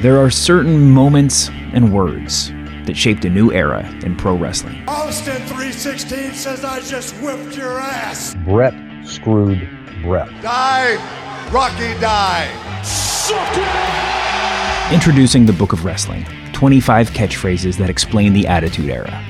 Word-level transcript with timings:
There 0.00 0.16
are 0.16 0.30
certain 0.30 0.90
moments 0.90 1.50
and 1.74 1.92
words 1.92 2.50
that 2.86 2.96
shaped 2.96 3.26
a 3.26 3.28
new 3.28 3.52
era 3.52 3.86
in 4.02 4.16
pro 4.16 4.34
wrestling. 4.34 4.82
Austin 4.88 5.36
316 5.42 6.32
says 6.32 6.64
I 6.64 6.80
just 6.80 7.14
whipped 7.16 7.54
your 7.54 7.78
ass. 7.78 8.34
Bret 8.46 8.72
screwed 9.06 9.68
Bret. 10.00 10.30
Die, 10.40 11.50
Rocky, 11.52 12.00
die. 12.00 12.82
Suck 12.82 13.46
it! 13.58 14.94
Introducing 14.94 15.44
the 15.44 15.52
Book 15.52 15.74
of 15.74 15.84
Wrestling 15.84 16.24
25 16.54 17.10
catchphrases 17.10 17.76
that 17.76 17.90
explain 17.90 18.32
the 18.32 18.46
Attitude 18.46 18.88
Era. 18.88 19.22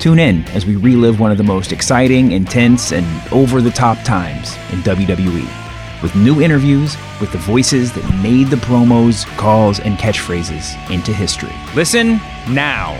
Tune 0.00 0.18
in 0.18 0.44
as 0.48 0.66
we 0.66 0.76
relive 0.76 1.18
one 1.18 1.32
of 1.32 1.38
the 1.38 1.44
most 1.44 1.72
exciting, 1.72 2.32
intense, 2.32 2.92
and 2.92 3.06
over 3.32 3.62
the 3.62 3.70
top 3.70 3.96
times 4.04 4.54
in 4.70 4.80
WWE 4.80 5.59
with 6.02 6.14
new 6.14 6.40
interviews 6.40 6.96
with 7.20 7.32
the 7.32 7.38
voices 7.38 7.92
that 7.92 8.22
made 8.22 8.48
the 8.48 8.56
promos, 8.56 9.26
calls, 9.36 9.80
and 9.80 9.98
catchphrases 9.98 10.74
into 10.90 11.12
history. 11.12 11.54
Listen 11.74 12.20
now. 12.48 12.98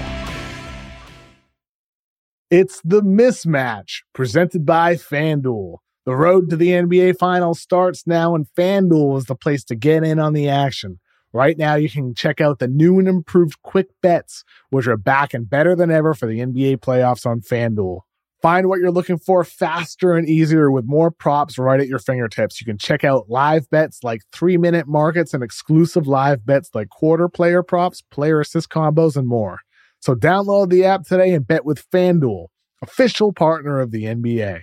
It's 2.51 2.81
the 2.83 3.01
mismatch 3.01 4.03
presented 4.13 4.67
by 4.67 4.97
FanDuel. 4.97 5.77
The 6.05 6.17
road 6.17 6.51
to 6.51 6.57
the 6.57 6.71
NBA 6.71 7.19
Finals 7.19 7.61
starts 7.61 8.07
now, 8.07 8.35
and 8.35 8.47
FanDuel 8.59 9.19
is 9.19 9.27
the 9.27 9.37
place 9.37 9.63
to 9.65 9.77
get 9.77 10.03
in 10.03 10.19
on 10.19 10.33
the 10.33 10.49
action. 10.49 10.99
Right 11.33 11.57
now, 11.57 11.77
you 11.77 11.89
can 11.89 12.15
check 12.15 12.41
out 12.41 12.59
the 12.59 12.67
new 12.67 12.99
and 12.99 13.07
improved 13.07 13.63
quick 13.63 13.89
bets, 14.03 14.43
which 14.71 14.89
are 14.89 14.97
back 14.97 15.33
and 15.33 15.49
better 15.49 15.77
than 15.77 15.91
ever 15.91 16.13
for 16.13 16.27
the 16.27 16.41
NBA 16.41 16.79
playoffs 16.79 17.25
on 17.25 17.41
FanDuel. 17.41 18.01
Find 18.43 18.69
what 18.69 18.81
you're 18.81 18.91
looking 18.91 19.19
for 19.19 19.45
faster 19.45 20.15
and 20.15 20.27
easier 20.27 20.71
with 20.71 20.87
more 20.87 21.11
props 21.11 21.59
right 21.59 21.79
at 21.79 21.89
your 21.89 21.99
fingertips. 21.99 22.61
You 22.61 22.65
can 22.65 22.79
check 22.79 23.05
out 23.05 23.29
live 23.29 23.69
bets 23.69 24.03
like 24.03 24.23
three 24.33 24.57
minute 24.57 24.89
markets 24.89 25.35
and 25.35 25.43
exclusive 25.43 26.07
live 26.07 26.47
bets 26.47 26.71
like 26.75 26.89
quarter 26.89 27.29
player 27.29 27.63
props, 27.63 28.03
player 28.11 28.41
assist 28.41 28.71
combos, 28.71 29.17
and 29.17 29.29
more. 29.29 29.59
So 30.01 30.15
download 30.15 30.71
the 30.71 30.85
app 30.87 31.05
today 31.07 31.35
and 31.35 31.47
bet 31.47 31.67
with 31.67 31.89
FanDuel, 31.91 32.47
official 32.83 33.35
partner 33.35 33.79
of 33.79 33.91
the 33.91 34.05
NBA. 34.05 34.63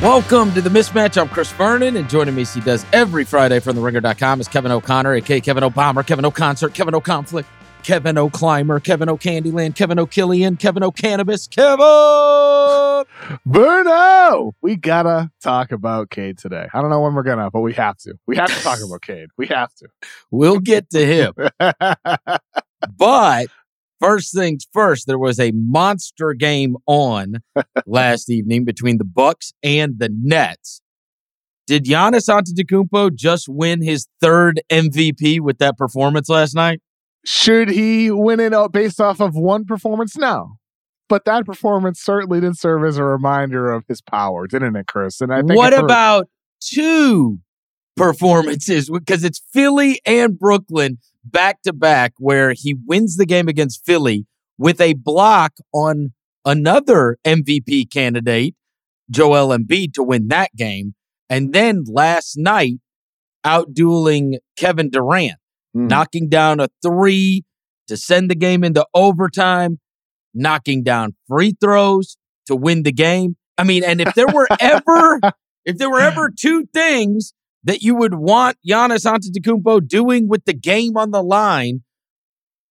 Welcome 0.00 0.52
to 0.54 0.60
the 0.60 0.70
mismatch. 0.70 1.20
I'm 1.20 1.28
Chris 1.28 1.50
Vernon, 1.50 1.96
and 1.96 2.08
joining 2.08 2.36
me, 2.36 2.42
as 2.42 2.54
he 2.54 2.60
does 2.60 2.86
every 2.92 3.24
Friday 3.24 3.58
from 3.58 3.74
TheRinger.com, 3.74 4.40
is 4.40 4.46
Kevin 4.46 4.70
O'Connor, 4.70 5.14
aka 5.14 5.40
Kevin 5.40 5.64
O'Bomber, 5.64 6.04
Kevin 6.04 6.24
O'Concert, 6.24 6.72
Kevin 6.72 6.94
O'Conflict, 6.94 7.48
Kevin 7.82 8.16
O'Climber, 8.16 8.78
Kevin 8.78 9.08
O'Candyland, 9.08 9.74
Kevin 9.74 9.98
O'Killian, 9.98 10.56
Kevin 10.56 10.84
O'Cannabis, 10.84 11.48
Kevin. 11.48 11.78
Verno, 13.44 14.52
we 14.62 14.76
gotta 14.76 15.32
talk 15.42 15.72
about 15.72 16.10
Cade 16.10 16.38
today. 16.38 16.68
I 16.72 16.80
don't 16.80 16.90
know 16.90 17.00
when 17.00 17.14
we're 17.14 17.24
gonna, 17.24 17.50
but 17.50 17.62
we 17.62 17.72
have 17.72 17.96
to. 17.98 18.14
We 18.24 18.36
have 18.36 18.56
to 18.56 18.62
talk 18.62 18.78
about 18.86 19.02
Cade. 19.02 19.30
We 19.36 19.48
have 19.48 19.74
to. 19.74 19.88
We'll 20.30 20.60
get 20.60 20.90
to 20.90 21.04
him. 21.04 21.32
but 22.96 23.48
first 24.00 24.34
things 24.34 24.66
first, 24.72 25.06
there 25.06 25.18
was 25.18 25.38
a 25.38 25.52
monster 25.52 26.34
game 26.34 26.76
on 26.86 27.36
last 27.86 28.30
evening 28.30 28.64
between 28.64 28.98
the 28.98 29.04
Bucks 29.04 29.52
and 29.62 29.98
the 29.98 30.08
Nets. 30.12 30.80
Did 31.66 31.84
Giannis 31.84 32.28
Antetokounmpo 32.28 33.14
just 33.14 33.46
win 33.48 33.82
his 33.82 34.08
third 34.22 34.60
MVP 34.70 35.40
with 35.40 35.58
that 35.58 35.76
performance 35.76 36.28
last 36.28 36.54
night? 36.54 36.80
Should 37.26 37.68
he 37.68 38.10
win 38.10 38.40
it 38.40 38.54
out 38.54 38.72
based 38.72 39.00
off 39.00 39.20
of 39.20 39.34
one 39.34 39.66
performance? 39.66 40.16
No. 40.16 40.56
But 41.08 41.24
that 41.26 41.44
performance 41.44 42.00
certainly 42.00 42.40
did 42.40 42.56
serve 42.56 42.84
as 42.84 42.96
a 42.96 43.04
reminder 43.04 43.70
of 43.70 43.84
his 43.86 44.00
power, 44.00 44.46
didn't 44.46 44.76
it, 44.76 44.86
Chris? 44.86 45.20
And 45.20 45.32
I 45.32 45.42
think 45.42 45.56
what 45.56 45.74
about 45.74 46.28
two 46.60 47.38
performances? 47.96 48.88
Because 48.90 49.24
it's 49.24 49.42
Philly 49.52 50.00
and 50.06 50.38
Brooklyn 50.38 50.98
back 51.30 51.62
to 51.62 51.72
back, 51.72 52.12
where 52.18 52.52
he 52.52 52.74
wins 52.86 53.16
the 53.16 53.26
game 53.26 53.48
against 53.48 53.84
Philly 53.84 54.26
with 54.58 54.80
a 54.80 54.94
block 54.94 55.54
on 55.72 56.12
another 56.44 57.18
MVP 57.26 57.90
candidate, 57.92 58.54
Joel 59.10 59.56
Embiid, 59.56 59.92
to 59.94 60.02
win 60.02 60.28
that 60.28 60.50
game. 60.56 60.94
And 61.30 61.52
then 61.52 61.84
last 61.86 62.36
night, 62.36 62.76
outdueling 63.46 64.38
Kevin 64.56 64.90
Durant, 64.90 65.34
Mm. 65.76 65.90
knocking 65.90 66.28
down 66.30 66.60
a 66.60 66.68
three 66.82 67.44
to 67.88 67.96
send 67.96 68.30
the 68.30 68.34
game 68.34 68.64
into 68.64 68.86
overtime, 68.94 69.78
knocking 70.32 70.82
down 70.82 71.14
free 71.28 71.54
throws 71.60 72.16
to 72.46 72.56
win 72.56 72.82
the 72.84 72.92
game. 72.92 73.36
I 73.58 73.64
mean, 73.64 73.84
and 73.84 74.00
if 74.00 74.14
there 74.14 74.28
were 74.28 74.48
ever, 74.60 75.20
if 75.66 75.76
there 75.76 75.90
were 75.90 76.00
ever 76.00 76.30
two 76.30 76.64
things 76.72 77.34
that 77.64 77.82
you 77.82 77.94
would 77.94 78.14
want 78.14 78.56
Giannis 78.68 79.04
Antetokounmpo 79.04 79.86
doing 79.86 80.28
with 80.28 80.44
the 80.44 80.54
game 80.54 80.96
on 80.96 81.10
the 81.10 81.22
line, 81.22 81.82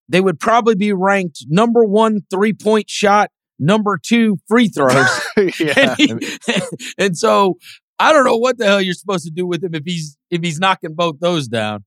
they 0.10 0.22
would 0.22 0.40
probably 0.40 0.76
be 0.76 0.94
ranked 0.94 1.46
number 1.48 1.84
one 1.84 2.22
three 2.30 2.54
point 2.54 2.90
shot, 2.90 3.30
number 3.60 4.00
two 4.02 4.38
free 4.48 4.70
throws. 4.70 5.08
and, 5.38 5.52
he- 5.98 6.38
and 6.98 7.18
so 7.18 7.58
I 8.00 8.14
don't 8.14 8.26
know 8.26 8.38
what 8.38 8.58
the 8.58 8.66
hell 8.66 8.82
you're 8.82 8.94
supposed 8.94 9.26
to 9.26 9.32
do 9.32 9.46
with 9.46 9.64
him 9.64 9.74
if 9.74 9.84
he's 9.86 10.18
if 10.30 10.42
he's 10.42 10.60
knocking 10.60 10.94
both 10.94 11.20
those 11.20 11.48
down. 11.48 11.84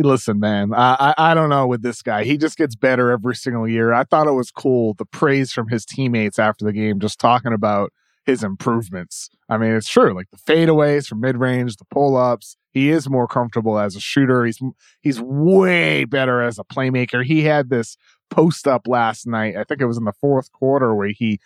Listen, 0.00 0.38
man, 0.38 0.72
I, 0.72 1.14
I 1.18 1.32
I 1.32 1.34
don't 1.34 1.50
know 1.50 1.66
with 1.66 1.82
this 1.82 2.02
guy. 2.02 2.22
He 2.22 2.38
just 2.38 2.56
gets 2.56 2.76
better 2.76 3.10
every 3.10 3.34
single 3.34 3.68
year. 3.68 3.92
I 3.92 4.04
thought 4.04 4.28
it 4.28 4.32
was 4.32 4.52
cool 4.52 4.94
the 4.94 5.04
praise 5.04 5.52
from 5.52 5.68
his 5.68 5.84
teammates 5.84 6.38
after 6.38 6.64
the 6.64 6.72
game, 6.72 7.00
just 7.00 7.18
talking 7.18 7.52
about 7.52 7.92
his 8.28 8.44
improvements. 8.44 9.30
I 9.48 9.56
mean, 9.56 9.72
it's 9.72 9.88
true. 9.88 10.14
Like 10.14 10.28
the 10.30 10.36
fadeaways 10.36 11.06
from 11.06 11.20
mid 11.20 11.38
range, 11.38 11.76
the 11.76 11.86
pull 11.86 12.14
ups. 12.14 12.58
He 12.72 12.90
is 12.90 13.08
more 13.08 13.26
comfortable 13.26 13.78
as 13.78 13.96
a 13.96 14.00
shooter. 14.00 14.44
He's 14.44 14.60
he's 15.00 15.18
way 15.18 16.04
better 16.04 16.42
as 16.42 16.58
a 16.58 16.64
playmaker. 16.64 17.24
He 17.24 17.44
had 17.44 17.70
this 17.70 17.96
post 18.28 18.68
up 18.68 18.86
last 18.86 19.26
night. 19.26 19.56
I 19.56 19.64
think 19.64 19.80
it 19.80 19.86
was 19.86 19.96
in 19.96 20.04
the 20.04 20.12
fourth 20.12 20.52
quarter 20.52 20.94
where 20.94 21.08
he 21.08 21.40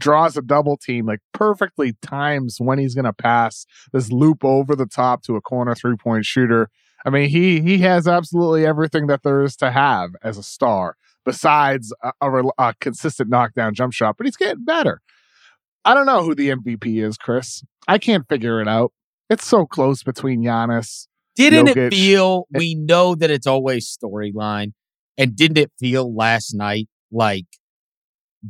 draws 0.00 0.36
a 0.36 0.42
double 0.42 0.76
team, 0.76 1.06
like 1.06 1.20
perfectly 1.32 1.94
times 2.02 2.58
when 2.58 2.78
he's 2.78 2.94
going 2.94 3.06
to 3.06 3.14
pass 3.14 3.64
this 3.94 4.12
loop 4.12 4.44
over 4.44 4.76
the 4.76 4.86
top 4.86 5.22
to 5.22 5.36
a 5.36 5.40
corner 5.40 5.74
three 5.74 5.96
point 5.96 6.26
shooter. 6.26 6.68
I 7.06 7.10
mean, 7.10 7.30
he 7.30 7.62
he 7.62 7.78
has 7.78 8.06
absolutely 8.06 8.66
everything 8.66 9.06
that 9.06 9.22
there 9.22 9.42
is 9.42 9.56
to 9.56 9.70
have 9.70 10.10
as 10.22 10.36
a 10.36 10.42
star, 10.42 10.98
besides 11.24 11.90
a, 12.02 12.12
a, 12.20 12.42
a 12.58 12.74
consistent 12.82 13.30
knockdown 13.30 13.72
jump 13.72 13.94
shot. 13.94 14.18
But 14.18 14.26
he's 14.26 14.36
getting 14.36 14.66
better. 14.66 15.00
I 15.88 15.94
don't 15.94 16.04
know 16.04 16.22
who 16.22 16.34
the 16.34 16.50
MVP 16.50 17.02
is, 17.02 17.16
Chris. 17.16 17.64
I 17.88 17.96
can't 17.96 18.28
figure 18.28 18.60
it 18.60 18.68
out. 18.68 18.92
It's 19.30 19.46
so 19.46 19.64
close 19.64 20.02
between 20.02 20.42
Giannis. 20.44 21.06
Didn't 21.34 21.68
it 21.68 21.76
Jokic. 21.78 21.94
feel? 21.94 22.46
We 22.50 22.74
know 22.74 23.14
that 23.14 23.30
it's 23.30 23.46
always 23.46 23.96
storyline, 23.96 24.72
and 25.16 25.34
didn't 25.34 25.56
it 25.56 25.72
feel 25.80 26.14
last 26.14 26.52
night 26.52 26.88
like 27.10 27.46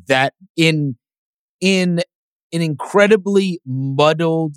that 0.08 0.35
in 0.56 0.96
in 1.61 2.00
an 2.52 2.61
incredibly 2.61 3.61
muddled 3.64 4.56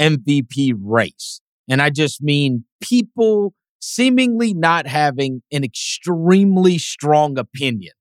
MVP 0.00 0.74
race? 0.80 1.40
And 1.68 1.82
I 1.82 1.90
just 1.90 2.22
mean 2.22 2.66
people 2.80 3.52
seemingly 3.80 4.54
not 4.54 4.86
having 4.86 5.42
an 5.50 5.64
extremely 5.64 6.78
strong 6.78 7.36
opinion 7.36 7.94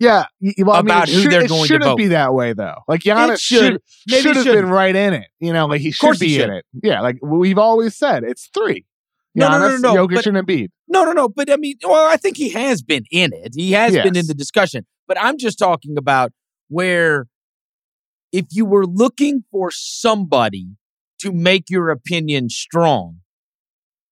Yeah, 0.00 0.24
well, 0.58 0.76
I 0.76 0.78
mean, 0.82 0.86
About 0.86 1.08
it 1.08 1.14
who 1.14 1.22
should- 1.22 1.30
they're 1.32 1.40
going 1.46 1.48
to 1.48 1.54
vote. 1.56 1.66
shouldn't 1.66 1.96
be 1.98 2.08
that 2.08 2.32
way 2.34 2.54
though. 2.54 2.78
Like 2.88 3.02
Giannis 3.02 3.34
It 3.34 3.40
should. 3.40 3.58
should 3.60 3.80
Maybe 4.08 4.22
should 4.22 4.36
have 4.36 4.44
been 4.46 4.68
right 4.70 4.96
in 4.96 5.12
it. 5.12 5.26
You 5.40 5.52
know, 5.52 5.66
like 5.66 5.82
he 5.82 5.90
should 5.90 6.00
course 6.00 6.20
he 6.20 6.38
be 6.38 6.42
in 6.42 6.50
it. 6.50 6.64
Yeah, 6.82 7.02
like 7.02 7.18
we've 7.22 7.58
always 7.58 7.96
said, 7.96 8.24
it's 8.24 8.48
three. 8.54 8.86
No, 9.34 9.48
no, 9.50 9.54
Giannis, 9.58 9.80
no, 9.82 9.94
no, 9.94 10.08
Jokic, 10.08 10.14
but- 10.14 10.26
and 10.26 10.36
Embiid. 10.38 10.68
No, 10.88 11.04
no, 11.04 11.12
no. 11.12 11.28
But 11.28 11.50
I 11.52 11.56
mean, 11.56 11.76
well, 11.84 12.08
I 12.10 12.16
think 12.16 12.36
he 12.38 12.48
has 12.50 12.82
been 12.82 13.04
in 13.12 13.30
it. 13.34 13.52
He 13.54 13.72
has 13.72 13.92
been 13.92 14.16
in 14.16 14.26
the 14.26 14.34
discussion. 14.34 14.86
But 15.06 15.20
I'm 15.20 15.36
just 15.38 15.58
talking 15.58 15.96
about 15.98 16.32
where 16.68 17.26
if 18.32 18.46
you 18.50 18.64
were 18.64 18.86
looking 18.86 19.44
for 19.52 19.70
somebody 19.70 20.68
to 21.20 21.30
make 21.32 21.64
your 21.68 21.90
opinion 21.90 22.48
strong, 22.48 23.18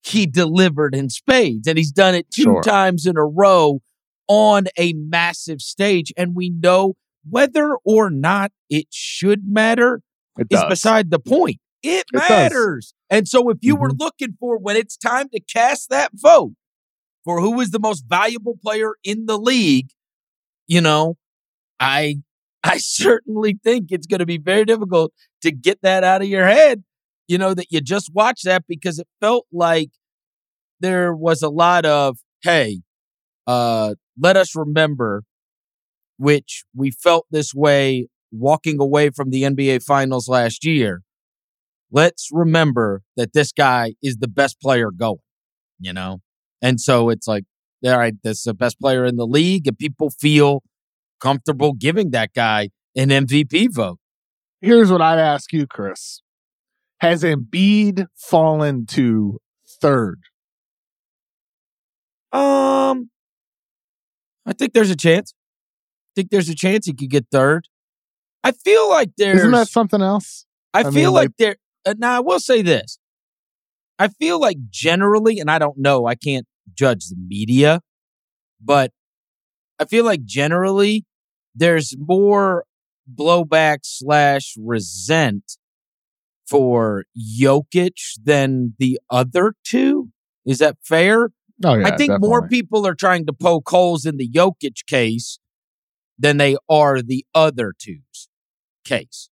he 0.03 0.27
delivered 0.27 0.95
in 0.95 1.09
spades. 1.09 1.67
And 1.67 1.79
he's 1.79 1.93
done 1.93 2.15
it 2.15 2.31
two 2.31 2.43
Sure. 2.43 2.63
times 2.63 3.07
in 3.07 3.17
a 3.17 3.25
row 3.25 3.81
on 4.29 4.67
a 4.77 4.93
massive 4.93 5.61
stage. 5.61 6.13
And 6.17 6.35
we 6.35 6.51
know 6.51 6.95
whether 7.29 7.77
or 7.85 8.11
not 8.11 8.53
it 8.71 8.87
should 8.91 9.43
matter 9.47 10.03
It 10.39 10.47
is 10.51 10.61
does. 10.61 10.69
beside 10.69 11.11
the 11.11 11.19
point. 11.19 11.59
It, 11.83 12.07
does. 12.13 12.23
Mm-hmm. 12.23 12.33
matters. 12.33 12.95
And 13.11 13.27
so 13.27 13.49
if 13.51 13.59
you 13.63 13.77
were 13.77 13.93
looking 13.93 14.37
for 14.39 14.59
when 14.59 14.77
it's 14.77 14.97
time 14.97 15.29
to 15.31 15.41
cast 15.41 15.91
that 15.91 16.11
vote 16.15 16.53
for 17.25 17.41
who 17.41 17.61
is 17.61 17.71
the 17.71 17.79
most 17.79 18.05
valuable 18.09 18.59
player 18.63 18.95
in 19.05 19.27
the 19.27 19.39
league, 19.39 19.89
you 20.67 20.81
know, 20.81 21.17
I 21.81 22.17
I 22.63 22.79
certainly 22.79 23.59
think 23.63 23.87
it's 23.91 24.07
going 24.07 24.19
to 24.21 24.27
be 24.27 24.39
very 24.39 24.65
difficult 24.65 25.13
to 25.43 25.51
get 25.51 25.81
that 25.83 26.05
out 26.05 26.23
of 26.23 26.29
your 26.29 26.47
head, 26.47 26.85
you 27.27 27.39
know, 27.39 27.55
that 27.55 27.67
you 27.71 27.81
just 27.81 28.13
watched 28.13 28.45
that 28.45 28.65
because 28.69 28.99
it 28.99 29.09
felt 29.21 29.47
like 29.53 29.91
there 30.81 31.15
was 31.15 31.43
a 31.43 31.49
lot 31.49 31.85
of, 31.85 32.19
hey, 32.43 32.81
uh, 33.47 33.95
let 34.21 34.37
us 34.37 34.55
remember 34.55 35.25
which 36.19 36.65
we 36.75 36.91
felt 36.91 37.27
this 37.31 37.55
way 37.55 38.09
walking 38.31 38.81
away 38.81 39.11
from 39.11 39.31
the 39.31 39.45
NBA 39.45 39.83
finals 39.85 40.29
last 40.29 40.65
year. 40.65 41.03
Let's 41.91 42.29
remember 42.33 43.03
that 43.17 43.33
this 43.33 43.53
guy 43.53 43.95
is 44.03 44.19
the 44.19 44.29
best 44.29 44.61
player 44.61 44.91
going, 44.91 45.21
you 45.81 45.93
know? 45.93 46.19
And 46.61 46.81
so 46.81 47.09
it's 47.09 47.27
like, 47.27 47.45
all 47.85 47.97
right, 47.97 48.15
this 48.23 48.39
is 48.39 48.45
the 48.45 48.55
best 48.55 48.81
player 48.81 49.05
in 49.05 49.17
the 49.17 49.27
league, 49.27 49.67
and 49.67 49.79
people 49.79 50.11
feel 50.11 50.63
comfortable 51.21 51.73
giving 51.73 52.11
that 52.11 52.35
guy 52.35 52.71
an 52.97 53.09
MVP 53.09 53.73
vote. 53.73 53.99
Here's 54.61 54.91
what 54.91 55.01
I'd 55.01 55.21
ask 55.21 55.53
you, 55.53 55.67
Chris: 55.67 56.23
Has 57.01 57.23
Embiid 57.23 58.07
fallen 58.17 58.87
to 58.87 59.39
third? 59.81 60.23
Um, 62.33 63.11
I 64.49 64.55
think 64.55 64.73
there's 64.73 64.91
a 64.91 64.97
chance. 64.97 65.35
I 65.37 66.13
think 66.17 66.31
there's 66.31 66.49
a 66.49 66.55
chance 66.55 66.87
he 66.87 66.95
could 66.95 67.11
get 67.11 67.27
third. 67.31 67.69
I 68.43 68.53
feel 68.53 68.89
like 68.89 69.11
there's. 69.19 69.41
Isn't 69.41 69.53
that 69.53 69.69
something 69.69 70.01
else? 70.01 70.47
I, 70.73 70.81
I 70.81 70.83
feel 70.85 70.93
mean, 70.93 71.07
like, 71.11 71.25
like- 71.25 71.37
there. 71.39 71.57
Uh, 71.85 71.95
now 71.99 72.17
I 72.17 72.21
will 72.21 72.41
say 72.41 72.63
this. 72.63 72.99
I 73.99 74.09
feel 74.09 74.41
like 74.41 74.57
generally, 74.71 75.39
and 75.39 75.51
I 75.51 75.59
don't 75.59 75.77
know, 75.77 76.07
I 76.07 76.15
can't 76.15 76.47
judge 76.75 77.09
the 77.09 77.17
media, 77.17 77.81
but 78.61 78.93
I 79.79 79.85
feel 79.85 80.05
like 80.05 80.25
generally 80.25 81.05
there's 81.55 81.97
more 81.99 82.65
blowback 83.13 83.79
slash 83.83 84.55
resent 84.57 85.57
for 86.49 87.05
Jokic 87.19 87.97
than 88.23 88.75
the 88.79 89.01
other 89.11 89.55
two. 89.65 90.11
Is 90.47 90.59
that 90.59 90.77
fair? 90.83 91.31
Oh 91.65 91.75
yeah, 91.75 91.89
I 91.89 91.97
think 91.97 92.21
more 92.21 92.47
people 92.47 92.87
are 92.87 92.95
trying 92.95 93.27
to 93.27 93.33
poke 93.33 93.69
holes 93.69 94.07
in 94.07 94.17
the 94.17 94.29
Jokic 94.29 94.87
case 94.87 95.39
than 96.19 96.37
they 96.37 96.57
are 96.69 97.03
the 97.03 97.25
other 97.35 97.75
two's 97.77 98.29
case. 98.85 99.29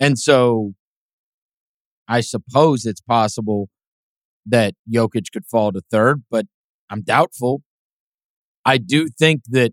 And 0.00 0.18
so 0.18 0.74
I 2.08 2.20
suppose 2.20 2.84
it's 2.84 3.00
possible 3.00 3.68
that 4.46 4.74
Jokic 4.92 5.32
could 5.32 5.46
fall 5.46 5.72
to 5.72 5.80
third, 5.90 6.24
but 6.30 6.46
I'm 6.90 7.02
doubtful. 7.02 7.62
I 8.64 8.78
do 8.78 9.08
think 9.08 9.42
that 9.48 9.72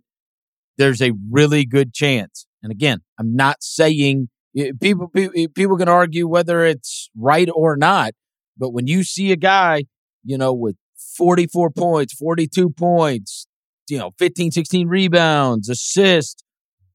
there's 0.78 1.02
a 1.02 1.14
really 1.30 1.66
good 1.66 1.94
chance. 1.94 2.46
And 2.64 2.72
again, 2.72 3.00
I'm 3.20 3.36
not 3.36 3.58
saying 3.62 4.30
eh, 4.58 4.72
people 4.80 5.08
people, 5.08 5.48
people 5.54 5.78
can 5.78 5.90
argue 5.90 6.28
whether 6.28 6.66
it's 6.66 7.10
right 7.18 7.50
or 7.54 7.76
not, 7.76 8.14
but 8.58 8.72
when 8.72 8.88
you 8.88 9.04
see 9.04 9.32
a 9.32 9.36
guy, 9.36 9.86
you 10.24 10.38
know, 10.38 10.54
with 10.54 10.76
44 11.18 11.72
points, 11.72 12.14
42 12.14 12.70
points, 12.72 13.48
you 13.90 13.98
know, 13.98 14.12
15, 14.18 14.52
16 14.52 14.88
rebounds, 14.88 15.70
assists, 15.70 16.44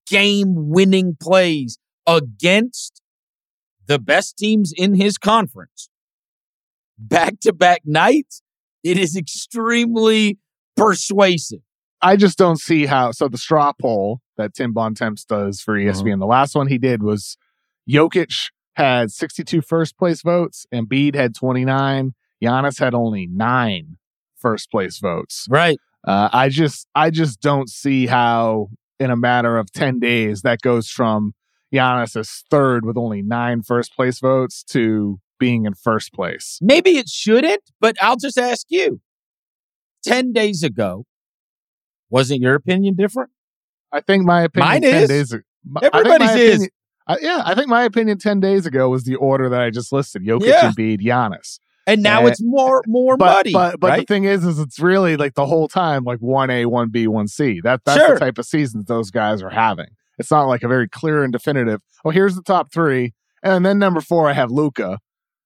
game 0.08 0.55
winning 0.70 1.17
plays 1.20 1.78
against 2.06 3.02
the 3.87 3.99
best 3.99 4.37
teams 4.37 4.73
in 4.76 4.94
his 4.94 5.19
conference, 5.19 5.88
back 6.99 7.38
to 7.40 7.52
back 7.52 7.82
nights, 7.84 8.43
it 8.82 8.99
is 8.99 9.17
extremely 9.17 10.38
persuasive. 10.76 11.61
I 12.02 12.17
just 12.17 12.38
don't 12.38 12.61
see 12.61 12.87
how. 12.87 13.12
So 13.12 13.29
the 13.29 13.38
straw 13.38 13.72
poll 13.81 14.20
that 14.37 14.55
Tim 14.55 14.72
Bontemps 14.72 15.25
does 15.25 15.61
for 15.61 15.76
E 15.76 15.88
Uh-huh. 15.88 16.02
ESPN, 16.02 16.19
the 16.19 16.26
last 16.26 16.55
one 16.55 16.67
he 16.69 16.79
did 16.79 17.02
was 17.02 17.37
Jokic 17.88 18.50
had 18.75 19.11
62 19.11 19.62
first 19.62 19.96
place 19.96 20.22
votes, 20.22 20.67
Embiid 20.72 21.14
had 21.14 21.34
29, 21.34 22.14
Giannis 22.42 22.78
had 22.78 22.94
only 22.94 23.26
nine 23.26 23.96
first 24.36 24.70
place 24.70 24.98
votes. 24.98 25.46
Right. 25.48 25.78
Uh, 26.06 26.28
I 26.32 26.48
just, 26.48 26.86
I 26.94 27.10
just 27.10 27.40
don't 27.40 27.68
see 27.68 28.06
how 28.06 28.68
in 29.00 29.10
a 29.10 29.16
matter 29.16 29.58
of 29.58 29.72
10 29.72 29.98
days 30.00 30.42
that 30.42 30.60
goes 30.60 30.88
from 30.88 31.34
Giannis 31.74 32.16
as 32.16 32.44
third 32.50 32.84
with 32.84 32.96
only 32.96 33.22
nine 33.22 33.62
first 33.62 33.94
place 33.94 34.20
votes 34.20 34.62
to 34.70 35.18
being 35.38 35.64
in 35.66 35.74
first 35.74 36.12
place. 36.12 36.58
Maybe 36.62 36.96
it 36.98 37.08
shouldn't, 37.08 37.62
but 37.80 37.96
I'll 38.00 38.16
just 38.16 38.38
ask 38.38 38.66
you 38.70 39.00
10 40.04 40.32
days 40.32 40.62
ago, 40.62 41.04
wasn't 42.08 42.40
your 42.40 42.54
opinion 42.54 42.94
different? 42.94 43.30
I 43.92 44.00
think 44.00 44.24
my 44.24 44.42
opinion 44.42 44.68
Mine 44.72 44.82
10 44.82 45.02
is. 45.02 45.08
days 45.08 45.32
ago. 45.32 45.42
I 45.76 45.80
my 45.80 45.80
Everybody's 45.98 46.30
is. 46.30 46.50
opinion- 46.54 46.70
I, 47.08 47.16
yeah, 47.20 47.42
I 47.44 47.54
think 47.54 47.68
my 47.68 47.84
opinion 47.84 48.18
10 48.18 48.40
days 48.40 48.66
ago 48.66 48.88
was 48.88 49.04
the 49.04 49.14
order 49.16 49.48
that 49.48 49.60
I 49.60 49.70
just 49.70 49.92
listed 49.92 50.24
Jokic, 50.24 50.46
Yeah. 50.46 50.70
Embiid, 50.72 51.00
Giannis. 51.00 51.58
And 51.86 52.02
now 52.02 52.24
Uh, 52.24 52.28
it's 52.28 52.42
more 52.42 52.82
more 52.86 53.16
But, 53.16 53.26
muddy. 53.34 53.52
but, 53.52 53.78
but 53.80 53.88
right? 53.90 54.00
the 54.00 54.06
thing 54.12 54.24
is, 54.24 54.44
is 54.44 54.58
it's 54.58 54.80
really 54.80 55.16
like 55.16 55.34
the 55.34 55.46
whole 55.46 55.68
time 55.68 56.04
like 56.04 56.18
1A, 56.20 56.66
1B, 56.66 57.06
1C. 57.06 57.62
That, 57.62 57.82
that's 57.84 57.98
Sure. 58.04 58.14
the 58.14 58.20
type 58.20 58.38
of 58.38 58.44
seasons 58.46 58.86
those 58.86 59.10
guys 59.10 59.42
are 59.42 59.50
having. 59.50 59.86
It's 60.18 60.30
not 60.30 60.44
like 60.48 60.62
a 60.62 60.68
very 60.68 60.88
clear 60.88 61.22
and 61.22 61.32
definitive, 61.32 61.80
oh, 62.04 62.10
here's 62.10 62.34
the 62.34 62.42
top 62.42 62.72
three. 62.72 63.14
And 63.42 63.64
then 63.64 63.78
number 63.78 64.00
four, 64.00 64.28
I 64.28 64.32
have 64.32 64.50
Luka. 64.50 64.98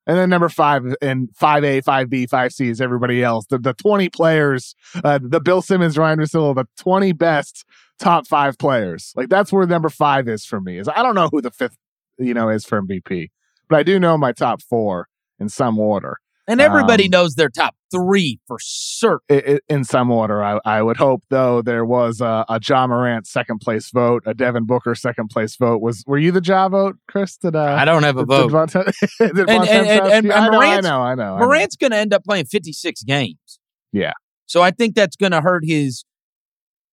And 0.07 0.17
then 0.17 0.31
number 0.31 0.49
five 0.49 0.83
and 1.03 1.29
5A, 1.41 1.83
5B, 1.85 2.27
5C 2.29 2.71
is 2.71 2.81
everybody 2.81 3.23
else. 3.23 3.45
The, 3.51 3.59
the 3.59 3.75
20 3.75 4.09
players, 4.09 4.75
uh, 5.05 5.19
the 5.23 5.41
Bill 5.41 5.61
Simmons, 5.61 5.99
Ryan 5.99 6.19
Russillo, 6.21 6.55
the 6.55 6.65
20 6.79 7.13
best 7.13 7.65
top 7.99 8.27
five 8.27 8.57
players. 8.59 9.13
Like 9.15 9.29
that's 9.29 9.53
where 9.53 9.67
number 9.67 9.91
five 9.91 10.27
is 10.27 10.45
for 10.47 10.61
me. 10.61 10.79
Is 10.79 10.89
I 10.89 11.03
don't 11.03 11.15
know 11.15 11.29
who 11.31 11.43
the 11.43 11.51
fifth, 11.51 11.77
you 12.19 12.33
know, 12.33 12.49
is 12.49 12.65
for 12.65 12.81
MVP, 12.81 13.29
but 13.69 13.79
I 13.79 13.83
do 13.83 14.01
know 14.01 14.17
my 14.17 14.33
top 14.33 14.63
four 14.63 15.07
in 15.39 15.49
some 15.51 15.79
order. 15.79 16.17
And 16.51 16.61
everybody 16.61 17.05
um, 17.05 17.11
knows 17.11 17.35
their 17.37 17.49
top 17.49 17.75
three 17.91 18.41
for 18.47 18.59
certain. 18.61 19.21
I- 19.31 19.53
I- 19.55 19.61
in 19.69 19.85
some 19.85 20.11
order. 20.11 20.43
I, 20.43 20.59
I 20.65 20.83
would 20.83 20.97
hope, 20.97 21.23
though, 21.31 21.63
there 21.63 21.85
was 21.85 22.21
a, 22.21 22.45
a 22.49 22.59
Ja 22.67 22.87
Morant 22.87 23.27
second 23.27 23.61
place 23.61 23.91
vote, 23.91 24.23
a 24.27 24.35
Devin 24.35 24.65
Booker 24.67 24.95
second 24.95 25.29
place 25.29 25.57
vote. 25.57 25.81
Was 25.81 26.03
were 26.07 26.19
you 26.19 26.33
the 26.33 26.43
Ja 26.45 26.69
vote, 26.69 26.97
Chris? 27.09 27.37
Did 27.37 27.57
uh, 27.57 27.63
I 27.63 27.85
don't 27.85 28.03
have 28.03 28.17
a 28.17 28.27
did- 28.27 28.51
vote. 28.51 28.71
Did 28.73 28.87
and- 29.21 29.47
Bontemps 29.47 29.71
and- 29.71 29.89
and- 29.89 30.27
and 30.27 30.33
I 30.33 30.49
know, 30.49 30.49
I 30.49 30.51
Morant's- 30.51 30.87
know, 30.89 31.01
I 31.01 31.15
know. 31.15 31.23
I 31.37 31.39
know. 31.41 31.47
Morant's 31.47 31.77
going 31.77 31.93
to 31.93 31.97
end 31.99 32.13
up 32.13 32.25
playing 32.25 32.47
56 32.47 33.03
games. 33.05 33.59
Yeah. 33.93 34.13
So 34.47 34.63
I 34.63 34.71
think 34.73 34.95
that's 34.97 35.17
going 35.17 35.33
to 35.33 35.41
hurt 35.41 35.65
his. 35.65 36.05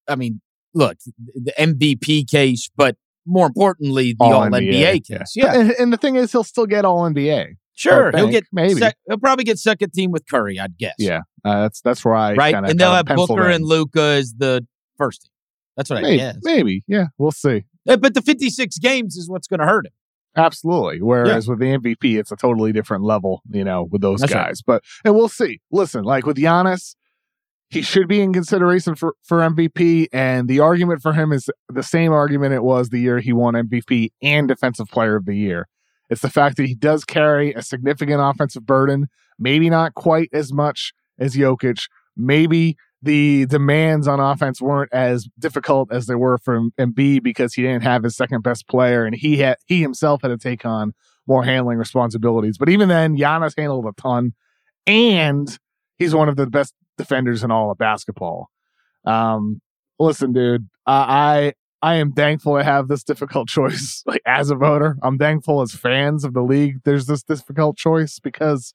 I 0.08 0.16
mean, 0.16 0.40
look, 0.74 0.98
the 1.34 1.54
MVP 1.60 2.30
case, 2.30 2.70
but 2.78 2.96
more 3.26 3.48
importantly, 3.48 4.14
the 4.18 4.24
All, 4.26 4.42
NBA, 4.44 5.06
case. 5.08 5.34
Yeah, 5.36 5.54
And, 5.54 5.72
and 5.72 5.92
the 5.92 5.98
thing 5.98 6.16
is, 6.16 6.32
he'll 6.32 6.44
still 6.44 6.66
get 6.68 6.86
All 6.86 7.02
NBA. 7.10 7.56
Sure. 7.78 8.12
I 8.16 8.20
He'll 8.20 8.30
get 8.30 8.44
maybe. 8.52 8.74
sec- 8.80 8.98
he'll 9.08 9.20
probably 9.20 9.46
get 9.46 9.60
second 9.60 9.92
team 9.94 10.12
with 10.12 10.24
Curry, 10.28 10.60
I'd 10.60 10.78
guess. 10.78 10.96
Yeah, 10.98 11.22
uh, 11.46 11.62
that's 11.62 11.80
that's 11.82 12.04
where 12.04 12.16
I 12.16 12.34
right. 12.34 12.54
Kinda, 12.54 12.70
and 12.72 12.80
they'll 12.80 12.92
have 12.94 13.06
Booker 13.06 13.48
in. 13.50 13.56
and 13.58 13.66
Luka 13.66 14.02
as 14.02 14.34
the 14.38 14.66
first 14.98 15.22
team. 15.24 15.30
That's 15.78 15.90
what 15.92 16.00
I 16.00 16.02
Maybe, 16.02 16.18
guess. 16.18 16.38
maybe, 16.42 16.84
yeah, 16.88 17.06
we'll 17.20 17.32
see. 17.32 17.66
Uh, 17.88 17.98
But 17.98 18.16
the 18.16 18.22
56 18.24 18.80
games 18.80 19.16
is 19.16 19.30
what's 19.30 19.48
going 19.48 19.60
to 19.60 19.68
hurt 19.68 19.86
him. 19.86 19.92
Absolutely. 20.36 21.02
Whereas 21.04 21.48
with 21.48 21.60
the 21.60 21.66
MVP, 21.66 22.18
it's 22.20 22.32
a 22.32 22.36
totally 22.36 22.72
different 22.72 23.04
level, 23.04 23.42
you 23.52 23.64
know, 23.64 23.84
with 23.92 24.02
those 24.02 24.22
That's 24.22 24.34
right. 24.34 24.48
guys. 24.48 24.62
But 24.66 24.84
and 25.06 25.14
we'll 25.16 25.30
see. 25.30 25.62
Listen, 25.72 26.04
like 26.04 26.26
with 26.26 26.38
Giannis, 26.38 26.96
he 27.70 27.82
should 27.84 28.08
be 28.08 28.22
in 28.22 28.34
consideration 28.34 28.96
for, 28.96 29.14
for 29.24 29.40
MVP. 29.40 30.08
And 30.12 30.48
the 30.48 30.60
argument 30.62 31.02
for 31.02 31.14
him 31.14 31.32
is 31.32 31.48
the 31.70 31.84
same 31.84 32.12
argument 32.12 32.54
it 32.54 32.64
was 32.64 32.90
the 32.90 33.00
year 33.00 33.20
he 33.20 33.34
won 33.34 33.54
MVP 33.56 34.10
and 34.22 34.48
Defensive 34.48 34.88
Player 34.90 35.16
of 35.16 35.26
the 35.26 35.36
Year. 35.36 35.68
It's 36.10 36.22
the 36.22 36.30
fact 36.30 36.58
that 36.58 36.66
he 36.66 36.76
does 36.76 37.04
carry 37.04 37.54
a 37.54 37.62
significant 37.62 38.22
offensive 38.22 38.66
burden, 38.66 39.08
maybe 39.38 39.70
not 39.70 39.94
quite 39.96 40.30
as 40.34 40.54
much 40.54 40.94
as 41.20 41.36
Jokic, 41.36 41.88
maybe 42.16 42.78
the 43.02 43.46
demands 43.46 44.08
on 44.08 44.20
offense 44.20 44.62
weren't 44.62 44.92
as 44.92 45.28
difficult 45.38 45.92
as 45.92 46.08
they 46.08 46.16
were 46.16 46.38
for 46.38 46.62
Embiid 46.80 47.24
because 47.24 47.54
he 47.54 47.62
didn't 47.62 47.84
have 47.84 48.04
his 48.04 48.16
second 48.16 48.42
best 48.42 48.68
player 48.68 49.06
and 49.06 49.16
he 49.16 49.38
had 49.38 49.58
he 49.68 49.82
himself 49.82 50.22
had 50.24 50.30
to 50.30 50.38
take 50.38 50.66
on 50.66 50.94
more 51.28 51.44
handling 51.44 51.78
responsibilities. 51.78 52.58
But 52.58 52.70
even 52.70 52.90
then, 52.90 53.18
Giannis 53.18 53.54
handled 53.58 53.86
a 53.86 54.02
ton, 54.02 54.34
and 54.88 55.58
he's 55.98 56.16
one 56.16 56.30
of 56.30 56.38
the 56.38 56.48
best 56.48 56.74
defenders 56.98 57.44
in 57.44 57.52
all 57.52 57.70
of 57.70 57.78
basketball. 57.78 58.50
Um, 59.06 59.62
listen, 60.00 60.34
dude, 60.34 60.68
I 60.86 61.54
I 61.82 61.96
am 61.96 62.12
thankful 62.12 62.58
to 62.58 62.64
have 62.64 62.88
this 62.88 63.04
difficult 63.04 63.48
choice. 63.58 64.04
Like 64.06 64.22
as 64.26 64.50
a 64.50 64.56
voter, 64.56 64.98
I'm 65.04 65.18
thankful 65.18 65.62
as 65.62 65.74
fans 65.74 66.24
of 66.24 66.34
the 66.34 66.42
league. 66.42 66.78
There's 66.84 67.06
this 67.06 67.24
difficult 67.24 67.78
choice 67.78 68.20
because, 68.20 68.74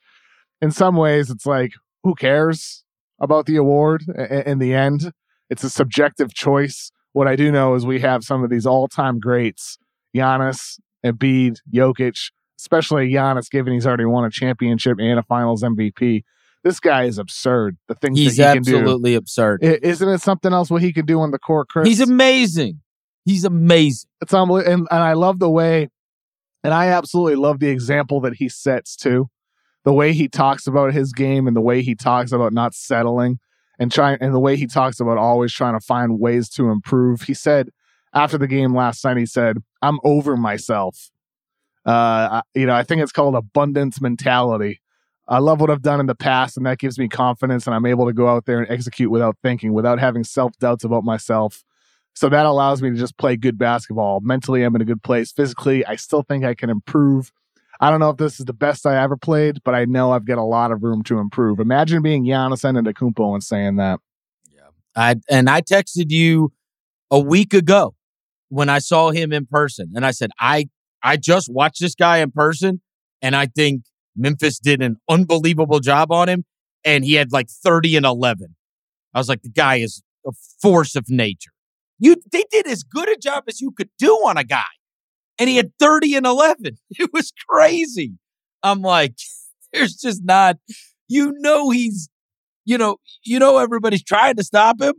in 0.60 0.70
some 0.70 0.96
ways, 0.96 1.30
it's 1.30 1.46
like 1.46 1.72
who 2.02 2.14
cares 2.14 2.84
about 3.20 3.46
the 3.46 3.56
award 3.56 4.04
in 4.46 4.58
the 4.58 4.74
end? 4.74 5.12
It's 5.50 5.64
a 5.64 5.70
subjective 5.70 6.34
choice. 6.34 6.90
What 7.12 7.28
I 7.28 7.36
do 7.36 7.52
know 7.52 7.74
is 7.74 7.84
we 7.84 8.00
have 8.00 8.24
some 8.24 8.42
of 8.42 8.50
these 8.50 8.66
all-time 8.66 9.18
greats: 9.18 9.78
Giannis, 10.16 10.78
Embiid, 11.04 11.58
Jokic, 11.72 12.30
especially 12.58 13.10
Giannis, 13.10 13.50
given 13.50 13.72
he's 13.72 13.86
already 13.86 14.04
won 14.06 14.24
a 14.24 14.30
championship 14.30 14.98
and 14.98 15.18
a 15.18 15.22
Finals 15.22 15.62
MVP. 15.62 16.22
This 16.64 16.78
guy 16.78 17.04
is 17.04 17.18
absurd. 17.18 17.76
The 17.88 17.96
things 17.96 18.18
he's 18.18 18.36
that 18.36 18.52
he 18.52 18.58
absolutely 18.58 19.16
absurd. 19.16 19.64
Isn't 19.64 20.08
it 20.08 20.20
something 20.20 20.52
else 20.52 20.70
what 20.70 20.80
he 20.80 20.92
can 20.92 21.04
do 21.04 21.20
on 21.20 21.32
the 21.32 21.38
court, 21.38 21.68
Chris? 21.68 21.88
He's 21.88 22.00
amazing. 22.00 22.80
He's 23.24 23.44
amazing. 23.44 24.08
It's 24.20 24.34
unbelievable, 24.34 24.72
and, 24.72 24.88
and 24.90 25.02
I 25.02 25.12
love 25.12 25.38
the 25.38 25.50
way, 25.50 25.88
and 26.64 26.74
I 26.74 26.88
absolutely 26.88 27.36
love 27.36 27.60
the 27.60 27.68
example 27.68 28.20
that 28.22 28.34
he 28.34 28.48
sets 28.48 28.96
too. 28.96 29.28
The 29.84 29.92
way 29.92 30.12
he 30.12 30.28
talks 30.28 30.66
about 30.66 30.92
his 30.92 31.12
game 31.12 31.46
and 31.46 31.56
the 31.56 31.60
way 31.60 31.82
he 31.82 31.94
talks 31.94 32.32
about 32.32 32.52
not 32.52 32.74
settling 32.74 33.38
and 33.78 33.90
trying, 33.90 34.18
and 34.20 34.34
the 34.34 34.40
way 34.40 34.56
he 34.56 34.66
talks 34.66 35.00
about 35.00 35.18
always 35.18 35.52
trying 35.52 35.74
to 35.74 35.84
find 35.84 36.20
ways 36.20 36.48
to 36.50 36.70
improve. 36.70 37.22
He 37.22 37.34
said 37.34 37.70
after 38.14 38.38
the 38.38 38.46
game 38.46 38.74
last 38.74 39.04
night, 39.04 39.16
he 39.16 39.26
said, 39.26 39.58
"I'm 39.80 39.98
over 40.04 40.36
myself." 40.36 41.10
Uh, 41.84 42.42
you 42.54 42.66
know, 42.66 42.74
I 42.74 42.84
think 42.84 43.02
it's 43.02 43.12
called 43.12 43.34
abundance 43.34 44.00
mentality. 44.00 44.80
I 45.28 45.38
love 45.38 45.60
what 45.60 45.70
I've 45.70 45.82
done 45.82 46.00
in 46.00 46.06
the 46.06 46.14
past, 46.14 46.56
and 46.56 46.66
that 46.66 46.78
gives 46.78 46.98
me 46.98 47.08
confidence, 47.08 47.66
and 47.66 47.74
I'm 47.74 47.86
able 47.86 48.06
to 48.06 48.12
go 48.12 48.28
out 48.28 48.44
there 48.44 48.60
and 48.60 48.70
execute 48.70 49.10
without 49.10 49.36
thinking, 49.42 49.72
without 49.72 49.98
having 49.98 50.24
self 50.24 50.56
doubts 50.58 50.84
about 50.84 51.04
myself. 51.04 51.64
So 52.14 52.28
that 52.28 52.46
allows 52.46 52.82
me 52.82 52.90
to 52.90 52.96
just 52.96 53.16
play 53.16 53.36
good 53.36 53.58
basketball. 53.58 54.20
Mentally, 54.20 54.62
I'm 54.62 54.74
in 54.76 54.82
a 54.82 54.84
good 54.84 55.02
place. 55.02 55.32
Physically, 55.32 55.84
I 55.86 55.96
still 55.96 56.22
think 56.22 56.44
I 56.44 56.54
can 56.54 56.70
improve. 56.70 57.32
I 57.80 57.90
don't 57.90 58.00
know 58.00 58.10
if 58.10 58.16
this 58.16 58.38
is 58.38 58.46
the 58.46 58.52
best 58.52 58.86
I 58.86 59.02
ever 59.02 59.16
played, 59.16 59.62
but 59.64 59.74
I 59.74 59.86
know 59.86 60.12
I've 60.12 60.24
got 60.24 60.38
a 60.38 60.44
lot 60.44 60.70
of 60.70 60.82
room 60.82 61.02
to 61.04 61.18
improve. 61.18 61.58
Imagine 61.58 62.02
being 62.02 62.24
Giannis 62.24 62.64
Antetokounmpo 62.64 63.34
and 63.34 63.42
saying 63.42 63.76
that. 63.76 63.98
Yeah, 64.54 64.68
I 64.94 65.16
and 65.28 65.48
I 65.50 65.62
texted 65.62 66.10
you 66.10 66.52
a 67.10 67.18
week 67.18 67.54
ago 67.54 67.94
when 68.50 68.68
I 68.68 68.78
saw 68.78 69.10
him 69.10 69.32
in 69.32 69.46
person, 69.46 69.92
and 69.94 70.04
I 70.06 70.10
said 70.10 70.30
I 70.38 70.68
I 71.02 71.16
just 71.16 71.48
watched 71.50 71.80
this 71.80 71.94
guy 71.94 72.18
in 72.18 72.30
person, 72.30 72.82
and 73.20 73.34
I 73.34 73.46
think 73.46 73.84
Memphis 74.14 74.58
did 74.58 74.82
an 74.82 74.98
unbelievable 75.08 75.80
job 75.80 76.12
on 76.12 76.28
him, 76.28 76.44
and 76.84 77.04
he 77.04 77.14
had 77.14 77.32
like 77.32 77.48
30 77.48 77.96
and 77.96 78.06
11. 78.06 78.54
I 79.14 79.18
was 79.18 79.28
like, 79.28 79.42
the 79.42 79.48
guy 79.48 79.76
is 79.76 80.02
a 80.26 80.32
force 80.60 80.94
of 80.94 81.06
nature. 81.08 81.51
You 82.02 82.16
they 82.32 82.44
did 82.50 82.66
as 82.66 82.82
good 82.82 83.08
a 83.08 83.16
job 83.16 83.44
as 83.46 83.60
you 83.60 83.70
could 83.70 83.88
do 83.96 84.10
on 84.26 84.36
a 84.36 84.44
guy. 84.44 84.64
And 85.38 85.48
he 85.48 85.56
had 85.56 85.72
30 85.78 86.16
and 86.16 86.26
11. 86.26 86.76
It 86.90 87.10
was 87.12 87.32
crazy. 87.48 88.14
I'm 88.62 88.82
like, 88.82 89.14
there's 89.72 89.94
just 89.94 90.22
not 90.24 90.56
you 91.08 91.32
know 91.38 91.70
he's 91.70 92.08
you 92.64 92.78
know, 92.78 92.96
you 93.24 93.38
know 93.38 93.58
everybody's 93.58 94.02
trying 94.02 94.36
to 94.36 94.44
stop 94.44 94.80
him 94.80 94.94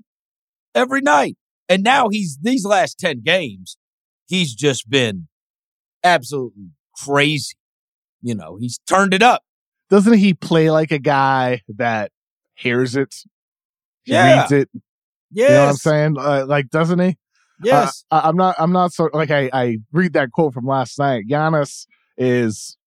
every 0.73 1.01
night. 1.01 1.37
And 1.69 1.83
now 1.83 2.09
he's 2.09 2.37
these 2.41 2.65
last 2.65 2.99
10 2.99 3.21
games, 3.21 3.77
he's 4.27 4.53
just 4.53 4.89
been 4.89 5.27
absolutely 6.03 6.71
crazy. 6.95 7.55
You 8.21 8.35
know, 8.35 8.57
he's 8.59 8.79
turned 8.87 9.13
it 9.13 9.23
up. 9.23 9.43
Doesn't 9.89 10.13
he 10.13 10.33
play 10.33 10.71
like 10.71 10.91
a 10.91 10.99
guy 10.99 11.61
that 11.67 12.11
hears 12.55 12.95
it? 12.95 13.13
Yeah. 14.05 14.41
Reads 14.41 14.51
it. 14.51 14.69
Yes. 15.33 15.49
You 15.49 15.55
know 15.55 15.61
what 15.61 15.69
I'm 15.69 15.75
saying? 15.75 16.15
Uh, 16.17 16.45
like, 16.47 16.69
doesn't 16.69 16.99
he? 16.99 17.17
Yes. 17.63 18.05
Uh, 18.11 18.21
I, 18.23 18.29
I'm 18.29 18.35
not. 18.35 18.55
I'm 18.59 18.71
not 18.71 18.93
so 18.93 19.09
like 19.13 19.31
I. 19.31 19.49
I 19.53 19.77
read 19.91 20.13
that 20.13 20.31
quote 20.31 20.53
from 20.53 20.65
last 20.65 20.97
night. 20.99 21.27
Giannis 21.27 21.87
is, 22.17 22.77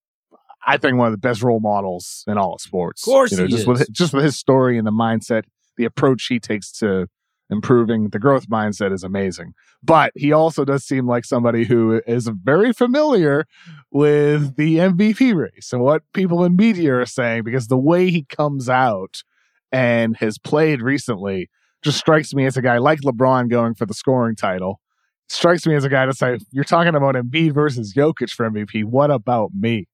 I 0.67 0.77
think, 0.77 0.97
one 0.97 1.07
of 1.07 1.13
the 1.13 1.19
best 1.19 1.43
role 1.43 1.61
models 1.61 2.25
in 2.27 2.39
all 2.39 2.55
of 2.55 2.61
sports. 2.61 3.03
Of 3.03 3.07
course, 3.07 3.33
you 3.33 3.39
know, 3.39 3.45
he 3.45 3.51
just 3.51 3.63
is. 3.63 3.67
with 3.67 3.93
just 3.93 4.13
with 4.13 4.25
his 4.25 4.37
story 4.37 4.79
and 4.79 4.87
the 4.87 4.93
mindset, 4.93 5.45
the 5.77 5.85
approach 5.85 6.27
he 6.27 6.39
takes 6.39 6.71
to 6.79 7.09
improving 7.51 8.09
the 8.11 8.19
growth 8.19 8.49
mindset 8.49 8.93
is 8.93 9.05
amazing. 9.05 9.55
But 9.83 10.13
he 10.15 10.33
also 10.33 10.65
does 10.65 10.85
seem 10.85 11.07
like 11.07 11.25
somebody 11.25 11.65
who 11.65 12.03
is 12.07 12.29
very 12.29 12.73
familiar 12.73 13.47
with 13.91 14.57
the 14.57 14.79
MVP 14.79 15.35
race 15.35 15.73
and 15.73 15.83
what 15.83 16.03
people 16.13 16.45
in 16.45 16.57
media 16.57 16.95
are 16.95 17.07
saying 17.07 17.45
because 17.45 17.69
the 17.69 17.79
way 17.79 18.11
he 18.11 18.25
comes 18.25 18.69
out 18.69 19.23
and 19.71 20.17
has 20.17 20.39
played 20.39 20.83
recently 20.83 21.49
just 21.87 21.99
strikes 21.99 22.35
me 22.35 22.45
as 22.47 22.57
a 22.57 22.63
guy 22.63 22.79
like 22.79 23.01
LeBron 23.03 23.49
going 23.49 23.75
for 23.75 23.87
the 23.87 23.95
scoring 23.95 24.35
title. 24.37 24.81
Strikes 25.29 25.67
me 25.67 25.75
as 25.77 25.85
a 25.85 25.89
guy 25.89 26.05
to 26.05 26.13
say, 26.13 26.39
you're 26.53 26.65
talking 26.65 26.95
about 26.97 27.15
Embiid 27.15 27.53
versus 27.53 27.95
Jokic 27.95 28.31
for 28.31 28.49
MVP. 28.51 28.85
What 28.85 29.11
about 29.11 29.53
me? 29.59 29.87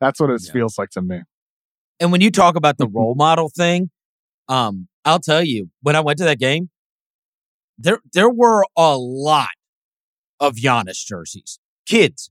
That's 0.00 0.20
what 0.20 0.30
it 0.30 0.40
Yeah. 0.46 0.52
feels 0.52 0.78
like 0.78 0.90
to 0.90 1.02
me. 1.02 1.22
And 2.00 2.12
when 2.12 2.20
you 2.20 2.30
talk 2.30 2.54
about 2.56 2.78
the 2.78 2.86
role 2.92 3.14
model 3.16 3.48
thing, 3.48 3.90
um, 4.48 4.88
I'll 5.04 5.18
tell 5.20 5.42
you, 5.42 5.70
when 5.82 5.96
I 5.96 6.00
went 6.00 6.18
to 6.18 6.24
that 6.24 6.38
game, 6.38 6.70
there 7.76 7.98
there 8.12 8.30
were 8.30 8.64
a 8.76 8.96
lot 8.96 9.48
of 10.38 10.54
Giannis 10.54 11.04
jerseys. 11.04 11.58
Kids. 11.86 12.30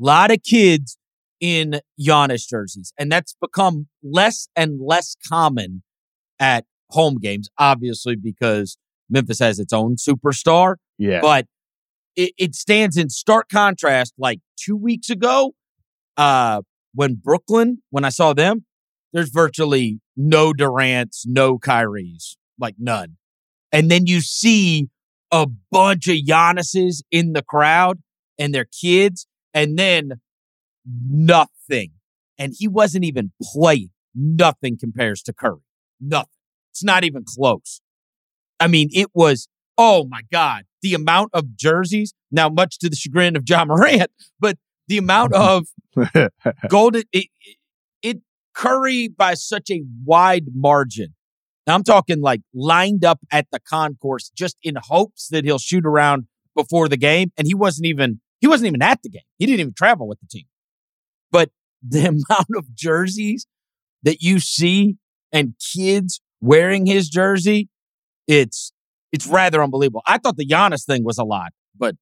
A 0.00 0.04
lot 0.04 0.30
of 0.30 0.42
kids 0.44 0.96
in 1.40 1.80
Giannis 2.00 2.48
jerseys. 2.48 2.92
And 2.98 3.10
that's 3.10 3.34
become 3.40 3.88
less 4.02 4.48
and 4.54 4.80
less 4.80 5.16
common 5.28 5.82
at 6.38 6.64
home 6.90 7.18
games, 7.18 7.48
obviously, 7.58 8.16
because 8.16 8.76
Memphis 9.08 9.38
has 9.40 9.58
its 9.58 9.72
own 9.72 9.96
superstar. 9.96 10.76
Yeah. 10.98 11.20
But 11.20 11.46
it, 12.16 12.32
it 12.38 12.54
stands 12.54 12.96
in 12.96 13.10
stark 13.10 13.48
contrast. 13.48 14.14
Like 14.18 14.40
two 14.56 14.76
weeks 14.76 15.10
ago, 15.10 15.54
uh, 16.16 16.62
when 16.94 17.14
Brooklyn, 17.14 17.82
when 17.90 18.04
I 18.04 18.10
saw 18.10 18.32
them, 18.32 18.64
there's 19.12 19.30
virtually 19.30 20.00
no 20.16 20.52
Durant's, 20.52 21.24
no 21.26 21.58
Kyrie's, 21.58 22.36
like 22.58 22.76
none. 22.78 23.16
And 23.72 23.90
then 23.90 24.06
you 24.06 24.20
see 24.20 24.88
a 25.32 25.46
bunch 25.70 26.08
of 26.08 26.16
Giannis's 26.16 27.02
in 27.10 27.32
the 27.32 27.42
crowd 27.42 28.00
and 28.38 28.54
their 28.54 28.66
kids, 28.66 29.26
and 29.54 29.78
then 29.78 30.20
nothing. 30.84 31.92
And 32.38 32.54
he 32.56 32.68
wasn't 32.68 33.04
even 33.04 33.32
playing. 33.42 33.90
Nothing 34.14 34.76
compares 34.78 35.22
to 35.22 35.32
Curry. 35.32 35.60
Nothing. 36.00 36.39
It's 36.72 36.84
not 36.84 37.04
even 37.04 37.24
close. 37.26 37.80
I 38.58 38.66
mean, 38.66 38.88
it 38.92 39.08
was, 39.14 39.48
oh 39.78 40.06
my 40.08 40.20
God, 40.30 40.64
the 40.82 40.94
amount 40.94 41.30
of 41.32 41.56
jerseys, 41.56 42.14
now 42.30 42.48
much 42.48 42.78
to 42.78 42.88
the 42.88 42.96
chagrin 42.96 43.36
of 43.36 43.44
Ja 43.48 43.64
Morant, 43.66 44.10
but 44.38 44.56
the 44.88 44.98
amount 44.98 45.32
of 45.34 45.66
golden, 46.68 47.04
it, 47.12 47.26
it, 47.42 47.56
Curry 48.54 49.08
by 49.08 49.34
such 49.34 49.70
a 49.70 49.82
wide 50.04 50.46
margin. 50.54 51.14
Now 51.66 51.74
I'm 51.74 51.84
talking 51.84 52.20
like 52.20 52.40
lined 52.52 53.04
up 53.04 53.20
at 53.30 53.46
the 53.52 53.60
concourse 53.60 54.30
just 54.36 54.56
in 54.62 54.74
hopes 54.76 55.28
that 55.28 55.44
he'll 55.44 55.58
shoot 55.58 55.86
around 55.86 56.24
before 56.56 56.88
the 56.88 56.96
game. 56.96 57.32
And 57.38 57.46
he 57.46 57.54
wasn't 57.54 57.86
even, 57.86 58.20
he 58.40 58.46
wasn't 58.46 58.68
even 58.68 58.82
at 58.82 59.02
the 59.02 59.08
game. 59.08 59.22
He 59.38 59.46
didn't 59.46 59.60
even 59.60 59.74
travel 59.74 60.08
with 60.08 60.18
the 60.20 60.26
team. 60.26 60.46
But 61.30 61.50
the 61.86 62.00
amount 62.00 62.48
of 62.56 62.74
jerseys 62.74 63.46
that 64.02 64.20
you 64.20 64.40
see 64.40 64.96
and 65.32 65.54
kids 65.74 66.20
wearing 66.40 66.86
his 66.86 67.08
jersey, 67.08 67.68
it's 68.28 68.72
it's 69.12 69.26
rather 69.26 69.62
unbelievable. 69.62 70.02
I 70.06 70.18
thought 70.18 70.36
the 70.36 70.46
Giannis 70.46 70.84
thing 70.86 71.04
was 71.04 71.18
a 71.18 71.24
lot, 71.24 71.52
but 71.76 71.96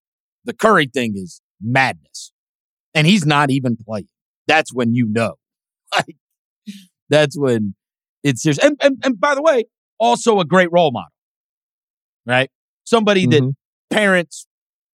the 0.44 0.52
Curry 0.54 0.86
thing 0.86 1.14
is 1.16 1.40
madness. 1.60 2.32
And 2.94 3.06
he's 3.06 3.26
not 3.26 3.50
even 3.50 3.76
playing. 3.76 4.08
That's 4.46 4.72
when 4.72 4.94
you 4.94 5.06
know. 5.08 5.34
Like 5.96 6.16
that's 7.08 7.38
when 7.38 7.74
it's 8.22 8.42
serious. 8.42 8.58
And, 8.58 8.76
and 8.82 8.98
and 9.04 9.18
by 9.20 9.34
the 9.34 9.42
way, 9.42 9.64
also 9.98 10.40
a 10.40 10.44
great 10.44 10.68
role 10.72 10.90
model. 10.90 11.08
Right? 12.26 12.50
Somebody 12.84 13.26
that 13.26 13.42
Mhm. 13.42 13.54
parents 13.90 14.46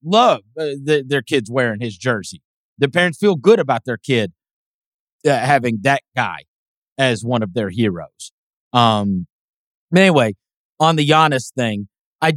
love 0.05 0.41
uh, 0.59 0.79
the, 0.85 1.05
their 1.07 1.23
kids 1.23 1.51
wearing 1.51 1.81
his 1.81 1.97
jersey. 1.97 2.43
The 2.79 2.89
parents 2.89 3.19
feel 3.19 3.37
good 3.37 3.59
about 3.59 3.85
their 3.85 3.97
kid 3.97 4.33
uh, 5.27 5.31
having 5.39 5.79
that 5.83 6.03
guy 6.17 6.45
as 6.99 7.25
one 7.25 7.43
of 7.43 7.55
their 7.55 7.71
heroes. 7.71 8.33
Um, 8.73 9.27
anyway, 9.99 10.35
on 10.81 10.97
the 10.97 11.07
Giannis 11.09 11.53
thing, 11.53 11.89
I 12.21 12.35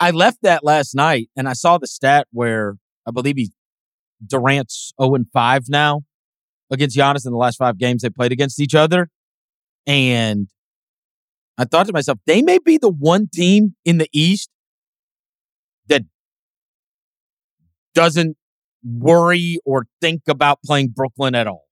I 0.00 0.10
left 0.10 0.38
that 0.42 0.64
last 0.64 0.94
night 0.94 1.28
and 1.36 1.48
I 1.48 1.52
saw 1.52 1.78
the 1.78 1.86
stat 1.86 2.26
where 2.32 2.76
I 3.06 3.10
believe 3.10 3.36
he 3.36 3.52
Durant's 4.24 4.92
0 5.00 5.14
and 5.14 5.26
5 5.32 5.64
now 5.68 6.02
against 6.70 6.96
Giannis 6.96 7.26
in 7.26 7.32
the 7.32 7.38
last 7.38 7.56
five 7.56 7.78
games 7.78 8.02
they 8.02 8.10
played 8.10 8.32
against 8.32 8.60
each 8.60 8.74
other. 8.74 9.08
And 9.86 10.48
I 11.58 11.64
thought 11.64 11.86
to 11.86 11.92
myself, 11.92 12.18
they 12.26 12.42
may 12.42 12.58
be 12.58 12.78
the 12.78 12.90
one 12.90 13.28
team 13.32 13.74
in 13.84 13.98
the 13.98 14.08
East 14.12 14.48
that 15.88 16.02
doesn't 17.94 18.36
worry 18.84 19.58
or 19.64 19.86
think 20.00 20.22
about 20.28 20.60
playing 20.64 20.88
Brooklyn 20.88 21.34
at 21.34 21.46
all. 21.46 21.64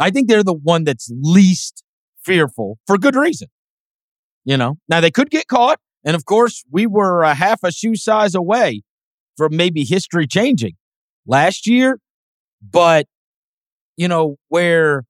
I 0.00 0.10
think 0.10 0.28
they're 0.28 0.44
the 0.44 0.54
one 0.54 0.84
that's 0.84 1.10
least 1.20 1.82
fearful 2.24 2.78
for 2.86 2.98
good 2.98 3.16
reason. 3.16 3.48
You 4.44 4.56
know, 4.56 4.78
now 4.88 5.00
they 5.00 5.10
could 5.10 5.30
get 5.30 5.46
caught. 5.46 5.78
And 6.04 6.14
of 6.14 6.24
course, 6.24 6.64
we 6.70 6.86
were 6.86 7.22
a 7.22 7.34
half 7.34 7.62
a 7.62 7.72
shoe 7.72 7.96
size 7.96 8.34
away 8.34 8.82
from 9.36 9.56
maybe 9.56 9.84
history 9.84 10.26
changing 10.26 10.74
last 11.26 11.66
year. 11.66 11.98
But, 12.62 13.06
you 13.96 14.08
know, 14.08 14.36
where 14.48 15.04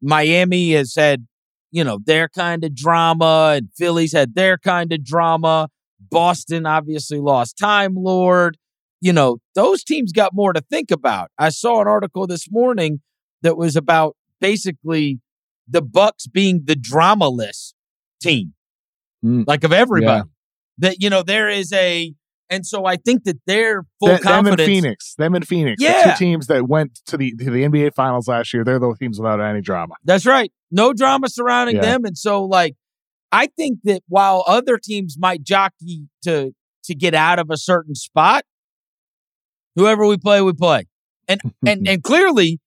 Miami 0.00 0.72
has 0.72 0.94
had, 0.94 1.26
you 1.70 1.82
know, 1.82 1.98
their 2.04 2.28
kind 2.28 2.64
of 2.64 2.74
drama 2.74 3.54
and 3.56 3.68
Phillies 3.76 4.12
had 4.12 4.34
their 4.34 4.58
kind 4.58 4.92
of 4.92 5.04
drama. 5.04 5.68
Boston 6.10 6.66
obviously 6.66 7.18
lost 7.18 7.58
Time 7.58 7.94
Lord. 7.96 8.58
You 9.00 9.12
know, 9.12 9.38
those 9.54 9.82
teams 9.82 10.12
got 10.12 10.34
more 10.34 10.52
to 10.52 10.60
think 10.60 10.90
about. 10.90 11.30
I 11.38 11.48
saw 11.48 11.80
an 11.80 11.88
article 11.88 12.26
this 12.26 12.50
morning 12.50 13.00
that 13.42 13.56
was 13.56 13.76
about 13.76 14.16
basically 14.40 15.20
the 15.66 15.82
Bucks 15.82 16.26
being 16.26 16.62
the 16.64 16.76
dramaless 16.76 17.72
team, 18.20 18.54
Mm. 19.24 19.44
like 19.46 19.64
of 19.64 19.72
everybody. 19.72 20.28
That 20.78 20.96
you 21.00 21.08
know 21.08 21.22
there 21.22 21.48
is 21.48 21.72
a, 21.72 22.12
and 22.50 22.66
so 22.66 22.84
I 22.84 22.96
think 22.96 23.24
that 23.24 23.38
they're 23.46 23.84
full 24.00 24.08
Th- 24.08 24.20
them 24.20 24.46
and 24.46 24.46
confidence. 24.56 24.66
Phoenix. 24.66 25.14
Them 25.16 25.34
and 25.34 25.46
Phoenix. 25.46 25.80
The 25.80 26.02
two 26.04 26.18
teams 26.18 26.46
that 26.48 26.68
went 26.68 27.00
to 27.06 27.16
the 27.16 27.30
to 27.36 27.50
the 27.50 27.62
NBA 27.64 27.94
finals 27.94 28.26
last 28.28 28.52
year. 28.52 28.64
They're 28.64 28.78
the 28.80 28.94
teams 28.98 29.18
without 29.18 29.40
any 29.40 29.60
drama. 29.60 29.94
That's 30.04 30.26
right. 30.26 30.52
No 30.70 30.92
drama 30.92 31.28
surrounding 31.28 31.76
Yeah. 31.76 31.82
them, 31.82 32.04
and 32.04 32.18
so 32.18 32.44
like 32.44 32.74
I 33.30 33.46
think 33.56 33.78
that 33.84 34.02
while 34.08 34.44
other 34.46 34.78
teams 34.78 35.16
might 35.18 35.42
jockey 35.44 36.08
to 36.24 36.52
to 36.84 36.94
get 36.94 37.14
out 37.14 37.38
of 37.38 37.50
a 37.50 37.56
certain 37.56 37.94
spot, 37.94 38.44
whoever 39.76 40.06
we 40.06 40.16
play, 40.16 40.42
we 40.42 40.52
play, 40.52 40.84
and 41.28 41.40
and 41.66 41.88
and 41.88 42.02
clearly. 42.02 42.60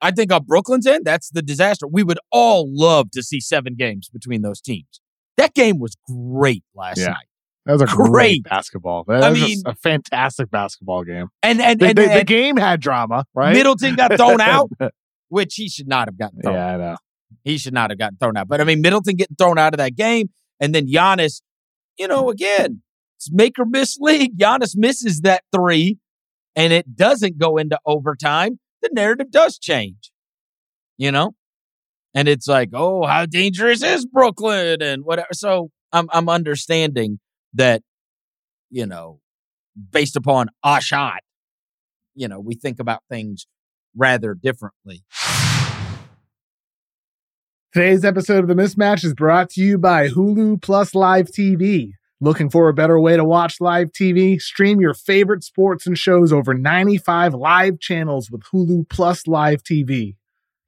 I 0.00 0.10
think 0.10 0.30
on 0.30 0.44
Brooklyn's 0.44 0.86
end, 0.86 1.06
that's 1.06 1.30
the 1.30 1.40
disaster. 1.40 1.86
We 1.86 2.02
would 2.02 2.18
all 2.30 2.68
love 2.70 3.10
to 3.12 3.22
see 3.22 3.40
seven 3.40 3.74
games 3.74 4.10
between 4.12 4.42
those 4.42 4.60
teams. 4.60 5.00
That 5.36 5.54
game 5.54 5.78
was 5.78 5.96
great 6.06 6.62
last 6.74 6.98
Yeah. 6.98 7.06
night. 7.08 7.26
That 7.66 7.72
was 7.72 7.82
a 7.82 7.86
great, 7.86 8.10
Great. 8.10 8.42
basketball. 8.44 9.04
That 9.08 9.22
I 9.24 9.30
was 9.30 9.40
mean- 9.40 9.62
a 9.64 9.74
fantastic 9.74 10.50
basketball 10.50 11.02
game. 11.04 11.28
And 11.42 11.60
and, 11.62 11.80
The, 11.80 11.86
and, 11.88 11.98
the- 11.98 12.02
the 12.02 12.12
and 12.12 12.26
game 12.26 12.56
had 12.56 12.80
drama, 12.80 13.24
right? 13.34 13.54
Middleton 13.54 13.94
got 13.96 14.14
thrown 14.16 14.40
out, 14.40 14.70
which 15.28 15.54
he 15.54 15.68
should 15.68 15.88
not 15.88 16.08
have 16.08 16.18
gotten 16.18 16.40
thrown. 16.42 16.54
yeah, 16.56 16.66
I 16.74 16.76
know. 16.76 16.96
He 17.42 17.56
should 17.58 17.72
not 17.74 17.90
have 17.90 17.98
gotten 17.98 18.18
thrown 18.18 18.36
out. 18.36 18.48
But 18.48 18.60
I 18.60 18.64
mean, 18.64 18.80
Middleton 18.82 19.16
getting 19.16 19.36
thrown 19.36 19.58
out 19.58 19.72
of 19.74 19.78
that 19.78 19.96
game, 19.96 20.28
and 20.60 20.74
then 20.74 20.86
Giannis, 20.86 21.40
you 21.98 22.06
know, 22.06 22.28
again, 22.30 22.82
it's 23.16 23.30
make 23.32 23.58
or 23.58 23.64
miss 23.64 23.96
league. 23.98 24.36
Giannis 24.38 24.76
misses 24.76 25.22
that 25.22 25.42
three, 25.52 25.98
and 26.54 26.72
it 26.72 26.94
doesn't 26.94 27.38
go 27.38 27.56
into 27.56 27.78
overtime. 27.86 28.60
The 28.82 28.90
narrative 28.92 29.30
does 29.30 29.58
change, 29.58 30.10
you 30.98 31.10
know, 31.10 31.34
and 32.14 32.28
it's 32.28 32.46
like, 32.46 32.70
oh, 32.72 33.06
how 33.06 33.26
dangerous 33.26 33.82
is 33.82 34.06
Brooklyn 34.06 34.80
and 34.80 35.04
whatever. 35.04 35.28
So 35.32 35.70
I'm 35.92 36.08
I'm 36.12 36.28
understanding 36.28 37.18
that, 37.54 37.82
you 38.70 38.86
know, 38.86 39.20
based 39.90 40.16
upon 40.16 40.48
a 40.64 40.80
shot, 40.80 41.20
you 42.14 42.28
know, 42.28 42.40
we 42.40 42.54
think 42.54 42.80
about 42.80 43.02
things 43.10 43.46
rather 43.96 44.34
differently. 44.34 45.04
Today's 47.72 48.04
episode 48.04 48.48
of 48.48 48.48
The 48.48 48.54
Mismatch 48.54 49.04
is 49.04 49.14
brought 49.14 49.50
to 49.50 49.60
you 49.60 49.78
by 49.78 50.08
Hulu 50.08 50.62
Plus 50.62 50.94
Live 50.94 51.26
TV. 51.26 51.90
Looking 52.20 52.48
for 52.48 52.68
a 52.68 52.72
better 52.72 53.00
way 53.00 53.16
to 53.16 53.24
watch 53.24 53.60
live 53.60 53.90
TV? 53.90 54.40
Stream 54.40 54.80
your 54.80 54.94
favorite 54.94 55.42
sports 55.42 55.84
and 55.86 55.98
shows 55.98 56.32
over 56.32 56.54
95 56.54 57.34
live 57.34 57.80
channels 57.80 58.30
with 58.30 58.42
Hulu 58.52 58.88
Plus 58.88 59.26
Live 59.26 59.64
TV. 59.64 60.14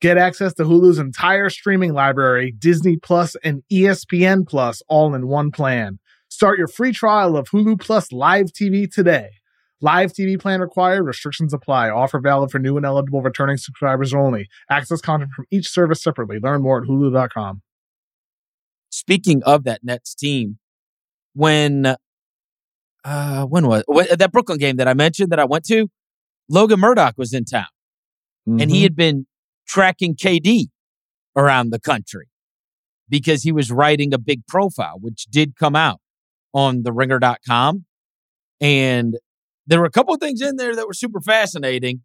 Get 0.00 0.18
access 0.18 0.52
to 0.54 0.64
Hulu's 0.64 0.98
entire 0.98 1.48
streaming 1.48 1.94
library, 1.94 2.52
Disney 2.58 2.96
Plus 2.96 3.34
and 3.42 3.62
ESPN 3.72 4.46
Plus, 4.46 4.82
all 4.88 5.14
in 5.14 5.26
one 5.26 5.50
plan. 5.50 5.98
Start 6.28 6.58
your 6.58 6.68
free 6.68 6.92
trial 6.92 7.36
of 7.36 7.48
Hulu 7.48 7.80
Plus 7.80 8.12
Live 8.12 8.46
TV 8.46 8.92
today. 8.92 9.30
Live 9.80 10.12
TV 10.12 10.38
plan 10.40 10.60
required, 10.60 11.04
restrictions 11.04 11.52
apply. 11.54 11.88
Offer 11.90 12.20
valid 12.20 12.50
for 12.50 12.58
new 12.58 12.76
and 12.76 12.84
eligible 12.84 13.22
returning 13.22 13.56
subscribers 13.56 14.12
only. 14.12 14.48
Access 14.70 15.00
content 15.00 15.30
from 15.34 15.46
each 15.50 15.68
service 15.68 16.02
separately. 16.02 16.38
Learn 16.42 16.62
more 16.62 16.82
at 16.82 16.88
hulu.com. 16.88 17.62
speaking 18.90 19.42
of 19.44 19.64
that 19.64 19.84
Nets 19.84 20.14
team, 20.14 20.58
when 21.34 21.94
uh 23.04 23.44
when 23.44 23.66
was 23.66 23.84
when, 23.86 24.06
that 24.18 24.32
Brooklyn 24.32 24.58
game 24.58 24.76
that 24.76 24.88
I 24.88 24.94
mentioned 24.94 25.30
that 25.30 25.38
I 25.38 25.44
went 25.44 25.64
to, 25.66 25.88
Logan 26.48 26.80
Murdock 26.80 27.14
was 27.16 27.32
in 27.32 27.44
town 27.44 27.66
and 28.46 28.60
Mm-hmm. 28.60 28.70
he 28.70 28.82
had 28.82 28.94
been 28.96 29.26
tracking 29.66 30.14
KD 30.14 30.66
around 31.36 31.70
the 31.70 31.80
country 31.80 32.28
because 33.08 33.42
he 33.42 33.52
was 33.52 33.70
writing 33.70 34.12
a 34.12 34.18
big 34.18 34.46
profile, 34.46 34.96
which 35.00 35.26
did 35.26 35.56
come 35.56 35.76
out 35.76 36.00
on 36.52 36.82
the 36.82 36.92
ringer.com. 36.92 37.84
And 38.60 39.16
there 39.66 39.80
were 39.80 39.86
a 39.86 39.90
couple 39.90 40.14
of 40.14 40.20
things 40.20 40.40
in 40.40 40.56
there 40.56 40.74
that 40.74 40.86
were 40.86 40.94
super 40.94 41.20
fascinating. 41.20 42.02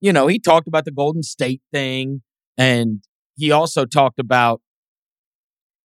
You 0.00 0.12
know, 0.12 0.26
he 0.26 0.38
talked 0.38 0.68
about 0.68 0.84
the 0.84 0.92
Golden 0.92 1.22
State 1.22 1.62
thing, 1.72 2.22
and 2.56 3.02
he 3.36 3.50
also 3.50 3.84
talked 3.84 4.18
about 4.18 4.60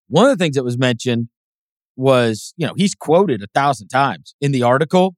one 0.07 0.25
of 0.25 0.37
the 0.37 0.43
things 0.43 0.55
that 0.55 0.63
was 0.63 0.77
mentioned 0.77 1.29
was, 1.95 2.53
you 2.57 2.67
know, 2.67 2.73
he's 2.75 2.95
quoted 2.95 3.41
a 3.41 3.47
thousand 3.53 3.87
times 3.87 4.35
in 4.41 4.51
the 4.51 4.63
article. 4.63 5.15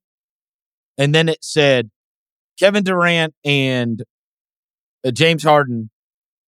And 0.98 1.14
then 1.14 1.28
it 1.28 1.44
said 1.44 1.90
Kevin 2.60 2.84
Durant 2.84 3.34
and 3.44 4.04
uh, 5.06 5.12
James 5.12 5.44
Harden 5.44 5.90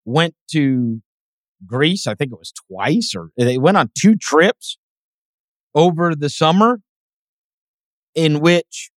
went 0.06 0.36
to 0.52 1.02
Greece, 1.66 2.08
I 2.08 2.16
think 2.16 2.32
it 2.32 2.40
was 2.40 2.54
twice, 2.70 3.14
or 3.16 3.30
they 3.38 3.58
went 3.58 3.78
on 3.78 3.92
two 3.98 4.16
trips 4.16 4.78
over 5.74 6.16
the 6.16 6.30
summer 6.30 6.80
in 8.16 8.40
which 8.40 8.92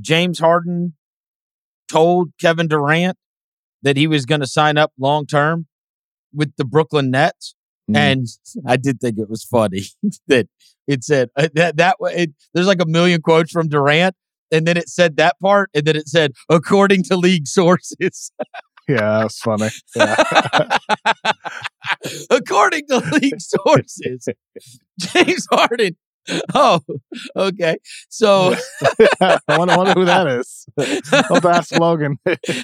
James 0.00 0.38
Harden 0.38 0.94
told 1.88 2.30
Kevin 2.40 2.68
Durant 2.68 3.16
that 3.82 3.96
he 3.96 4.06
was 4.06 4.26
going 4.26 4.40
to 4.40 4.46
sign 4.46 4.76
up 4.76 4.92
long 4.98 5.26
term 5.26 5.66
with 6.32 6.52
the 6.56 6.64
Brooklyn 6.64 7.10
Nets. 7.10 7.54
Mm. 7.90 7.96
And 7.96 8.26
I 8.66 8.76
did 8.76 9.00
think 9.00 9.18
it 9.18 9.28
was 9.28 9.44
funny 9.44 9.82
that 10.28 10.48
it 10.86 11.04
said 11.04 11.30
uh, 11.36 11.48
that 11.54 11.76
that 11.76 11.96
it, 12.00 12.30
there's 12.54 12.66
like 12.66 12.82
a 12.82 12.86
million 12.86 13.22
quotes 13.22 13.50
from 13.50 13.68
Durant, 13.68 14.14
and 14.52 14.66
then 14.66 14.76
it 14.76 14.88
said 14.88 15.16
that 15.16 15.36
part, 15.40 15.70
and 15.74 15.84
then 15.84 15.96
it 15.96 16.08
said 16.08 16.32
according 16.48 17.04
to 17.04 17.16
league 17.16 17.46
sources. 17.48 18.32
yeah, 18.90 19.20
that's 19.20 19.38
funny. 19.40 19.68
Yeah. 19.96 20.78
according 22.30 22.86
to 22.88 22.98
league 23.20 23.34
sources, 23.40 24.28
James 24.98 25.46
Harden. 25.50 25.96
Oh, 26.54 26.80
okay. 27.34 27.78
So 28.08 28.54
I 29.20 29.38
wonder, 29.48 29.76
wonder 29.76 29.92
who 29.94 30.04
that 30.04 30.26
is. 30.28 30.66
I'll 31.12 31.48
ask 31.48 31.72
Logan. 31.72 32.18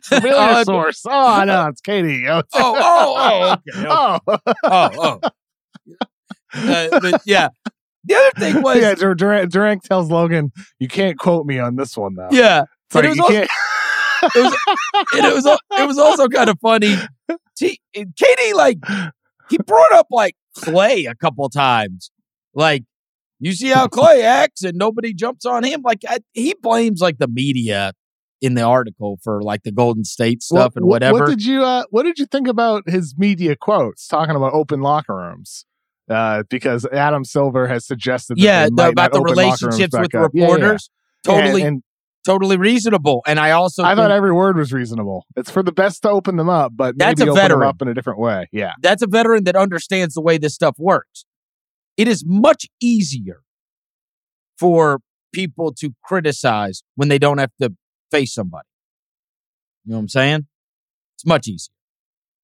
Familiar 0.04 0.34
Uh, 0.36 0.64
source. 0.64 1.02
Oh, 1.08 1.42
no, 1.44 1.66
it's 1.68 1.80
KD. 1.80 2.28
Oh, 2.28 2.42
Oh, 2.54 2.74
oh, 2.78 3.14
oh, 3.18 3.52
okay. 3.52 3.86
oh. 3.88 4.18
oh, 4.64 5.20
oh. 5.22 5.30
Uh, 6.54 7.00
but 7.00 7.22
yeah, 7.24 7.48
the 8.04 8.14
other 8.14 8.30
thing 8.38 8.62
was 8.62 8.80
yeah, 8.80 8.94
Durant, 8.94 9.50
Durant 9.50 9.82
tells 9.82 10.10
Logan, 10.10 10.52
you 10.78 10.88
can't 10.88 11.18
quote 11.18 11.46
me 11.46 11.58
on 11.58 11.76
this 11.76 11.96
one, 11.96 12.14
though. 12.14 12.28
yeah. 12.30 12.64
It's 12.88 12.94
like, 12.94 13.04
it 13.04 13.08
was 13.08 13.16
you 13.16 13.22
also- 13.24 13.34
can't. 13.34 13.50
It 14.34 14.42
was, 14.42 14.56
and 15.14 15.24
it 15.26 15.34
was 15.34 15.46
it 15.46 15.86
was 15.86 15.98
also 15.98 16.28
kind 16.28 16.50
of 16.50 16.58
funny. 16.60 16.96
T- 17.56 17.80
KD 17.96 18.54
like 18.54 18.78
he 19.48 19.58
brought 19.58 19.92
up 19.92 20.06
like 20.10 20.34
Clay 20.56 21.06
a 21.06 21.14
couple 21.14 21.48
times. 21.48 22.10
Like 22.54 22.84
you 23.38 23.52
see 23.52 23.68
how 23.68 23.88
Clay 23.88 24.22
acts, 24.24 24.62
and 24.62 24.76
nobody 24.76 25.12
jumps 25.14 25.44
on 25.44 25.64
him. 25.64 25.82
Like 25.82 26.02
I, 26.08 26.18
he 26.32 26.54
blames 26.60 27.00
like 27.00 27.18
the 27.18 27.28
media 27.28 27.92
in 28.40 28.54
the 28.54 28.62
article 28.62 29.18
for 29.22 29.42
like 29.42 29.62
the 29.62 29.72
Golden 29.72 30.04
State 30.04 30.42
stuff 30.42 30.76
and 30.76 30.86
whatever. 30.86 31.20
What 31.20 31.28
did 31.28 31.44
you 31.44 31.62
uh, 31.62 31.84
What 31.90 32.04
did 32.04 32.18
you 32.18 32.26
think 32.26 32.48
about 32.48 32.88
his 32.88 33.14
media 33.16 33.56
quotes 33.56 34.06
talking 34.06 34.36
about 34.36 34.52
open 34.52 34.80
locker 34.80 35.14
rooms? 35.14 35.64
Uh, 36.08 36.44
because 36.48 36.86
Adam 36.92 37.24
Silver 37.24 37.66
has 37.66 37.84
suggested, 37.84 38.36
that 38.36 38.42
yeah, 38.42 38.64
they 38.64 38.68
the- 38.68 38.74
might 38.74 38.88
about 38.92 39.12
the 39.12 39.22
relationships 39.22 39.92
with 39.98 40.14
up. 40.14 40.30
Yeah, 40.32 40.46
yeah. 40.46 40.52
reporters. 40.52 40.90
Totally, 41.24 41.62
and 41.62 41.82
totally 42.26 42.56
reasonable. 42.56 43.22
And 43.26 43.38
I 43.38 43.52
also 43.52 43.82
I 43.84 43.94
thought 43.94 44.10
every 44.10 44.32
word 44.32 44.56
was 44.56 44.72
reasonable. 44.72 45.24
It's 45.36 45.50
for 45.50 45.62
the 45.62 45.72
best 45.72 46.02
to 46.02 46.10
open 46.10 46.36
them 46.36 46.48
up, 46.48 46.72
but 46.74 46.98
That's 46.98 47.20
maybe 47.20 47.28
a 47.28 47.32
open 47.32 47.42
them 47.42 47.50
veteran. 47.50 47.68
up 47.68 47.82
in 47.82 47.88
a 47.88 47.94
different 47.94 48.18
way. 48.18 48.48
Yeah, 48.52 48.72
that's 48.82 49.02
a 49.02 49.06
veteran 49.06 49.44
that 49.44 49.56
understands 49.56 50.14
the 50.14 50.20
way 50.20 50.36
this 50.36 50.54
stuff 50.54 50.74
works. 50.78 51.24
It 51.96 52.08
is 52.08 52.24
much 52.26 52.66
easier 52.80 53.40
for 54.58 55.00
people 55.32 55.72
to 55.80 55.94
criticize 56.04 56.82
when 56.96 57.08
they 57.08 57.18
don't 57.18 57.38
have 57.38 57.52
to 57.62 57.74
face 58.10 58.34
somebody. 58.34 58.68
You 59.84 59.92
know 59.92 59.98
what 59.98 60.02
I'm 60.02 60.08
saying? 60.08 60.46
It's 61.16 61.26
much 61.26 61.46
easier. 61.48 61.72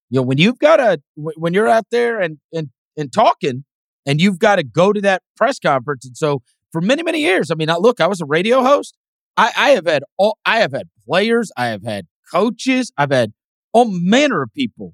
You 0.09 0.19
know, 0.19 0.23
when 0.23 0.37
you've 0.37 0.59
got 0.59 0.79
a 0.79 1.01
when 1.15 1.53
you're 1.53 1.67
out 1.67 1.85
there 1.91 2.19
and 2.19 2.37
and 2.53 2.69
and 2.97 3.11
talking, 3.11 3.65
And 4.05 4.19
you've 4.21 4.37
got 4.37 4.57
to 4.57 4.63
go 4.63 4.91
to 4.93 5.01
that 5.01 5.21
press 5.35 5.59
conference. 5.59 6.05
And 6.05 6.15
so 6.17 6.41
for 6.71 6.81
many, 6.81 7.03
many 7.03 7.19
years, 7.19 7.49
I 7.51 7.55
mean, 7.55 7.69
look, 7.79 8.01
I 8.01 8.07
was 8.07 8.21
a 8.21 8.25
radio 8.25 8.61
host. 8.61 8.97
I, 9.37 9.51
I 9.55 9.69
have 9.71 9.85
had 9.85 10.03
all, 10.17 10.37
I 10.45 10.59
have 10.59 10.71
had 10.73 10.89
players, 11.07 11.51
I 11.57 11.67
have 11.67 11.83
had 11.83 12.07
coaches, 12.31 12.91
I've 12.97 13.11
had 13.11 13.33
all 13.71 13.85
manner 13.89 14.41
of 14.41 14.53
people 14.53 14.93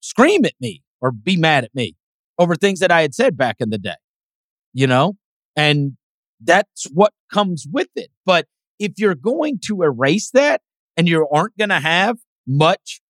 scream 0.00 0.44
at 0.44 0.54
me 0.60 0.82
or 1.00 1.12
be 1.12 1.36
mad 1.36 1.64
at 1.64 1.74
me 1.74 1.96
over 2.38 2.54
things 2.54 2.80
that 2.80 2.90
I 2.90 3.02
had 3.02 3.14
said 3.14 3.36
back 3.36 3.56
in 3.60 3.70
the 3.70 3.78
day, 3.78 3.96
you 4.72 4.86
know? 4.86 5.14
And 5.56 5.92
that's 6.40 6.86
what 6.92 7.12
comes 7.32 7.66
with 7.70 7.88
it. 7.96 8.10
But 8.24 8.46
if 8.78 8.92
you're 8.96 9.14
going 9.14 9.58
to 9.66 9.82
erase 9.82 10.30
that 10.30 10.60
and 10.96 11.08
you 11.08 11.26
aren't 11.32 11.56
going 11.56 11.70
to 11.70 11.80
have 11.80 12.18
much 12.46 13.00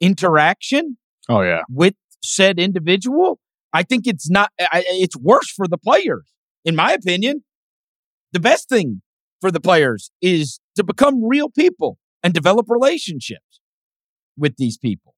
interaction 0.00 0.96
Oh 1.28 1.42
yeah. 1.42 1.62
with 1.68 1.94
said 2.22 2.58
individual, 2.58 3.38
I 3.72 3.82
think 3.82 4.06
it's 4.06 4.30
not, 4.30 4.50
I, 4.60 4.84
it's 4.88 5.16
worse 5.16 5.50
for 5.50 5.66
the 5.66 5.78
players, 5.78 6.24
in 6.64 6.76
my 6.76 6.92
opinion. 6.92 7.42
The 8.32 8.40
best 8.40 8.68
thing 8.68 9.02
for 9.40 9.50
the 9.50 9.60
players 9.60 10.10
is 10.20 10.60
to 10.76 10.84
become 10.84 11.24
real 11.24 11.50
people 11.50 11.98
and 12.22 12.32
develop 12.32 12.66
relationships 12.68 13.60
with 14.36 14.56
these 14.56 14.78
people. 14.78 15.14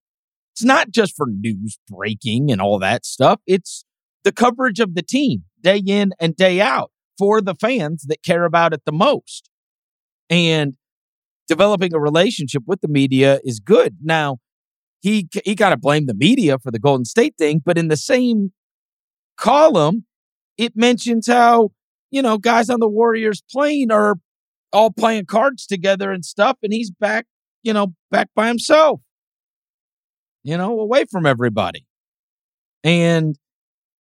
It's 0.55 0.65
not 0.65 0.91
just 0.91 1.17
for 1.17 1.27
news 1.29 1.79
breaking 1.89 2.51
and 2.51 2.61
all 2.61 2.79
that 2.81 3.07
stuff. 3.07 3.41
It's 3.47 3.85
the 4.25 4.33
coverage 4.33 4.81
of 4.81 4.95
the 4.95 5.03
team 5.03 5.45
day 5.63 5.83
in 5.87 6.13
and 6.19 6.35
day 6.37 6.61
out 6.61 6.91
for 7.17 7.41
the 7.41 7.55
fans 7.55 8.05
that 8.09 8.23
care 8.23 8.45
about 8.45 8.73
it 8.73 8.83
the 8.85 8.93
most. 8.93 9.51
And 10.29 10.75
developing 11.47 11.95
a 11.95 12.01
relationship 12.01 12.63
with 12.67 12.81
the 12.81 12.89
media 12.89 13.41
is 13.45 13.61
good. 13.61 13.99
Now, 14.03 14.39
he 15.01 15.29
he 15.45 15.55
got 15.55 15.71
to 15.71 15.77
blame 15.77 16.07
the 16.07 16.15
media 16.15 16.59
for 16.59 16.71
the 16.71 16.79
Golden 16.79 17.05
State 17.05 17.35
thing, 17.39 17.63
but 17.65 17.79
in 17.79 17.89
the 17.89 17.97
same 17.97 18.53
column, 19.37 20.05
it 20.57 20.77
mentions 20.77 21.29
how, 21.29 21.71
you 22.11 22.23
know, 22.23 22.39
guys 22.39 22.71
on 22.71 22.81
the 22.81 22.89
Warriors 22.89 23.43
plane 23.51 23.91
are 23.91 24.17
all 24.73 24.91
playing 24.91 25.27
cards 25.27 25.67
together 25.67 26.13
and 26.13 26.25
stuff 26.25 26.57
and 26.63 26.73
he's 26.73 26.91
back, 26.91 27.27
you 27.63 27.73
know, 27.73 27.95
back 28.11 28.29
by 28.35 28.49
himself. 28.49 29.01
You 30.43 30.57
know, 30.57 30.81
away 30.81 31.05
from 31.11 31.27
everybody. 31.27 31.85
And 32.85 33.37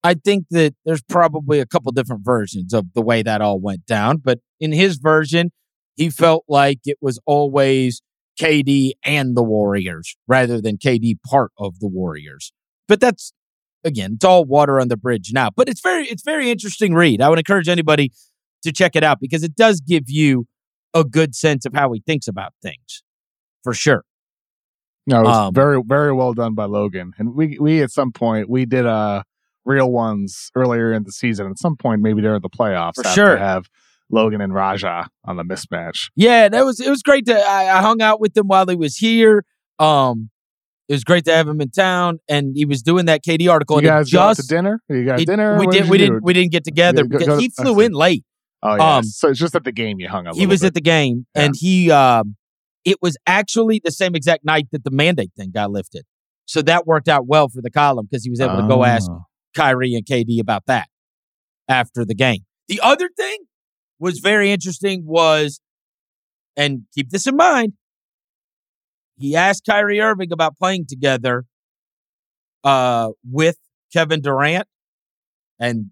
I 0.04 0.14
think 0.14 0.46
that 0.52 0.76
there's 0.86 1.02
probably 1.02 1.60
a 1.60 1.66
couple 1.66 1.92
different 1.92 2.24
versions 2.24 2.74
of 2.74 2.94
the 2.94 3.02
way 3.02 3.24
that 3.24 3.42
all 3.42 3.60
went 3.60 3.86
down, 3.86 4.18
but 4.18 4.40
in 4.60 4.72
his 4.72 4.98
version, 4.98 5.52
he 5.96 6.10
felt 6.10 6.46
like 6.48 6.80
it 6.86 6.98
was 7.02 7.20
always 7.26 8.02
KD 8.40 8.92
and 9.04 9.36
the 9.36 9.44
Warriors 9.44 10.16
rather 10.28 10.62
than 10.62 10.78
KD 10.78 11.16
part 11.30 11.52
of 11.58 11.80
the 11.80 11.88
Warriors. 11.88 12.54
But 12.88 13.02
that's 13.02 13.34
again, 13.84 14.14
it's 14.16 14.26
all 14.26 14.46
water 14.46 14.80
on 14.80 14.88
the 14.88 14.98
bridge 14.98 15.32
now. 15.34 15.50
But 15.56 15.70
it's 15.70 15.82
very 15.82 16.06
it's 16.08 16.24
very 16.24 16.50
interesting 16.52 16.94
read. 16.94 17.22
I 17.22 17.30
would 17.30 17.40
encourage 17.40 17.68
anybody 17.70 18.12
to 18.64 18.72
check 18.72 18.96
it 18.96 19.04
out 19.04 19.20
because 19.20 19.44
it 19.44 19.56
does 19.56 19.82
give 19.82 20.04
you 20.08 20.46
a 20.94 21.04
good 21.04 21.36
sense 21.36 21.66
of 21.66 21.74
how 21.74 21.92
he 21.92 22.02
thinks 22.06 22.28
about 22.28 22.54
things. 22.62 23.04
For 23.64 23.74
sure. 23.74 24.04
No, 25.06 25.22
it 25.22 25.24
was 25.24 25.38
Um, 25.38 25.54
very 25.54 25.82
very 25.86 26.14
well 26.14 26.34
done 26.34 26.54
by 26.54 26.66
Logan. 26.66 27.14
And 27.18 27.34
we 27.36 27.58
we 27.60 27.82
at 27.82 27.92
some 27.92 28.12
point 28.12 28.50
we 28.50 28.66
did 28.66 28.86
uh 28.86 29.24
real 29.66 29.92
ones 29.92 30.50
earlier 30.56 30.94
in 30.94 31.04
the 31.04 31.12
season. 31.12 31.50
At 31.50 31.60
some 31.60 31.76
point, 31.76 32.02
maybe 32.02 32.22
during 32.22 32.42
the 32.42 32.50
playoffs, 32.50 32.96
For 32.96 33.04
sure. 33.06 33.38
have 33.38 33.66
Logan 34.10 34.40
and 34.40 34.54
Raja 34.54 35.10
on 35.26 35.36
the 35.36 35.44
mismatch. 35.44 36.10
Yeah, 36.16 36.48
that 36.50 36.64
was 36.66 36.80
it 36.80 36.90
was 36.90 37.04
great 37.04 37.26
to 37.26 37.36
I, 37.38 37.78
I 37.78 37.82
hung 37.82 38.02
out 38.02 38.20
with 38.22 38.36
him 38.36 38.48
while 38.48 38.66
he 38.68 38.76
was 38.76 38.96
here. 38.98 39.44
Um 39.80 40.30
it 40.90 40.94
was 40.94 41.04
great 41.04 41.26
to 41.26 41.34
have 41.34 41.48
him 41.48 41.60
in 41.62 41.70
town 41.70 42.20
and 42.30 42.54
he 42.56 42.66
was 42.66 42.82
doing 42.82 43.06
that 43.06 43.22
KD 43.24 43.50
article 43.52 43.82
You 43.82 43.88
guys 43.90 44.14
out 44.14 44.36
to 44.38 44.44
dinner? 44.44 44.82
You 44.90 45.04
guys 45.06 45.22
it- 45.22 45.26
dinner? 45.26 45.58
we 45.60 45.68
did 45.68 45.90
we 45.90 45.98
didn't 45.98 46.24
we 46.24 46.34
didn't 46.34 46.52
get 46.52 46.64
together 46.64 47.04
go- 47.04 47.10
because 47.18 47.28
go- 47.28 47.38
he 47.40 47.50
flew 47.50 47.80
in 47.82 47.92
late. 47.94 48.24
Oh 48.64 48.76
yeah. 48.76 48.98
um, 48.98 49.04
so 49.04 49.30
it's 49.30 49.40
just 49.40 49.56
at 49.56 49.64
the 49.64 49.72
game 49.72 50.00
you 50.00 50.10
hung 50.10 50.26
a 50.28 50.34
he 50.34 50.48
was 50.48 50.62
bit. 50.62 50.68
at 50.68 50.74
the 50.74 50.82
game 50.82 51.26
Yeah. 51.36 51.44
and 51.44 51.56
he 51.58 51.92
um 51.92 52.36
it 52.86 52.98
was 53.02 53.18
actually 53.28 53.82
the 53.84 53.92
same 53.92 54.16
exact 54.16 54.46
night 54.46 54.68
that 54.72 54.84
the 54.84 54.92
mandate 54.92 55.32
thing 55.38 55.52
got 55.54 55.72
lifted 55.72 56.04
so 56.46 56.62
that 56.62 56.88
worked 56.88 57.08
out 57.10 57.28
well 57.28 57.50
for 57.50 57.62
the 57.62 57.70
column 57.70 58.08
because 58.10 58.24
he 58.24 58.30
was 58.30 58.40
able 58.40 58.56
to 58.62 58.68
go 58.68 58.84
ask 58.84 59.10
Oh. 59.12 59.24
Kyrie 59.56 59.94
and 59.96 60.06
KD 60.06 60.40
about 60.40 60.64
that 60.68 60.88
after 61.68 62.06
the 62.06 62.16
game 62.16 62.46
the 62.68 62.80
other 62.82 63.10
thing 63.16 63.40
was 64.00 64.20
very 64.20 64.52
interesting 64.52 65.04
was 65.06 65.60
and 66.56 66.84
keep 66.96 67.10
this 67.12 67.28
in 67.28 67.36
mind 67.36 67.74
he 69.18 69.36
asked 69.36 69.64
Kyrie 69.66 70.00
Irving 70.00 70.32
about 70.32 70.58
playing 70.58 70.86
together 70.88 71.46
uh 72.64 73.10
with 73.30 73.58
Kevin 73.94 74.22
Durant 74.22 74.68
and 75.60 75.92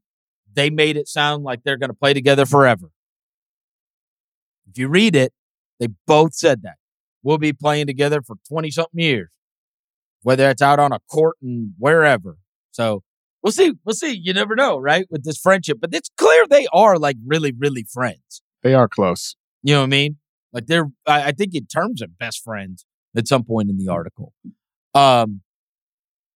they 0.54 0.70
made 0.70 0.98
it 0.98 1.08
sound 1.08 1.44
like 1.44 1.64
they're 1.64 1.78
going 1.78 1.90
to 1.90 1.96
play 1.96 2.14
together 2.14 2.46
forever 2.46 2.90
if 4.76 4.80
you 4.80 4.90
read 4.90 5.16
it, 5.16 5.32
they 5.80 5.88
both 6.06 6.34
said 6.34 6.62
that. 6.64 6.76
We'll 7.24 7.38
be 7.38 7.54
playing 7.54 7.88
together 7.88 8.22
for 8.22 8.36
20 8.50 8.72
something 8.72 9.00
years, 9.00 9.30
whether 10.22 10.50
it's 10.50 10.62
out 10.62 10.80
on 10.80 10.92
a 10.92 11.00
court 11.10 11.38
and 11.42 11.72
wherever. 11.78 12.38
So 12.72 13.02
we'll 13.42 13.54
see. 13.54 13.74
We'll 13.86 13.96
see. 13.96 14.20
You 14.22 14.34
never 14.34 14.54
know, 14.54 14.78
right? 14.78 15.06
With 15.10 15.24
this 15.24 15.38
friendship, 15.38 15.78
but 15.80 15.94
it's 15.94 16.10
clear 16.18 16.46
they 16.50 16.68
are 16.74 16.98
like 16.98 17.16
really, 17.26 17.54
really 17.58 17.86
friends. 17.90 18.42
They 18.64 18.74
are 18.74 18.90
close. 18.90 19.36
You 19.64 19.76
know 19.76 19.80
what 19.80 19.86
I 19.86 19.90
mean? 19.90 20.18
Like 20.52 20.68
they're, 20.68 20.88
I, 21.08 21.30
I 21.30 21.32
think 21.32 21.56
in 21.56 21.68
terms 21.68 22.02
of 22.02 22.18
best 22.18 22.44
friends 22.44 22.86
at 23.16 23.28
some 23.28 23.44
point 23.44 23.70
in 23.70 23.78
the 23.78 23.90
article. 23.92 24.34
Um, 24.94 25.42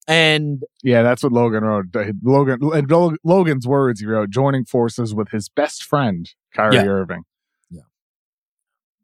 and 0.07 0.63
Yeah, 0.83 1.03
that's 1.03 1.21
what 1.23 1.31
Logan 1.31 1.63
wrote. 1.63 1.85
Logan 2.23 2.59
and 2.73 3.17
Logan's 3.23 3.67
words 3.67 3.99
he 3.99 4.05
wrote, 4.07 4.29
joining 4.31 4.65
forces 4.65 5.13
with 5.13 5.29
his 5.29 5.49
best 5.49 5.83
friend, 5.83 6.27
Kyrie 6.55 6.75
Yeah. 6.75 6.85
Irving. 6.85 7.23
Yeah. 7.69 7.81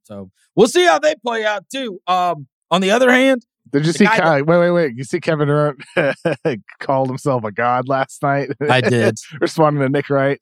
So 0.04 0.32
we'll 0.56 0.68
see 0.68 0.86
how 0.86 0.98
they 1.00 1.16
play 1.16 1.46
out 1.46 1.66
too. 1.72 2.00
Um, 2.08 2.48
on 2.72 2.82
the 2.82 2.90
other 2.92 3.12
hand, 3.12 3.46
Did 3.72 3.86
you 3.86 3.92
see 3.92 4.08
Ky- 4.08 4.42
wait, 4.42 4.60
wait, 4.60 4.72
wait. 4.72 4.96
You 4.96 5.04
see 5.04 5.20
Kevin 5.20 5.48
Durant 5.48 5.84
called 6.80 7.08
himself 7.10 7.44
a 7.44 7.52
god 7.52 7.88
last 7.88 8.22
night? 8.24 8.50
I 8.68 8.82
did. 8.82 9.16
Responding 9.40 9.84
to 9.84 9.90
Nick 9.90 10.10
Wright. 10.10 10.40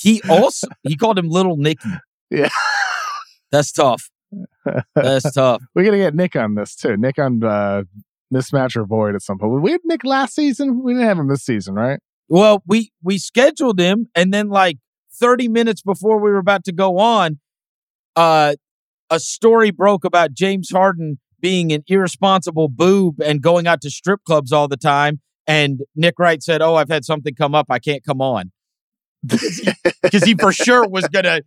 He 0.00 0.20
also 0.28 0.66
he 0.82 0.96
called 0.96 1.18
him 1.18 1.28
Little 1.28 1.56
Nicky. 1.56 1.88
Yeah. 2.32 2.48
That's 3.52 3.70
tough. 3.72 4.09
That's 4.94 5.32
tough. 5.34 5.62
We're 5.74 5.84
gonna 5.84 5.98
get 5.98 6.14
Nick 6.14 6.36
on 6.36 6.54
this 6.54 6.76
too. 6.76 6.96
Nick 6.96 7.18
on 7.18 7.42
uh 7.42 7.82
mismatch 8.32 8.76
or 8.76 8.84
void 8.84 9.14
at 9.14 9.22
some 9.22 9.38
point. 9.38 9.62
We 9.62 9.72
had 9.72 9.80
Nick 9.84 10.04
last 10.04 10.34
season. 10.34 10.82
We 10.82 10.92
didn't 10.92 11.08
have 11.08 11.18
him 11.18 11.28
this 11.28 11.42
season, 11.42 11.74
right? 11.74 12.00
Well, 12.28 12.62
we 12.66 12.92
we 13.02 13.18
scheduled 13.18 13.80
him, 13.80 14.08
and 14.14 14.32
then 14.32 14.48
like 14.48 14.78
30 15.12 15.48
minutes 15.48 15.82
before 15.82 16.20
we 16.20 16.30
were 16.30 16.38
about 16.38 16.64
to 16.64 16.72
go 16.72 16.98
on, 16.98 17.40
uh, 18.16 18.54
a 19.10 19.18
story 19.18 19.70
broke 19.70 20.04
about 20.04 20.32
James 20.32 20.70
Harden 20.70 21.18
being 21.40 21.72
an 21.72 21.82
irresponsible 21.88 22.68
boob 22.68 23.20
and 23.20 23.42
going 23.42 23.66
out 23.66 23.80
to 23.82 23.90
strip 23.90 24.22
clubs 24.24 24.52
all 24.52 24.68
the 24.68 24.76
time. 24.76 25.20
And 25.46 25.80
Nick 25.96 26.18
Wright 26.18 26.42
said, 26.42 26.62
"Oh, 26.62 26.76
I've 26.76 26.88
had 26.88 27.04
something 27.04 27.34
come 27.34 27.54
up. 27.54 27.66
I 27.68 27.80
can't 27.80 28.04
come 28.04 28.20
on," 28.20 28.52
because 29.26 30.22
he 30.22 30.34
for 30.34 30.52
sure 30.52 30.86
was 30.86 31.08
gonna 31.08 31.40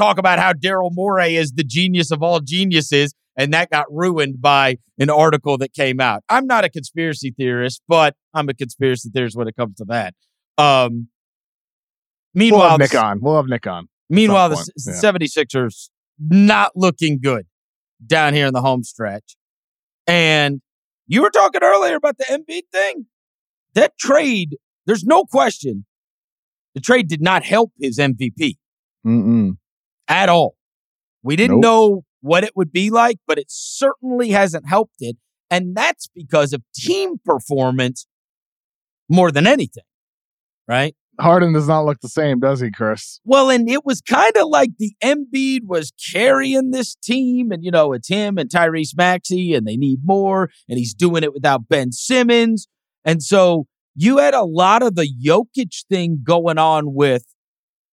talk 0.00 0.18
about 0.18 0.38
how 0.38 0.52
Daryl 0.52 0.90
Morey 0.92 1.36
is 1.36 1.52
the 1.52 1.64
genius 1.64 2.10
of 2.10 2.22
all 2.22 2.40
geniuses, 2.40 3.14
and 3.36 3.52
that 3.52 3.70
got 3.70 3.86
ruined 3.90 4.40
by 4.40 4.76
an 4.98 5.10
article 5.10 5.58
that 5.58 5.72
came 5.74 6.00
out. 6.00 6.22
I'm 6.28 6.46
not 6.46 6.64
a 6.64 6.70
conspiracy 6.70 7.34
theorist, 7.36 7.82
but 7.88 8.14
I'm 8.34 8.48
a 8.48 8.54
conspiracy 8.54 9.10
theorist 9.10 9.36
when 9.36 9.48
it 9.48 9.56
comes 9.56 9.76
to 9.76 9.84
that. 9.88 10.14
Um, 10.58 11.08
We'll 12.32 12.44
meanwhile, 12.44 12.70
have 12.70 12.78
Nick 12.78 12.94
on. 12.94 13.18
We'll 13.20 13.36
have 13.36 13.48
Nick 13.48 13.66
on. 13.66 13.88
meanwhile, 14.08 14.50
the 14.50 14.72
yeah. 14.86 14.92
76ers 14.92 15.88
not 16.20 16.70
looking 16.76 17.18
good 17.20 17.46
down 18.06 18.34
here 18.34 18.46
in 18.46 18.54
the 18.54 18.60
home 18.60 18.84
stretch. 18.84 19.36
And 20.06 20.60
you 21.08 21.22
were 21.22 21.30
talking 21.30 21.60
earlier 21.64 21.96
about 21.96 22.18
the 22.18 22.24
Embiid 22.24 22.62
thing. 22.72 23.06
That 23.74 23.98
trade, 23.98 24.56
there's 24.86 25.02
no 25.02 25.24
question, 25.24 25.86
the 26.74 26.80
trade 26.80 27.08
did 27.08 27.20
not 27.20 27.42
help 27.42 27.72
his 27.80 27.98
MVP 27.98 28.58
Mm-mm. 29.06 29.56
At 30.10 30.28
all. 30.28 30.56
We 31.22 31.36
didn't 31.36 31.60
Nope. 31.60 31.62
know 31.62 32.04
what 32.20 32.44
it 32.44 32.52
would 32.54 32.72
be 32.72 32.90
like, 32.90 33.16
but 33.26 33.38
it 33.38 33.46
certainly 33.48 34.30
hasn't 34.30 34.68
helped 34.68 34.96
it. 35.00 35.16
And 35.50 35.74
that's 35.74 36.08
because 36.14 36.52
of 36.52 36.62
team 36.74 37.18
performance 37.24 38.06
more 39.08 39.30
than 39.32 39.46
anything, 39.46 39.84
right? 40.68 40.94
Harden 41.18 41.52
does 41.52 41.68
not 41.68 41.84
look 41.84 42.00
the 42.00 42.08
same, 42.08 42.40
does 42.40 42.60
he, 42.60 42.70
Chris? 42.70 43.20
Well, 43.24 43.50
and 43.50 43.68
it 43.68 43.84
was 43.84 44.00
kind 44.00 44.32
of 44.36 44.48
like 44.48 44.70
the 44.78 44.94
Embiid 45.02 45.60
was 45.66 45.92
carrying 46.12 46.70
this 46.70 46.94
team, 46.94 47.50
and 47.52 47.62
you 47.64 47.70
know, 47.70 47.92
it's 47.92 48.08
him 48.08 48.38
and 48.38 48.48
Tyrese 48.48 48.96
Maxey, 48.96 49.52
and 49.54 49.66
they 49.66 49.76
need 49.76 50.00
more, 50.04 50.50
and 50.68 50.78
he's 50.78 50.94
doing 50.94 51.22
it 51.22 51.34
without 51.34 51.68
Ben 51.68 51.92
Simmons. 51.92 52.68
And 53.04 53.22
so 53.22 53.66
you 53.94 54.18
had 54.18 54.34
a 54.34 54.44
lot 54.44 54.82
of 54.82 54.94
the 54.94 55.08
Jokic 55.22 55.84
thing 55.90 56.20
going 56.22 56.58
on 56.58 56.94
with 56.94 57.24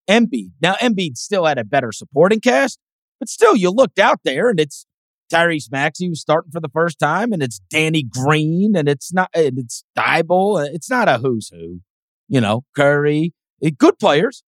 Embiid. 0.09 0.51
Now, 0.61 0.73
Embiid 0.75 1.17
still 1.17 1.45
had 1.45 1.57
a 1.57 1.63
better 1.63 1.91
supporting 1.91 2.39
cast, 2.39 2.79
but 3.19 3.29
still, 3.29 3.55
you 3.55 3.71
looked 3.71 3.99
out 3.99 4.19
there 4.23 4.49
and 4.49 4.59
it's 4.59 4.85
Tyrese 5.31 5.71
Maxey 5.71 6.07
who's 6.07 6.21
starting 6.21 6.51
for 6.51 6.59
the 6.59 6.69
first 6.69 6.99
time, 6.99 7.33
and 7.33 7.41
it's 7.41 7.59
Danny 7.69 8.03
Green, 8.03 8.75
and 8.75 8.87
it's 8.87 9.11
not, 9.13 9.29
and 9.33 9.57
it's 9.57 9.83
Thybulle. 9.97 10.67
It's 10.73 10.89
not 10.89 11.07
a 11.09 11.17
who's 11.17 11.49
who. 11.49 11.81
you 12.27 12.41
know, 12.41 12.63
Curry, 12.75 13.33
eh, 13.63 13.71
good 13.77 13.97
players, 13.99 14.43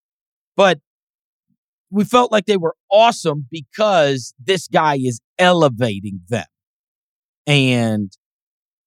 but 0.57 0.81
we 1.91 2.05
felt 2.05 2.33
like 2.33 2.47
they 2.47 2.57
were 2.57 2.75
awesome 2.91 3.47
because 3.51 4.35
this 4.43 4.69
guy 4.69 4.97
is 4.97 5.21
elevating 5.39 6.21
them. 6.29 6.47
And 7.47 8.13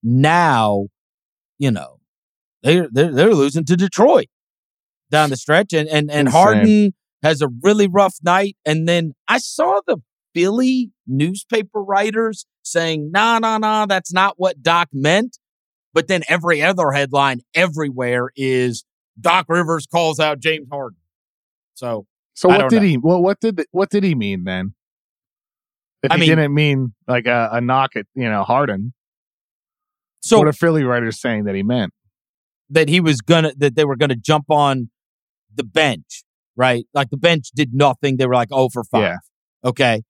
now, 0.02 0.86
you 1.58 1.70
know, 1.70 1.98
they're 2.62 2.88
they're, 2.92 3.12
they're 3.12 3.34
losing 3.34 3.64
to 3.66 3.76
Detroit 3.76 4.26
down 5.10 5.30
the 5.30 5.36
stretch, 5.36 5.72
and 5.72 5.88
and 5.88 6.10
and 6.10 6.28
Insane. 6.28 6.32
Harden 6.32 6.94
has 7.22 7.42
a 7.42 7.48
really 7.62 7.86
rough 7.86 8.14
night. 8.22 8.56
And 8.64 8.88
then 8.88 9.12
I 9.28 9.38
saw 9.38 9.80
the 9.86 9.98
Philly 10.34 10.90
newspaper 11.06 11.82
writers 11.82 12.46
saying, 12.62 13.10
"Nah, 13.12 13.38
nah, 13.40 13.58
nah, 13.58 13.86
that's 13.86 14.12
not 14.12 14.34
what 14.36 14.62
Doc 14.62 14.88
meant." 14.92 15.38
But 15.92 16.06
then 16.08 16.22
every 16.28 16.62
other 16.62 16.92
headline 16.92 17.40
everywhere 17.54 18.30
is 18.36 18.84
Doc 19.20 19.46
Rivers 19.48 19.86
calls 19.86 20.20
out 20.20 20.38
James 20.38 20.68
Harden. 20.70 20.98
So 21.74 22.06
So 22.34 22.48
what 22.48 22.70
did 22.70 22.76
know. 22.82 22.88
he? 22.88 22.96
Well, 22.96 23.20
what 23.22 23.40
did 23.40 23.60
what 23.72 23.90
did 23.90 24.04
he 24.04 24.14
mean 24.14 24.44
then? 24.44 24.74
If 26.02 26.10
I 26.12 26.14
he 26.14 26.20
mean- 26.20 26.28
didn't 26.30 26.54
mean 26.54 26.94
like 27.08 27.26
a, 27.26 27.50
a 27.52 27.60
knock 27.60 27.96
at 27.96 28.06
you 28.14 28.30
know 28.30 28.44
Harden, 28.44 28.94
so 30.22 30.38
what 30.38 30.46
are 30.48 30.52
Philly 30.52 30.84
writers 30.84 31.20
saying 31.20 31.44
that 31.44 31.54
he 31.54 31.62
meant? 31.62 31.92
that 32.72 32.88
he 32.88 33.00
was 33.00 33.20
gonna 33.20 33.52
that 33.56 33.74
they 33.74 33.84
were 33.84 33.96
gonna 33.96 34.14
jump 34.14 34.44
on 34.48 34.90
the 35.54 35.64
bench, 35.64 36.24
right? 36.56 36.84
Like 36.94 37.10
the 37.10 37.16
bench 37.16 37.50
did 37.54 37.74
nothing. 37.74 38.16
They 38.16 38.26
were 38.26 38.34
like 38.34 38.48
oh 38.50 38.68
for 38.68 38.84
five. 38.84 39.02
Yeah. 39.02 39.68
Okay. 39.68 40.02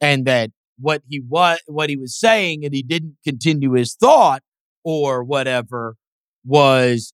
And 0.00 0.26
that 0.26 0.50
what 0.78 1.02
he 1.08 1.20
was 1.20 1.58
what 1.66 1.90
he 1.90 1.96
was 1.96 2.18
saying 2.18 2.64
and 2.64 2.74
he 2.74 2.82
didn't 2.82 3.16
continue 3.24 3.72
his 3.72 3.94
thought 3.94 4.42
or 4.84 5.24
whatever 5.24 5.96
was 6.44 7.12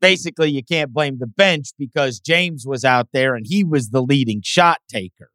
basically 0.00 0.50
you 0.50 0.62
can't 0.62 0.92
blame 0.92 1.18
the 1.18 1.26
bench 1.26 1.68
because 1.78 2.20
James 2.20 2.64
was 2.66 2.84
out 2.84 3.08
there 3.12 3.34
and 3.34 3.46
he 3.48 3.64
was 3.64 3.90
the 3.90 4.02
leading 4.02 4.40
shot 4.44 4.78
taker 4.88 5.30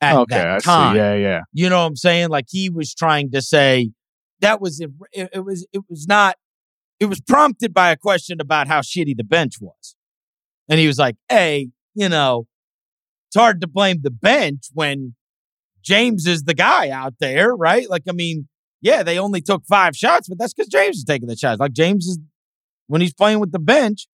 at 0.00 0.16
okay, 0.16 0.36
that 0.36 0.62
time. 0.62 0.96
Yeah, 0.96 1.14
yeah. 1.14 1.40
You 1.52 1.68
know 1.68 1.80
what 1.80 1.86
I'm 1.86 1.96
saying? 1.96 2.28
Like 2.28 2.46
he 2.48 2.70
was 2.70 2.94
trying 2.94 3.30
to 3.32 3.42
say 3.42 3.90
that 4.40 4.60
was 4.60 4.80
it, 4.80 4.90
it 5.12 5.44
was 5.44 5.66
it 5.72 5.82
was 5.88 6.06
not 6.06 6.36
it 7.00 7.06
was 7.06 7.20
prompted 7.20 7.74
by 7.74 7.90
a 7.90 7.96
question 7.96 8.40
about 8.40 8.68
how 8.68 8.80
shitty 8.80 9.16
the 9.16 9.24
bench 9.24 9.54
was. 9.60 9.95
And 10.68 10.80
he 10.80 10.86
was 10.86 10.98
like, 10.98 11.16
"Hey, 11.28 11.70
you 11.94 12.08
know, 12.08 12.46
it's 13.28 13.36
hard 13.36 13.60
to 13.60 13.66
blame 13.66 14.00
the 14.02 14.10
bench 14.10 14.64
when 14.72 15.14
James 15.82 16.26
is 16.26 16.44
the 16.44 16.54
guy 16.54 16.90
out 16.90 17.14
there, 17.20 17.54
right? 17.54 17.88
Like 17.88 18.02
I 18.08 18.12
mean, 18.12 18.48
yeah, 18.80 19.02
they 19.02 19.18
only 19.18 19.40
took 19.40 19.64
5 19.66 19.96
shots, 19.96 20.28
but 20.28 20.38
that's 20.38 20.52
cuz 20.52 20.68
James 20.68 20.98
is 20.98 21.04
taking 21.04 21.28
the 21.28 21.36
shots. 21.36 21.60
Like 21.60 21.72
James 21.72 22.06
is 22.06 22.18
when 22.88 23.00
he's 23.00 23.14
playing 23.14 23.40
with 23.40 23.52
the 23.52 23.58
bench, 23.58 24.08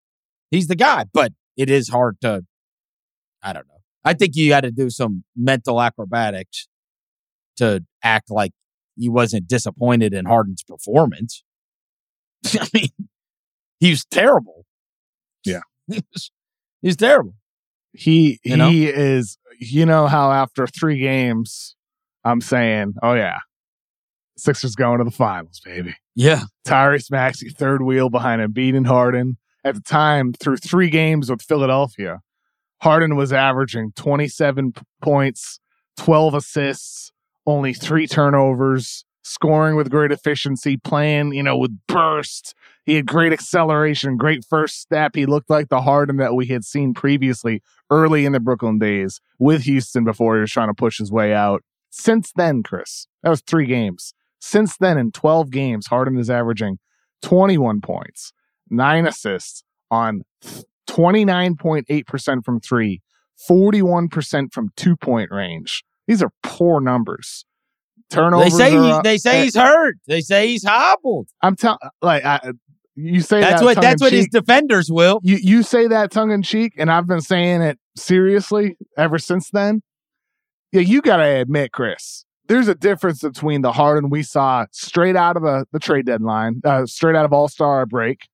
he's 0.51 0.69
the 0.69 0.77
guy, 0.77 1.05
but 1.13 1.33
it 1.57 1.71
is 1.71 1.89
hard 1.89 2.21
to 2.23 2.45
I 3.43 3.53
don't 3.53 3.67
know. 3.69 3.81
I 4.05 4.15
think 4.15 4.35
you 4.35 4.49
got 4.49 4.63
to 4.63 4.71
do 4.71 4.91
some 4.91 5.25
mental 5.37 5.81
acrobatics 5.81 6.69
to 7.57 7.85
act 8.03 8.31
like 8.31 8.53
he 8.97 9.09
wasn't 9.09 9.47
disappointed 9.47 10.15
in 10.15 10.25
Harden's 10.25 10.63
performance. 10.63 11.43
I 12.47 12.67
mean, 12.73 12.89
he 13.79 13.91
was 13.91 14.05
terrible. 14.11 14.65
Yeah. 15.45 15.61
he 15.91 16.03
was, 16.13 16.31
he 16.83 16.89
was 16.89 16.97
terrible. 16.97 17.35
He 17.93 18.39
You 18.45 18.57
know? 18.57 18.71
he 18.71 18.89
is. 18.89 19.39
You 19.59 19.85
know 19.85 20.07
how 20.07 20.33
after 20.33 20.67
three 20.67 20.99
games, 20.99 21.77
I'm 22.25 22.41
saying, 22.41 22.95
oh 23.03 23.13
yeah, 23.15 23.39
Sixers 24.41 24.75
going 24.75 24.99
to 24.99 25.05
the 25.05 25.11
finals, 25.11 25.61
baby. 25.65 25.95
Yeah. 26.15 26.45
Tyrese 26.67 27.11
Maxey 27.11 27.51
third 27.51 27.83
wheel 27.83 28.09
behind 28.11 28.43
Embiid 28.43 28.77
and 28.77 28.87
Harden. 28.87 29.37
At 29.65 29.75
the 29.75 29.83
time, 29.83 30.33
through 30.33 30.57
three 30.57 30.89
games 30.89 31.31
with 31.31 31.43
Philadelphia, 31.43 32.21
Harden 32.81 33.17
was 33.17 33.33
averaging 33.33 33.93
27 33.97 34.73
points, 35.03 35.61
12 35.99 36.35
assists, 36.35 37.13
only 37.47 37.75
three 37.75 38.07
turnovers, 38.07 39.05
scoring 39.23 39.77
with 39.77 39.91
great 39.91 40.13
efficiency, 40.13 40.77
playing, 40.77 41.33
you 41.33 41.43
know, 41.43 41.57
with 41.57 41.77
burst. 41.87 42.55
He 42.85 42.95
had 42.95 43.07
great 43.07 43.33
acceleration, 43.33 44.17
great 44.17 44.45
first 44.45 44.81
step. 44.81 45.15
He 45.15 45.27
looked 45.27 45.51
like 45.51 45.69
the 45.69 45.83
Harden 45.83 46.17
that 46.17 46.35
we 46.35 46.47
had 46.47 46.65
seen 46.65 46.95
previously 46.95 47.63
early 47.91 48.25
in 48.25 48.33
the 48.33 48.41
Brooklyn 48.41 48.79
days 48.79 49.21
with 49.39 49.63
Houston 49.63 50.05
before 50.05 50.37
he 50.37 50.41
was 50.41 50.51
trying 50.51 50.69
to 50.69 50.75
push 50.75 50.99
his 50.99 51.13
way 51.13 51.35
out. 51.35 51.63
Since 51.91 52.33
then, 52.35 52.63
Chris, 52.63 53.07
that 53.23 53.31
was 53.31 53.43
three 53.43 53.67
games. 53.67 54.15
Since 54.41 54.77
then, 54.79 54.97
in 54.97 55.13
12 55.13 55.51
games, 55.51 55.89
Harden 55.89 56.19
is 56.19 56.31
averaging 56.31 56.79
21 57.23 57.81
points, 57.81 58.33
nine 58.71 59.07
assists 59.07 59.65
on 59.91 60.23
29.8% 60.89 62.45
from 62.45 62.61
three, 62.61 63.03
41% 63.49 64.53
from 64.53 64.71
two 64.77 64.97
point 64.97 65.31
range. 65.31 65.85
These 66.07 66.23
are 66.23 66.33
poor 66.43 66.81
numbers. 66.81 67.45
They 68.43 68.51
say 68.51 68.71
he, 68.73 69.01
they 69.03 69.19
say 69.19 69.45
he's 69.45 69.57
hurt. 69.57 69.97
They 70.07 70.21
say 70.21 70.49
he's 70.49 70.65
hobbled. 70.65 71.29
I'm 71.43 71.57
telling, 71.57 71.79
like, 72.03 72.25
I, 72.25 72.53
you 72.97 73.21
say 73.21 73.41
That's 73.41 73.61
that 73.61 73.65
what 73.65 73.81
that's 73.81 74.03
what 74.03 74.13
his 74.13 74.29
defenders 74.29 74.91
will. 74.91 75.21
you 75.23 75.39
you 75.41 75.63
say 75.63 75.87
that 75.87 76.11
tongue 76.11 76.31
in 76.31 76.43
cheek, 76.43 76.75
and 76.77 76.91
I've 76.91 77.07
been 77.07 77.21
saying 77.21 77.63
it 77.63 77.79
seriously 77.97 78.77
ever 78.99 79.19
since 79.19 79.51
then. 79.51 79.83
Yeah, 80.73 80.83
you 80.83 81.01
gotta 81.01 81.41
admit, 81.41 81.73
Chris, 81.73 82.25
there's 82.47 82.69
a 82.69 82.75
difference 82.75 83.23
between 83.23 83.63
the 83.63 83.73
Harden 83.73 84.11
we 84.11 84.23
saw 84.23 84.67
straight 84.73 85.17
out 85.17 85.37
of 85.37 85.43
the, 85.43 85.67
the 85.73 85.79
trade 85.79 86.07
deadline, 86.07 86.61
uh, 86.65 86.87
straight 86.87 87.17
out 87.17 87.25
of 87.25 87.33
All 87.33 87.49
Star 87.49 87.87
break, 87.87 88.29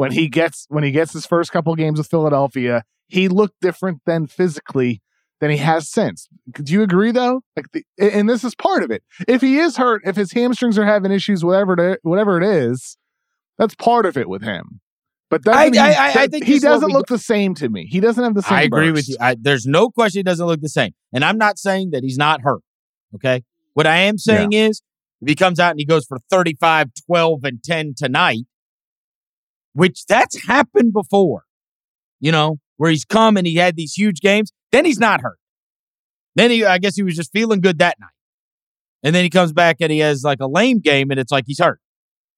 when 0.00 0.12
he 0.12 0.28
gets 0.28 0.66
when 0.70 0.82
he 0.82 0.90
gets 0.90 1.12
his 1.12 1.26
first 1.26 1.52
couple 1.52 1.74
games 1.74 1.98
with 1.98 2.08
Philadelphia, 2.08 2.84
he 3.08 3.28
looked 3.28 3.60
different 3.60 4.00
than 4.06 4.26
physically 4.26 5.02
than 5.40 5.50
he 5.50 5.56
has 5.56 5.88
since. 5.88 6.28
Do 6.52 6.72
you 6.72 6.82
agree 6.82 7.12
though? 7.12 7.42
Like, 7.56 7.66
the, 7.72 7.84
and 7.98 8.28
this 8.28 8.44
is 8.44 8.54
part 8.54 8.82
of 8.82 8.90
it. 8.90 9.02
If 9.26 9.40
he 9.40 9.58
is 9.58 9.76
hurt, 9.76 10.02
if 10.04 10.16
his 10.16 10.32
hamstrings 10.32 10.78
are 10.78 10.84
having 10.84 11.10
issues, 11.12 11.44
whatever 11.44 11.92
it, 11.92 12.00
whatever 12.02 12.40
it 12.40 12.44
is, 12.44 12.96
that's 13.58 13.74
part 13.74 14.06
of 14.06 14.16
it 14.16 14.28
with 14.28 14.42
him. 14.42 14.80
But 15.30 15.46
I- 15.48 15.70
he, 15.70 15.78
I- 15.78 15.88
I 16.08 16.12
that- 16.12 16.30
think 16.30 16.44
he 16.44 16.54
this 16.54 16.58
is 16.62 16.64
what 16.64 16.70
doesn't 16.74 16.86
we- 16.88 16.92
look 16.94 17.06
the 17.06 17.18
same 17.18 17.54
to 17.56 17.68
me. 17.68 17.86
He 17.86 18.00
doesn't 18.00 18.22
have 18.22 18.34
the 18.34 18.42
same. 18.42 18.58
I 18.58 18.62
agree 18.62 18.90
with 18.90 19.08
you. 19.08 19.16
I, 19.20 19.36
there's 19.40 19.64
no 19.66 19.88
question 19.90 20.18
he 20.20 20.22
doesn't 20.24 20.44
look 20.46 20.60
the 20.60 20.68
same. 20.68 20.92
And 21.12 21.24
I'm 21.24 21.38
not 21.38 21.58
saying 21.58 21.90
that 21.92 22.02
he's 22.02 22.18
not 22.18 22.40
hurt. 22.42 22.62
Okay. 23.14 23.42
What 23.74 23.86
I 23.86 23.96
am 23.98 24.18
saying 24.18 24.52
is 24.52 24.82
if 25.22 25.28
he 25.28 25.34
comes 25.34 25.60
out 25.60 25.70
and 25.70 25.78
he 25.78 25.86
goes 25.86 26.04
for 26.06 26.18
35, 26.30 26.88
12, 27.06 27.44
and 27.44 27.62
10 27.62 27.94
tonight, 27.96 28.40
which 29.72 30.04
that's 30.06 30.46
happened 30.46 30.92
before, 30.92 31.44
you 32.18 32.32
know, 32.32 32.58
where 32.80 32.90
he's 32.90 33.04
come 33.04 33.36
and 33.36 33.46
he 33.46 33.56
had 33.56 33.76
these 33.76 33.92
huge 33.92 34.20
games, 34.22 34.52
then 34.72 34.86
he's 34.86 34.98
not 34.98 35.20
hurt. 35.20 35.36
Then 36.34 36.50
he, 36.50 36.64
I 36.64 36.78
guess 36.78 36.96
he 36.96 37.02
was 37.02 37.14
just 37.14 37.30
feeling 37.30 37.60
good 37.60 37.78
that 37.80 38.00
night. 38.00 38.08
And 39.02 39.14
then 39.14 39.22
he 39.22 39.28
comes 39.28 39.52
back 39.52 39.76
and 39.80 39.92
he 39.92 39.98
has 39.98 40.22
like 40.24 40.40
a 40.40 40.46
lame 40.46 40.78
game 40.80 41.10
and 41.10 41.20
it's 41.20 41.30
like 41.30 41.44
he's 41.46 41.58
hurt. 41.58 41.78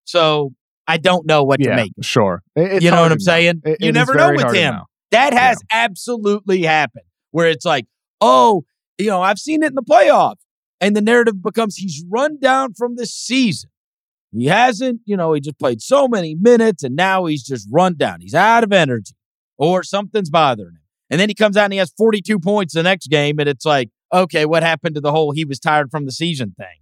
So 0.02 0.52
I 0.88 0.96
don't 0.96 1.26
know 1.26 1.44
what 1.44 1.60
to 1.60 1.76
make. 1.76 1.92
sure. 2.00 2.42
It's 2.56 2.84
You 2.84 2.90
know 2.90 3.02
what 3.02 3.12
I'm 3.12 3.20
saying? 3.20 3.62
It- 3.64 3.76
you 3.80 3.90
it 3.90 3.94
never 3.94 4.16
know 4.16 4.32
with 4.32 4.52
him. 4.52 4.74
know. 4.74 4.84
That 5.12 5.32
has 5.32 5.62
absolutely 5.70 6.62
happened 6.64 7.04
where 7.30 7.46
it's 7.48 7.64
like, 7.64 7.86
oh, 8.20 8.64
you 8.98 9.06
know, 9.06 9.22
I've 9.22 9.38
seen 9.38 9.62
it 9.62 9.66
in 9.68 9.74
the 9.76 9.82
playoffs. 9.82 10.40
And 10.80 10.96
the 10.96 11.02
narrative 11.02 11.40
becomes 11.40 11.76
he's 11.76 12.04
run 12.10 12.40
down 12.40 12.74
from 12.74 12.96
the 12.96 13.06
season. 13.06 13.70
He 14.32 14.46
hasn't, 14.46 15.02
you 15.04 15.16
know, 15.16 15.34
he 15.34 15.40
just 15.40 15.60
played 15.60 15.80
so 15.82 16.08
many 16.08 16.34
minutes 16.34 16.82
and 16.82 16.96
now 16.96 17.26
he's 17.26 17.44
just 17.44 17.68
run 17.70 17.94
down. 17.96 18.20
He's 18.20 18.34
out 18.34 18.64
of 18.64 18.72
energy 18.72 19.14
or 19.58 19.82
something's 19.82 20.30
bothering 20.30 20.74
him. 20.74 20.82
And 21.10 21.20
then 21.20 21.28
he 21.28 21.34
comes 21.34 21.56
out 21.56 21.64
and 21.64 21.72
he 21.72 21.78
has 21.78 21.92
42 21.96 22.38
points 22.40 22.74
the 22.74 22.82
next 22.82 23.08
game. 23.08 23.38
And 23.38 23.48
it's 23.48 23.66
like, 23.66 23.90
okay, 24.12 24.46
what 24.46 24.62
happened 24.62 24.94
to 24.94 25.00
the 25.00 25.12
whole 25.12 25.32
he 25.32 25.44
was 25.44 25.58
tired 25.58 25.90
from 25.90 26.06
the 26.06 26.12
season 26.12 26.54
thing? 26.56 26.78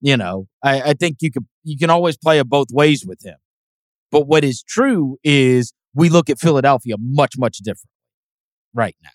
You 0.00 0.16
know, 0.16 0.46
I, 0.62 0.82
I 0.82 0.92
think 0.92 1.16
you 1.20 1.30
could 1.30 1.46
you 1.62 1.78
can 1.78 1.90
always 1.90 2.16
play 2.16 2.38
it 2.38 2.48
both 2.48 2.68
ways 2.70 3.04
with 3.06 3.24
him. 3.24 3.36
But 4.10 4.26
what 4.26 4.44
is 4.44 4.62
true 4.62 5.16
is 5.24 5.72
we 5.94 6.08
look 6.08 6.28
at 6.28 6.38
Philadelphia 6.38 6.96
much, 6.98 7.34
much 7.38 7.58
different 7.58 7.90
right 8.74 8.96
now. 9.02 9.10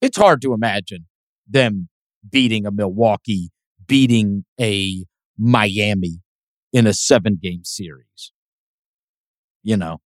It's 0.00 0.16
hard 0.16 0.42
to 0.42 0.52
imagine 0.52 1.06
them 1.48 1.88
beating 2.28 2.66
a 2.66 2.70
Milwaukee, 2.70 3.50
beating 3.86 4.44
a 4.60 5.04
Miami 5.38 6.20
in 6.72 6.86
a 6.86 6.92
seven 6.92 7.38
game 7.40 7.64
series. 7.64 8.32
You 9.62 9.76
know, 9.76 10.00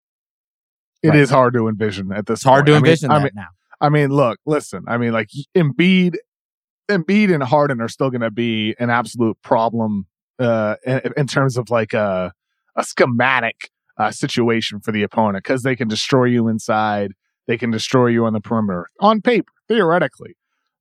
It 1.03 1.15
is 1.15 1.31
Right. 1.31 1.37
hard 1.37 1.55
to 1.55 1.69
envision 1.69 2.13
at 2.13 2.27
this. 2.27 2.41
it's 2.41 2.45
hard 2.45 2.61
point. 2.61 2.67
to 2.67 2.73
I 2.73 2.75
mean- 2.77 2.85
envision 2.87 3.11
I 3.11 3.19
mean, 3.23 3.31
now. 3.35 3.49
I 3.81 3.89
mean, 3.89 4.11
look, 4.11 4.39
listen. 4.45 4.85
I 4.87 4.99
mean, 4.99 5.13
like 5.13 5.29
Embiid, 5.57 6.17
Embiid 6.91 7.33
and 7.33 7.43
Harden 7.43 7.81
are 7.81 7.89
still 7.89 8.11
going 8.11 8.21
to 8.21 8.31
be 8.31 8.75
an 8.79 8.91
absolute 8.91 9.39
problem 9.43 10.07
uh, 10.39 10.77
in, 10.85 11.01
in 11.17 11.27
terms 11.27 11.57
of 11.57 11.71
like 11.71 11.93
a 11.93 12.33
a 12.77 12.85
schematic 12.85 13.71
uh, 13.99 14.11
situation 14.11 14.81
for 14.81 14.93
the 14.93 15.03
opponent 15.03 15.43
because 15.45 15.63
they 15.63 15.75
can 15.77 15.89
destroy 15.89 16.25
you 16.25 16.49
inside, 16.49 17.13
they 17.47 17.59
can 17.59 17.71
destroy 17.71 18.07
you 18.07 18.25
on 18.25 18.33
the 18.33 18.41
perimeter 18.41 18.87
on 19.01 19.21
paper, 19.21 19.53
theoretically. 19.69 20.37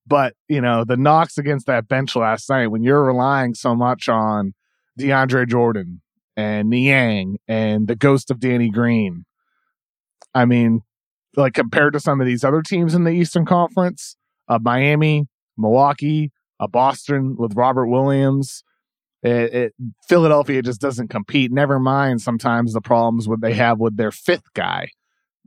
But 0.05 0.34
you 0.47 0.62
know, 0.62 0.84
the 0.84 0.97
knocks 0.97 1.38
against 1.38 1.65
that 1.67 1.88
bench 1.88 2.15
last 2.15 2.49
night 2.49 2.67
when 2.67 2.84
you're 2.84 3.03
relying 3.03 3.53
so 3.53 3.75
much 3.75 4.08
on 4.10 4.53
DeAndre 4.99 5.47
Jordan 5.47 6.01
and 6.36 6.69
Niang 6.69 7.38
and 7.47 7.88
the 7.88 7.95
ghost 7.95 8.29
of 8.32 8.39
Danny 8.39 8.69
Green. 8.69 9.25
I 10.34 10.46
mean, 10.46 10.82
like 11.36 11.54
compared 11.54 11.94
to 11.94 12.00
some 12.00 12.22
of 12.22 12.28
these 12.28 12.44
other 12.44 12.62
teams 12.62 12.94
in 12.94 13.04
the 13.04 13.12
Eastern 13.12 13.46
Conference, 13.46 14.15
uh, 14.48 14.60
Miami, 14.62 15.28
Milwaukee, 15.58 16.32
uh, 16.60 16.68
Boston 16.68 17.36
with 17.38 17.56
Robert 17.56 17.88
Williams, 17.88 18.63
it, 19.22 19.54
it, 19.54 19.74
Philadelphia 20.08 20.62
just 20.62 20.80
doesn't 20.80 21.10
compete. 21.10 21.52
Never 21.52 21.80
mind 21.80 22.22
sometimes 22.22 22.74
the 22.74 22.82
problems 22.82 23.28
what 23.28 23.42
they 23.42 23.54
have 23.54 23.80
with 23.80 23.98
their 23.98 24.12
fifth 24.12 24.54
guy. 24.54 24.89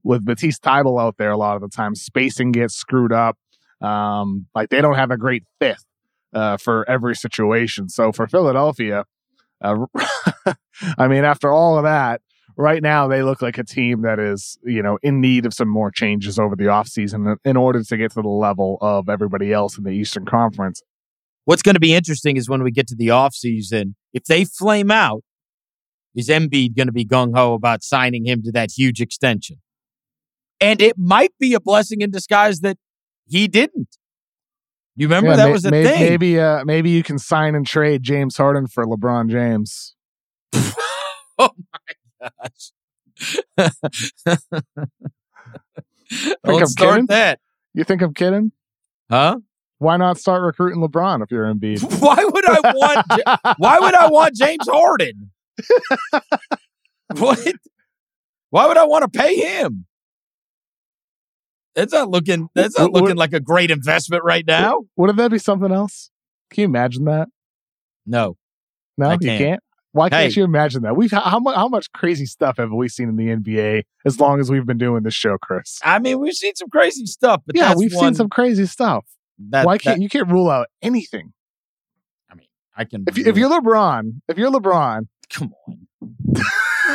With 0.05 0.27
Matisse 0.27 0.59
Thybulle 0.59 1.01
out 1.01 1.17
there 1.17 1.31
a 1.31 1.37
lot 1.37 1.55
of 1.55 1.63
the 1.63 1.69
time, 1.69 1.95
spacing 1.95 2.51
gets 2.51 2.75
screwed 2.75 3.13
up. 3.13 3.39
Um, 3.81 4.47
like 4.55 4.71
they 4.71 4.81
don't 4.81 4.97
have 4.97 5.13
a 5.13 5.17
great 5.17 5.45
fifth 5.61 5.85
uh, 6.33 6.57
for 6.57 6.89
every 6.89 7.15
situation. 7.15 7.89
So 7.89 8.11
for 8.11 8.27
Philadelphia, 8.27 9.05
uh, 9.63 9.87
I 10.99 11.07
mean, 11.09 11.25
after 11.25 11.51
all 11.53 11.79
of 11.79 11.85
that, 11.85 12.21
right 12.57 12.83
now 12.83 13.09
they 13.09 13.23
look 13.23 13.43
like 13.43 13.59
a 13.59 13.65
team 13.65 14.03
that 14.03 14.19
is, 14.19 14.59
you 14.65 14.83
know, 14.83 14.99
in 15.03 15.21
need 15.21 15.47
of 15.47 15.55
some 15.55 15.69
more 15.69 15.91
changes 15.91 16.39
over 16.39 16.55
the 16.57 16.65
offseason 16.65 17.37
in 17.45 17.57
order 17.57 17.83
to 17.83 17.97
get 17.97 18.13
to 18.13 18.23
the 18.23 18.29
level 18.29 18.79
of 18.81 19.09
everybody 19.09 19.53
else 19.53 19.79
in 19.79 19.85
the 19.85 19.91
Eastern 19.91 20.25
Conference. 20.25 20.83
What's 21.45 21.63
going 21.63 21.75
to 21.75 21.81
be 21.81 21.95
interesting 21.95 22.37
is 22.37 22.49
when 22.49 22.63
we 22.63 22.71
get 22.71 22.87
to 22.89 22.95
the 22.95 23.09
offseason, 23.09 23.95
if 24.13 24.25
they 24.25 24.45
flame 24.45 24.91
out, 24.91 25.23
is 26.15 26.29
Embiid 26.29 26.77
going 26.77 26.87
to 26.89 26.93
be 26.93 27.05
gung 27.05 27.35
ho 27.35 27.55
about 27.55 27.83
signing 27.83 28.27
him 28.27 28.43
to 28.43 28.53
that 28.53 28.71
huge 28.77 29.01
extension? 29.01 29.57
And 30.61 30.81
it 30.81 30.97
might 30.99 31.33
be 31.41 31.55
a 31.55 31.61
blessing 31.61 32.01
in 32.03 32.11
disguise 32.11 32.61
that 32.61 32.77
he 33.27 33.49
didn't. 33.49 33.97
You 34.95 35.07
remember 35.07 35.31
Yeah, 35.31 35.37
that 35.37 35.47
may- 35.47 35.53
was 35.53 35.65
a 35.65 35.71
may- 35.71 35.85
thing. 35.85 36.01
Maybe, 36.01 36.39
uh, 36.39 36.65
maybe 36.65 36.91
you 36.91 37.03
can 37.03 37.19
sign 37.19 37.55
and 37.55 37.67
trade 37.67 38.03
James 38.03 38.37
Harden 38.37 38.67
for 38.67 38.85
LeBron 38.85 39.31
James. 39.31 39.95
oh 40.55 40.71
my 41.39 41.79
gosh. 42.23 42.73
I'm 46.45 46.59
Don't 46.59 46.67
start 46.67 46.93
kidding? 46.95 47.07
that. 47.07 47.41
You 47.75 47.85
think 47.85 48.03
I'm 48.03 48.15
kidding? 48.15 48.53
Huh? 49.11 49.39
Why 49.79 49.97
not 49.97 50.19
start 50.19 50.43
recruiting 50.43 50.81
LeBron 50.81 51.23
if 51.23 51.31
you're 51.31 51.45
Embiid? 51.45 51.83
Why 52.01 52.25
would 52.25 52.49
I 52.49 52.73
want 52.73 53.59
why 53.59 53.79
would 53.81 53.95
I 53.95 54.09
want 54.09 54.37
James 54.37 54.69
Harden? 54.69 55.33
what? 57.17 57.55
Why 58.51 58.67
would 58.69 58.77
I 58.77 58.85
want 58.85 59.11
to 59.13 59.19
pay 59.19 59.35
him? 59.37 59.87
That's 61.75 61.93
not 61.93 62.11
looking 62.11 62.49
that's 62.55 62.79
not 62.79 62.93
looking 62.93 63.17
like 63.17 63.33
a 63.33 63.41
great 63.41 63.71
investment 63.71 64.23
right 64.23 64.47
now. 64.47 64.83
Wouldn't 64.97 65.17
that 65.19 65.31
be 65.31 65.39
something 65.39 65.73
else? 65.73 66.11
Can 66.51 66.63
you 66.63 66.67
imagine 66.67 67.05
that? 67.07 67.29
No. 68.07 68.37
No, 68.99 69.09
I 69.09 69.15
you 69.15 69.19
can't. 69.19 69.63
Why 69.93 70.09
can't 70.09 70.33
Hey. 70.33 70.41
you 70.41 70.45
imagine 70.45 70.83
that? 70.83 70.97
We've 70.97 71.11
how 71.11 71.39
much 71.39 71.55
how 71.55 71.69
much 71.69 71.93
crazy 71.93 72.25
stuff 72.27 72.57
have 72.57 72.73
we 72.73 72.89
seen 72.89 73.09
in 73.09 73.17
the 73.17 73.29
NBA 73.29 73.83
as 74.07 74.19
long 74.19 74.41
as 74.41 74.51
we've 74.51 74.65
been 74.67 74.79
doing 74.79 75.03
this 75.03 75.15
show, 75.15 75.37
Chris? 75.39 75.79
I 75.85 75.99
mean, 75.99 76.19
we've 76.19 76.33
seen 76.35 76.55
some 76.55 76.71
crazy 76.71 77.05
stuff, 77.07 77.43
but 77.47 77.57
yeah, 77.57 77.75
we've 77.77 77.93
one 77.95 78.07
seen 78.07 78.15
some 78.15 78.29
crazy 78.31 78.67
stuff. 78.67 79.05
that, 79.51 79.67
Why 79.67 79.77
can't 79.79 79.99
that- 79.99 80.03
you 80.03 80.09
can't 80.09 80.29
rule 80.29 80.49
out 80.51 80.69
anything? 80.81 81.33
I 82.31 82.35
mean, 82.37 82.47
I 82.77 82.85
can 82.85 83.05
If 83.07 83.19
you, 83.19 83.27
if 83.27 83.37
you're 83.37 83.51
LeBron, 83.51 84.23
if 84.29 84.39
you're 84.39 84.51
LeBron, 84.51 85.09
come 85.31 85.53
on. 85.69 85.79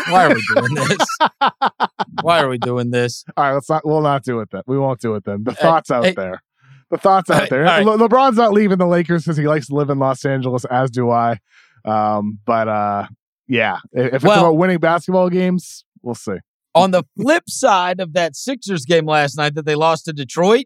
Why 0.09 0.25
are 0.25 0.33
we 0.33 0.41
doing 0.55 0.73
this? 0.73 1.07
Why 2.21 2.39
are 2.41 2.49
we 2.49 2.57
doing 2.57 2.89
this? 2.91 3.23
all 3.35 3.43
right, 3.45 3.53
let's 3.53 3.69
not. 3.69 3.85
We'll 3.85 4.01
not 4.01 4.23
do 4.23 4.39
it 4.39 4.49
then. 4.51 4.61
We 4.67 4.77
won't 4.77 4.99
do 4.99 5.15
it 5.15 5.23
then. 5.23 5.43
The 5.43 5.51
Hey, 5.51 5.61
thoughts 5.61 5.91
out 5.91 6.05
hey. 6.05 6.13
there. 6.15 6.41
The 6.89 6.97
thoughts 6.97 7.29
out 7.29 7.49
there. 7.49 7.63
right. 7.63 7.85
Le- 7.85 7.97
LeBron's 7.97 8.37
not 8.37 8.53
leaving 8.53 8.77
the 8.77 8.87
Lakers 8.87 9.23
because 9.23 9.37
he 9.37 9.45
likes 9.47 9.67
to 9.67 9.75
live 9.75 9.89
in 9.89 9.99
Los 9.99 10.23
Angeles, 10.25 10.65
as 10.65 10.89
do 10.89 11.09
I. 11.09 11.39
Um, 11.85 12.39
but 12.45 12.67
uh, 12.67 13.07
yeah, 13.47 13.77
if 13.93 14.15
it's 14.15 14.23
Well- 14.23 14.39
about 14.39 14.57
winning 14.57 14.79
basketball 14.79 15.29
games, 15.29 15.85
we'll 16.01 16.15
see. 16.15 16.37
On 16.75 16.91
the 16.91 17.03
flip 17.19 17.43
side 17.49 17.99
of 17.99 18.13
that 18.13 18.35
Sixers 18.35 18.85
game 18.85 19.05
last 19.07 19.35
night 19.35 19.55
that 19.55 19.65
they 19.65 19.73
lost 19.73 20.05
to 20.05 20.13
Detroit, 20.13 20.65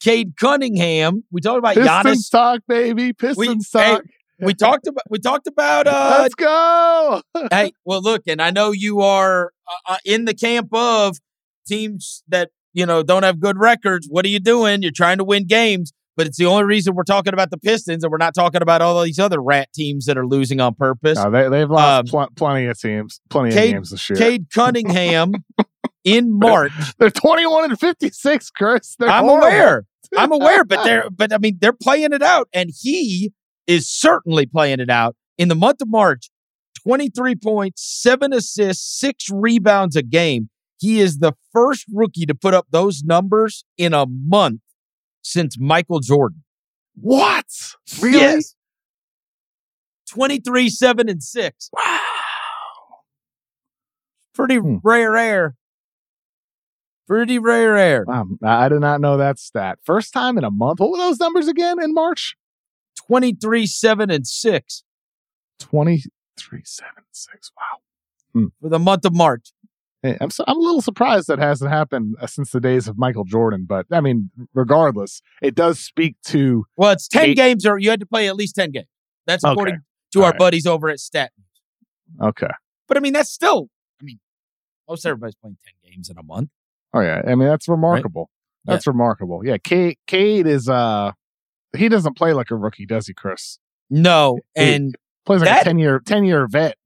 Cade 0.00 0.34
Cunningham, 0.38 1.24
we 1.30 1.40
talked 1.40 1.58
about 1.58 1.74
Pistons 1.74 2.28
Giannis. 2.28 2.30
talk, 2.30 2.60
baby. 2.68 3.12
Pistons 3.12 3.68
hey, 3.72 3.94
talk. 3.94 4.04
We 4.40 4.54
talked 4.54 4.86
about 4.86 5.02
we 5.10 5.18
talked 5.18 5.46
about 5.48 5.88
uh 5.88 6.18
Let's 6.20 6.34
go. 6.36 7.20
hey, 7.50 7.72
well 7.84 8.00
look, 8.00 8.22
and 8.28 8.40
I 8.40 8.50
know 8.50 8.70
you 8.72 9.00
are 9.00 9.52
uh, 9.68 9.92
uh, 9.94 9.96
in 10.04 10.24
the 10.24 10.34
camp 10.34 10.68
of 10.72 11.18
teams 11.66 12.22
that, 12.28 12.50
you 12.72 12.86
know, 12.86 13.02
don't 13.02 13.24
have 13.24 13.40
good 13.40 13.58
records. 13.58 14.06
What 14.08 14.24
are 14.24 14.28
you 14.28 14.40
doing? 14.40 14.82
You're 14.82 14.92
trying 14.92 15.18
to 15.18 15.24
win 15.24 15.46
games, 15.46 15.92
but 16.18 16.26
it's 16.26 16.36
the 16.36 16.44
only 16.46 16.64
reason 16.64 16.94
we're 16.94 17.04
talking 17.04 17.32
about 17.32 17.50
the 17.50 17.56
Pistons 17.56 18.04
and 18.04 18.10
we're 18.10 18.18
not 18.18 18.34
talking 18.34 18.60
about 18.60 18.82
all 18.82 19.02
these 19.02 19.18
other 19.18 19.40
rat 19.40 19.68
teams 19.72 20.04
that 20.06 20.18
are 20.18 20.26
losing 20.26 20.60
on 20.60 20.74
purpose. 20.74 21.16
No, 21.16 21.30
they, 21.30 21.48
they've 21.48 21.70
lost 21.70 22.00
Um, 22.00 22.06
pl- 22.10 22.28
plenty 22.36 22.66
of 22.66 22.78
teams, 22.78 23.20
plenty 23.30 23.50
Cade- 23.52 23.68
of 23.68 23.72
games 23.74 23.90
this 23.92 24.10
year. 24.10 24.18
Cade 24.18 24.46
Cunningham 24.52 25.32
in 26.04 26.36
March 26.38 26.72
They're 26.98 27.10
21 27.10 27.70
and 27.70 27.80
56, 27.80 28.50
Chris. 28.50 28.96
They're 28.98 29.08
I'm 29.08 29.24
horrible. 29.24 29.46
aware. 29.46 29.84
I'm 30.16 30.32
aware, 30.38 30.64
but 30.64 30.84
they're 30.84 31.08
but 31.10 31.32
I 31.32 31.38
mean 31.38 31.56
they're 31.60 31.72
playing 31.72 32.12
it 32.12 32.22
out, 32.22 32.48
and 32.52 32.70
he 32.78 33.32
is 33.66 33.88
certainly 33.88 34.44
playing 34.46 34.80
it 34.80 34.90
out 34.90 35.14
in 35.38 35.48
the 35.48 35.54
month 35.54 35.80
of 35.80 35.88
March. 35.88 36.30
23 36.84 37.34
points, 37.36 37.82
seven 37.82 38.32
assists, 38.32 38.98
six 39.00 39.26
rebounds 39.32 39.94
a 39.96 40.02
game. 40.02 40.48
He 40.78 41.00
is 41.00 41.18
the 41.18 41.32
first 41.52 41.84
rookie 41.92 42.24
to 42.26 42.34
put 42.34 42.54
up 42.54 42.66
those 42.70 43.02
numbers 43.04 43.64
in 43.76 43.92
a 43.92 44.06
month 44.06 44.60
since 45.22 45.58
Michael 45.58 46.00
Jordan. 46.00 46.44
What? 47.00 47.46
Really? 48.00 48.18
Yes. 48.18 48.54
23, 50.10 50.68
7, 50.68 51.08
and 51.08 51.22
6. 51.22 51.70
Wow. 51.72 51.98
Pretty 54.34 54.56
Hmm. 54.56 54.76
rare 54.82 55.16
air. 55.16 55.56
Pretty 57.06 57.38
rare 57.38 57.76
air. 57.76 58.04
Wow. 58.06 58.26
I 58.42 58.68
did 58.68 58.80
not 58.80 59.00
know 59.00 59.16
that 59.16 59.38
stat. 59.38 59.78
First 59.82 60.12
time 60.12 60.36
in 60.38 60.44
a 60.44 60.50
month. 60.50 60.80
What 60.80 60.90
were 60.90 60.98
those 60.98 61.18
numbers 61.20 61.48
again 61.48 61.82
in 61.82 61.94
March? 61.94 62.36
23, 62.96 63.66
7, 63.66 64.10
and 64.10 64.26
6 64.26 64.84
23, 65.58 66.62
7, 66.64 66.92
6. 67.10 67.52
Wow. 67.56 68.48
for 68.60 68.68
the 68.68 68.78
month 68.78 69.04
of 69.04 69.14
March. 69.14 69.52
Hey, 70.02 70.16
I'm, 70.20 70.30
so, 70.30 70.44
I'm 70.46 70.56
a 70.56 70.60
little 70.60 70.80
surprised 70.80 71.26
that 71.28 71.38
hasn't 71.40 71.70
happened 71.72 72.14
uh, 72.20 72.26
since 72.28 72.52
the 72.52 72.60
days 72.60 72.86
of 72.86 72.96
Michael 72.98 73.24
Jordan. 73.24 73.66
But 73.68 73.86
I 73.90 74.00
mean, 74.00 74.30
regardless, 74.54 75.22
it 75.42 75.54
does 75.56 75.80
speak 75.80 76.16
to. 76.26 76.64
Well, 76.76 76.92
it's 76.92 77.08
10 77.08 77.34
games, 77.34 77.66
or 77.66 77.78
you 77.78 77.90
had 77.90 78.00
to 78.00 78.06
play 78.06 78.28
at 78.28 78.36
least 78.36 78.54
10 78.54 78.70
games. 78.70 78.86
That's 79.26 79.44
Okay. 79.44 79.52
according 79.52 79.78
to 80.12 80.18
All 80.20 80.24
our 80.26 80.30
right. 80.30 80.38
buddies 80.38 80.66
over 80.66 80.88
at 80.88 81.00
Stat. 81.00 81.32
Okay. 82.22 82.50
But 82.86 82.96
I 82.96 83.00
mean, 83.00 83.12
that's 83.12 83.30
still, 83.30 83.68
I 84.00 84.04
mean, 84.04 84.20
most 84.88 85.04
everybody's 85.04 85.34
playing 85.34 85.58
10 85.84 85.92
games 85.92 86.08
in 86.10 86.16
a 86.16 86.22
month. 86.22 86.50
Oh, 86.94 87.00
yeah. 87.00 87.20
I 87.26 87.34
mean, 87.34 87.48
that's 87.48 87.68
remarkable. 87.68 88.30
Yeah. 88.64 88.74
That's 88.74 88.86
remarkable. 88.86 89.42
Yeah. 89.44 89.58
Cade, 89.58 89.98
Cade 90.06 90.46
is. 90.46 90.68
uh 90.68 91.12
He 91.76 91.88
doesn't 91.88 92.16
play 92.16 92.32
like 92.32 92.50
a 92.50 92.56
rookie, 92.56 92.86
does 92.86 93.08
he, 93.08 93.14
Chris? 93.14 93.58
No. 93.90 94.38
Hey, 94.54 94.76
And 94.76 94.94
Plays 95.26 95.40
like 95.40 95.48
That- 95.50 95.62
a 95.62 95.64
10 95.64 95.78
year 95.78 96.00
10 96.00 96.24
year 96.24 96.46
vet. 96.48 96.76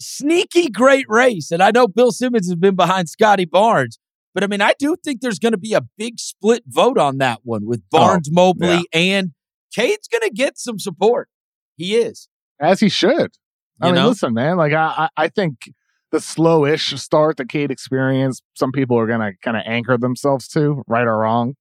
Sneaky 0.00 0.68
great 0.68 1.06
race. 1.08 1.50
And 1.50 1.62
I 1.62 1.70
know 1.70 1.88
Bill 1.88 2.12
Simmons 2.12 2.46
has 2.48 2.56
been 2.56 2.74
behind 2.76 3.08
Scottie 3.08 3.44
Barnes, 3.44 3.98
but 4.34 4.42
I 4.42 4.46
mean, 4.48 4.60
I 4.60 4.74
do 4.78 4.96
think 5.02 5.20
there's 5.20 5.38
going 5.38 5.52
to 5.52 5.58
be 5.58 5.74
a 5.74 5.82
big 5.96 6.18
split 6.18 6.64
vote 6.66 6.98
on 6.98 7.18
that 7.18 7.40
one 7.44 7.66
with 7.66 7.82
Barnes, 7.90 8.30
Mobley, 8.30 8.68
yeah. 8.68 8.82
and 8.92 9.30
Cade's 9.74 10.08
going 10.08 10.22
to 10.22 10.30
get 10.34 10.58
some 10.58 10.78
support. 10.78 11.28
He 11.76 11.96
is. 11.96 12.28
as 12.60 12.80
he 12.80 12.88
should. 12.88 13.32
I 13.80 13.88
You 13.88 13.92
mean, 13.92 14.02
know? 14.02 14.08
listen, 14.08 14.34
man. 14.34 14.56
Like 14.56 14.72
I, 14.72 15.08
I 15.16 15.28
think 15.28 15.70
the 16.12 16.20
slow-ish 16.20 16.94
start 17.00 17.36
the 17.36 17.44
Cade 17.44 17.72
experience, 17.72 18.40
some 18.54 18.70
people 18.70 18.96
are 18.96 19.06
gonna 19.06 19.32
kind 19.42 19.56
of 19.56 19.64
anchor 19.66 19.98
themselves 19.98 20.46
to, 20.48 20.84
right 20.86 21.06
or 21.06 21.18
wrong. 21.18 21.54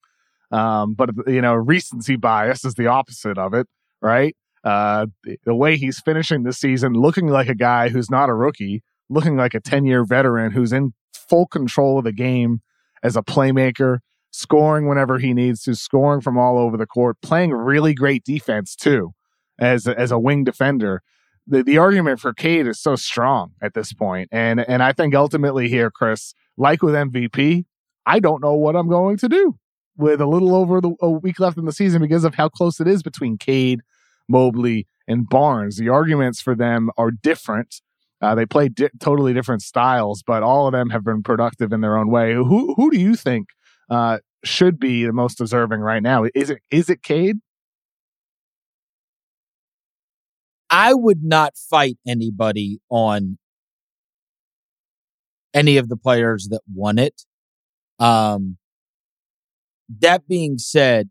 Um, 0.52 0.94
but 0.94 1.10
you 1.26 1.42
know, 1.42 1.56
recency 1.56 2.16
bias 2.16 2.64
is 2.64 2.76
the 2.76 2.86
opposite 2.86 3.40
of 3.40 3.56
it, 3.56 3.66
right? 4.02 4.36
Uh, 4.64 5.08
the, 5.24 5.38
the 5.46 5.56
way 5.56 5.76
he's 5.76 6.00
finishing 6.00 6.44
this 6.44 6.58
season, 6.58 6.94
looking 6.94 7.28
like 7.28 7.50
a 7.50 7.56
guy 7.56 7.90
who's 7.90 8.10
not 8.10 8.30
a 8.30 8.34
rookie, 8.34 8.82
looking 9.10 9.36
like 9.36 9.54
a 9.54 9.60
ten-year 9.60 10.06
veteran 10.06 10.52
who's 10.52 10.72
in 10.72 10.94
full 11.14 11.48
control 11.48 11.98
of 11.98 12.06
the 12.06 12.12
game 12.12 12.62
as 13.02 13.16
a 13.16 13.22
playmaker, 13.22 14.00
scoring 14.32 14.88
whenever 14.88 15.20
he 15.20 15.34
needs 15.34 15.64
to, 15.64 15.76
scoring 15.76 16.22
from 16.22 16.38
all 16.38 16.58
over 16.58 16.78
the 16.78 16.88
court, 16.88 17.18
playing 17.22 17.52
really 17.52 17.94
great 17.94 18.24
defense 18.24 18.76
too 18.76 19.14
as 19.60 19.88
as 19.88 20.12
a 20.12 20.20
wing 20.20 20.44
defender. 20.44 21.02
The 21.46 21.64
the 21.64 21.78
argument 21.78 22.20
for 22.20 22.34
Cade 22.34 22.68
is 22.68 22.80
so 22.80 22.96
strong 22.96 23.52
at 23.62 23.74
this 23.74 23.94
point, 23.94 24.30
and 24.32 24.60
and 24.62 24.82
I 24.82 24.94
think 24.94 25.14
ultimately 25.14 25.68
here, 25.68 25.92
Chris, 25.92 26.34
like 26.58 26.82
with 26.82 26.96
MVP, 26.96 27.66
I 28.06 28.20
don't 28.20 28.42
know 28.42 28.54
what 28.54 28.76
I'm 28.76 28.88
going 28.88 29.18
to 29.18 29.30
do 29.30 29.58
with 29.98 30.22
a 30.22 30.26
little 30.26 30.56
over 30.56 30.82
the, 30.82 30.96
a 31.02 31.10
week 31.10 31.40
left 31.40 31.58
in 31.58 31.66
the 31.66 31.72
season 31.72 32.02
because 32.02 32.24
of 32.24 32.36
how 32.36 32.50
close 32.50 32.80
it 32.80 32.88
is 32.88 33.04
between 33.04 33.38
Cade, 33.38 33.82
Mobley, 34.30 34.88
and 35.08 35.28
Barnes. 35.28 35.78
The 35.78 35.90
arguments 35.90 36.42
for 36.42 36.56
them 36.56 36.90
are 36.98 37.12
different. 37.12 37.82
Uh, 38.22 38.36
they 38.36 38.46
play 38.46 38.70
di- 38.70 38.90
totally 39.00 39.34
different 39.34 39.62
styles, 39.62 40.24
but 40.26 40.44
all 40.44 40.68
of 40.68 40.72
them 40.72 40.90
have 40.92 41.04
been 41.04 41.24
productive 41.24 41.74
in 41.74 41.82
their 41.82 41.98
own 41.98 42.10
way. 42.10 42.34
Who 42.34 42.74
who 42.76 42.90
do 42.90 43.00
you 43.00 43.16
think 43.16 43.48
uh, 43.90 44.20
should 44.44 44.80
be 44.80 45.06
the 45.06 45.14
most 45.14 45.38
deserving 45.38 45.82
right 45.82 46.02
now? 46.02 46.26
Is 46.34 46.50
it 46.50 46.60
is 46.72 46.90
it 46.90 47.04
Cade? 47.04 47.38
I 50.70 50.94
would 50.94 51.24
not 51.24 51.54
fight 51.56 51.98
anybody 52.08 52.80
on 52.90 53.38
any 55.54 55.78
of 55.78 55.88
the 55.90 55.98
players 55.98 56.48
that 56.50 56.62
won 56.74 56.98
it. 56.98 57.24
Um, 58.00 58.58
that 60.00 60.28
being 60.28 60.58
said, 60.58 61.10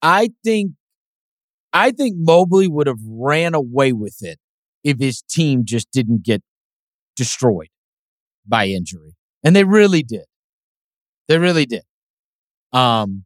I 0.00 0.30
think 0.44 0.72
I 1.72 1.90
think 1.90 2.16
Mobley 2.18 2.68
would 2.68 2.86
have 2.86 3.00
ran 3.06 3.54
away 3.54 3.92
with 3.92 4.18
it 4.20 4.38
if 4.84 4.98
his 4.98 5.22
team 5.22 5.62
just 5.64 5.90
didn't 5.92 6.24
get 6.24 6.42
destroyed 7.16 7.68
by 8.46 8.66
injury. 8.66 9.14
And 9.44 9.56
they 9.56 9.64
really 9.64 10.02
did. 10.02 10.24
They 11.28 11.38
really 11.38 11.66
did. 11.66 11.82
Um 12.72 13.24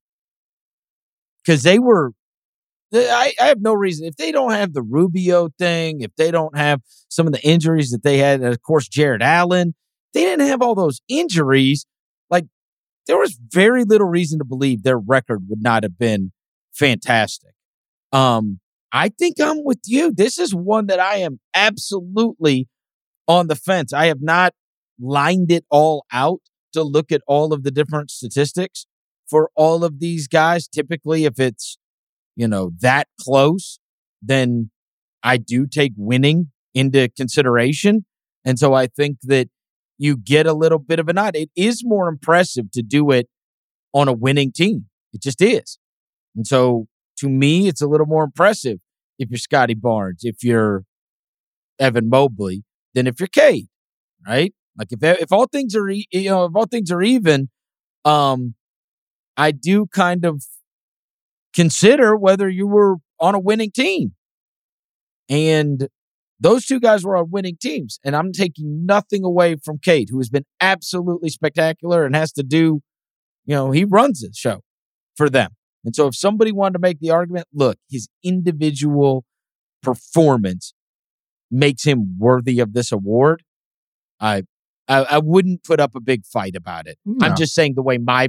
cuz 1.46 1.62
they 1.62 1.78
were 1.78 2.12
I, 2.94 3.32
I 3.40 3.46
have 3.46 3.60
no 3.60 3.74
reason 3.74 4.06
if 4.06 4.16
they 4.16 4.32
don't 4.32 4.52
have 4.52 4.72
the 4.72 4.82
Rubio 4.82 5.48
thing, 5.58 6.00
if 6.02 6.14
they 6.16 6.30
don't 6.30 6.56
have 6.56 6.82
some 7.08 7.26
of 7.26 7.32
the 7.32 7.42
injuries 7.46 7.90
that 7.90 8.04
they 8.04 8.18
had, 8.18 8.40
and 8.40 8.52
of 8.52 8.62
course 8.62 8.88
Jarrett 8.88 9.22
Allen, 9.22 9.74
they 10.14 10.20
didn't 10.22 10.46
have 10.46 10.62
all 10.62 10.74
those 10.74 11.00
injuries. 11.08 11.84
Like 12.30 12.46
there 13.06 13.18
was 13.18 13.38
very 13.52 13.84
little 13.84 14.08
reason 14.08 14.38
to 14.38 14.44
believe 14.46 14.82
their 14.84 14.98
record 14.98 15.48
would 15.48 15.62
not 15.62 15.82
have 15.82 15.98
been 15.98 16.32
fantastic. 16.72 17.55
Um, 18.16 18.60
I 18.92 19.10
think 19.10 19.38
I'm 19.38 19.62
with 19.62 19.80
you. 19.84 20.10
This 20.10 20.38
is 20.38 20.54
one 20.54 20.86
that 20.86 20.98
I 20.98 21.16
am 21.16 21.38
absolutely 21.54 22.66
on 23.28 23.48
the 23.48 23.56
fence. 23.56 23.92
I 23.92 24.06
have 24.06 24.22
not 24.22 24.54
lined 24.98 25.52
it 25.52 25.66
all 25.70 26.06
out 26.10 26.40
to 26.72 26.82
look 26.82 27.12
at 27.12 27.20
all 27.26 27.52
of 27.52 27.62
the 27.62 27.70
different 27.70 28.10
statistics 28.10 28.86
for 29.28 29.50
all 29.54 29.84
of 29.84 30.00
these 30.00 30.28
guys. 30.28 30.66
Typically, 30.66 31.26
if 31.26 31.38
it's, 31.38 31.76
you 32.36 32.48
know, 32.48 32.70
that 32.80 33.08
close, 33.20 33.78
then 34.22 34.70
I 35.22 35.36
do 35.36 35.66
take 35.66 35.92
winning 35.94 36.52
into 36.72 37.10
consideration. 37.18 38.06
And 38.46 38.58
so 38.58 38.72
I 38.72 38.86
think 38.86 39.18
that 39.24 39.48
you 39.98 40.16
get 40.16 40.46
a 40.46 40.54
little 40.54 40.78
bit 40.78 40.98
of 40.98 41.08
a 41.10 41.12
nod. 41.12 41.36
It 41.36 41.50
is 41.54 41.82
more 41.84 42.08
impressive 42.08 42.70
to 42.72 42.82
do 42.82 43.10
it 43.10 43.28
on 43.92 44.08
a 44.08 44.14
winning 44.14 44.52
team. 44.52 44.86
It 45.12 45.20
just 45.20 45.42
is. 45.42 45.78
And 46.34 46.46
so 46.46 46.86
to 47.18 47.28
me, 47.28 47.68
it's 47.68 47.82
a 47.82 47.86
little 47.86 48.06
more 48.06 48.24
impressive 48.24 48.78
if 49.18 49.30
you're 49.30 49.38
Scottie 49.38 49.74
Barnes, 49.74 50.20
if 50.22 50.42
you're 50.42 50.84
Evan 51.78 52.08
Mobley, 52.08 52.64
than 52.94 53.06
if 53.06 53.20
you're 53.20 53.28
Cade, 53.28 53.68
right? 54.26 54.54
Like 54.78 54.88
if 54.90 55.02
if 55.02 55.32
all 55.32 55.46
things 55.46 55.74
are 55.74 55.88
you 55.90 56.04
know 56.12 56.44
if 56.44 56.52
all 56.54 56.66
things 56.66 56.90
are 56.90 57.02
even, 57.02 57.48
um, 58.04 58.54
I 59.36 59.52
do 59.52 59.86
kind 59.86 60.24
of 60.24 60.44
consider 61.54 62.16
whether 62.16 62.48
you 62.48 62.66
were 62.66 62.96
on 63.18 63.34
a 63.34 63.40
winning 63.40 63.70
team, 63.70 64.14
and 65.28 65.88
those 66.38 66.66
two 66.66 66.80
guys 66.80 67.04
were 67.04 67.16
on 67.16 67.30
winning 67.30 67.56
teams, 67.60 67.98
and 68.04 68.14
I'm 68.14 68.32
taking 68.32 68.84
nothing 68.84 69.24
away 69.24 69.56
from 69.56 69.78
Cade, 69.78 70.08
who 70.10 70.18
has 70.18 70.28
been 70.28 70.44
absolutely 70.60 71.30
spectacular 71.30 72.04
and 72.04 72.14
has 72.14 72.32
to 72.32 72.42
do, 72.42 72.80
you 73.46 73.54
know, 73.54 73.70
he 73.70 73.84
runs 73.84 74.20
the 74.20 74.30
show 74.34 74.60
for 75.16 75.30
them. 75.30 75.52
And 75.86 75.94
so 75.94 76.08
if 76.08 76.16
somebody 76.16 76.50
wanted 76.50 76.72
to 76.74 76.78
make 76.80 76.98
the 76.98 77.12
argument, 77.12 77.46
look, 77.54 77.78
his 77.88 78.08
individual 78.24 79.24
performance 79.82 80.74
makes 81.48 81.84
him 81.84 82.18
worthy 82.18 82.58
of 82.58 82.72
this 82.72 82.90
award, 82.90 83.44
I 84.20 84.42
I, 84.88 85.02
I 85.02 85.18
wouldn't 85.18 85.64
put 85.64 85.80
up 85.80 85.94
a 85.94 86.00
big 86.00 86.26
fight 86.26 86.54
about 86.56 86.86
it. 86.86 86.98
Mm, 87.06 87.20
no. 87.20 87.26
I'm 87.26 87.36
just 87.36 87.54
saying 87.54 87.74
the 87.74 87.82
way 87.82 87.98
my 87.98 88.28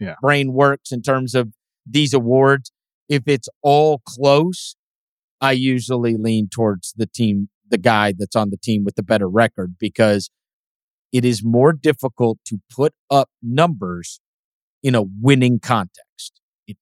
yeah. 0.00 0.16
brain 0.20 0.52
works 0.52 0.92
in 0.92 1.02
terms 1.02 1.34
of 1.34 1.52
these 1.86 2.12
awards. 2.12 2.72
If 3.08 3.22
it's 3.26 3.48
all 3.62 4.00
close, 4.04 4.76
I 5.40 5.52
usually 5.52 6.16
lean 6.16 6.48
towards 6.48 6.94
the 6.96 7.06
team, 7.06 7.48
the 7.68 7.78
guy 7.78 8.12
that's 8.16 8.36
on 8.36 8.50
the 8.50 8.56
team 8.56 8.84
with 8.84 8.96
the 8.96 9.02
better 9.02 9.28
record 9.28 9.76
because 9.78 10.30
it 11.12 11.24
is 11.24 11.44
more 11.44 11.72
difficult 11.72 12.38
to 12.46 12.58
put 12.74 12.92
up 13.08 13.30
numbers 13.40 14.20
in 14.82 14.94
a 14.94 15.02
winning 15.02 15.58
context. 15.60 16.37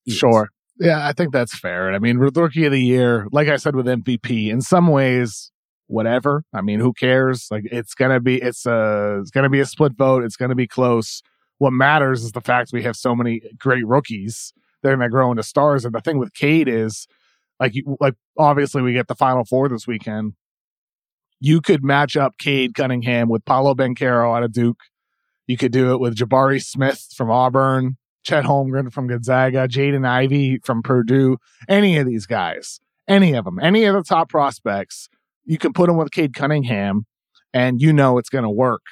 Sure. 0.08 0.48
Yeah, 0.78 1.06
I 1.06 1.12
think 1.12 1.32
that's 1.32 1.58
fair. 1.58 1.92
I 1.92 1.98
mean, 1.98 2.18
rookie 2.18 2.66
of 2.66 2.72
the 2.72 2.82
year, 2.82 3.26
like 3.32 3.48
I 3.48 3.56
said 3.56 3.74
with 3.74 3.86
MVP, 3.86 4.50
in 4.50 4.60
some 4.60 4.88
ways, 4.88 5.50
whatever. 5.86 6.44
I 6.52 6.60
mean, 6.60 6.80
who 6.80 6.92
cares? 6.92 7.48
Like 7.50 7.64
it's 7.70 7.94
gonna 7.94 8.20
be 8.20 8.40
it's 8.40 8.66
a 8.66 9.18
it's 9.20 9.30
gonna 9.30 9.50
be 9.50 9.60
a 9.60 9.66
split 9.66 9.94
vote. 9.94 10.24
It's 10.24 10.36
gonna 10.36 10.54
be 10.54 10.66
close. 10.66 11.22
What 11.58 11.72
matters 11.72 12.24
is 12.24 12.32
the 12.32 12.40
fact 12.40 12.70
we 12.72 12.82
have 12.82 12.96
so 12.96 13.14
many 13.14 13.40
great 13.58 13.86
rookies. 13.86 14.52
They're 14.82 14.94
gonna 14.96 15.08
grow 15.08 15.30
into 15.30 15.42
stars. 15.42 15.84
And 15.84 15.94
the 15.94 16.00
thing 16.00 16.18
with 16.18 16.34
Cade 16.34 16.68
is 16.68 17.06
like 17.58 17.74
like 18.00 18.14
obviously 18.38 18.82
we 18.82 18.92
get 18.92 19.08
the 19.08 19.14
final 19.14 19.44
four 19.44 19.68
this 19.68 19.86
weekend. 19.86 20.34
You 21.40 21.60
could 21.60 21.84
match 21.84 22.16
up 22.16 22.38
Cade 22.38 22.74
Cunningham 22.74 23.28
with 23.28 23.44
Paolo 23.44 23.74
Banchero 23.74 24.36
out 24.36 24.42
of 24.42 24.52
Duke. 24.52 24.80
You 25.46 25.56
could 25.56 25.72
do 25.72 25.92
it 25.92 26.00
with 26.00 26.16
Jabari 26.16 26.62
Smith 26.62 27.06
from 27.14 27.30
Auburn, 27.30 27.96
Chet 28.26 28.44
Holmgren 28.44 28.92
from 28.92 29.06
Gonzaga, 29.06 29.68
Jaden 29.68 30.04
Ivey 30.04 30.58
from 30.64 30.82
Purdue. 30.82 31.36
Any 31.68 31.96
of 31.98 32.06
these 32.06 32.26
guys, 32.26 32.80
any 33.06 33.34
of 33.34 33.44
them, 33.44 33.60
any 33.60 33.84
of 33.84 33.94
the 33.94 34.02
top 34.02 34.28
prospects, 34.28 35.08
you 35.44 35.58
can 35.58 35.72
put 35.72 35.86
them 35.86 35.96
with 35.96 36.10
Cade 36.10 36.34
Cunningham, 36.34 37.06
and 37.54 37.80
you 37.80 37.92
know 37.92 38.18
it's 38.18 38.28
going 38.28 38.42
to 38.42 38.50
work. 38.50 38.82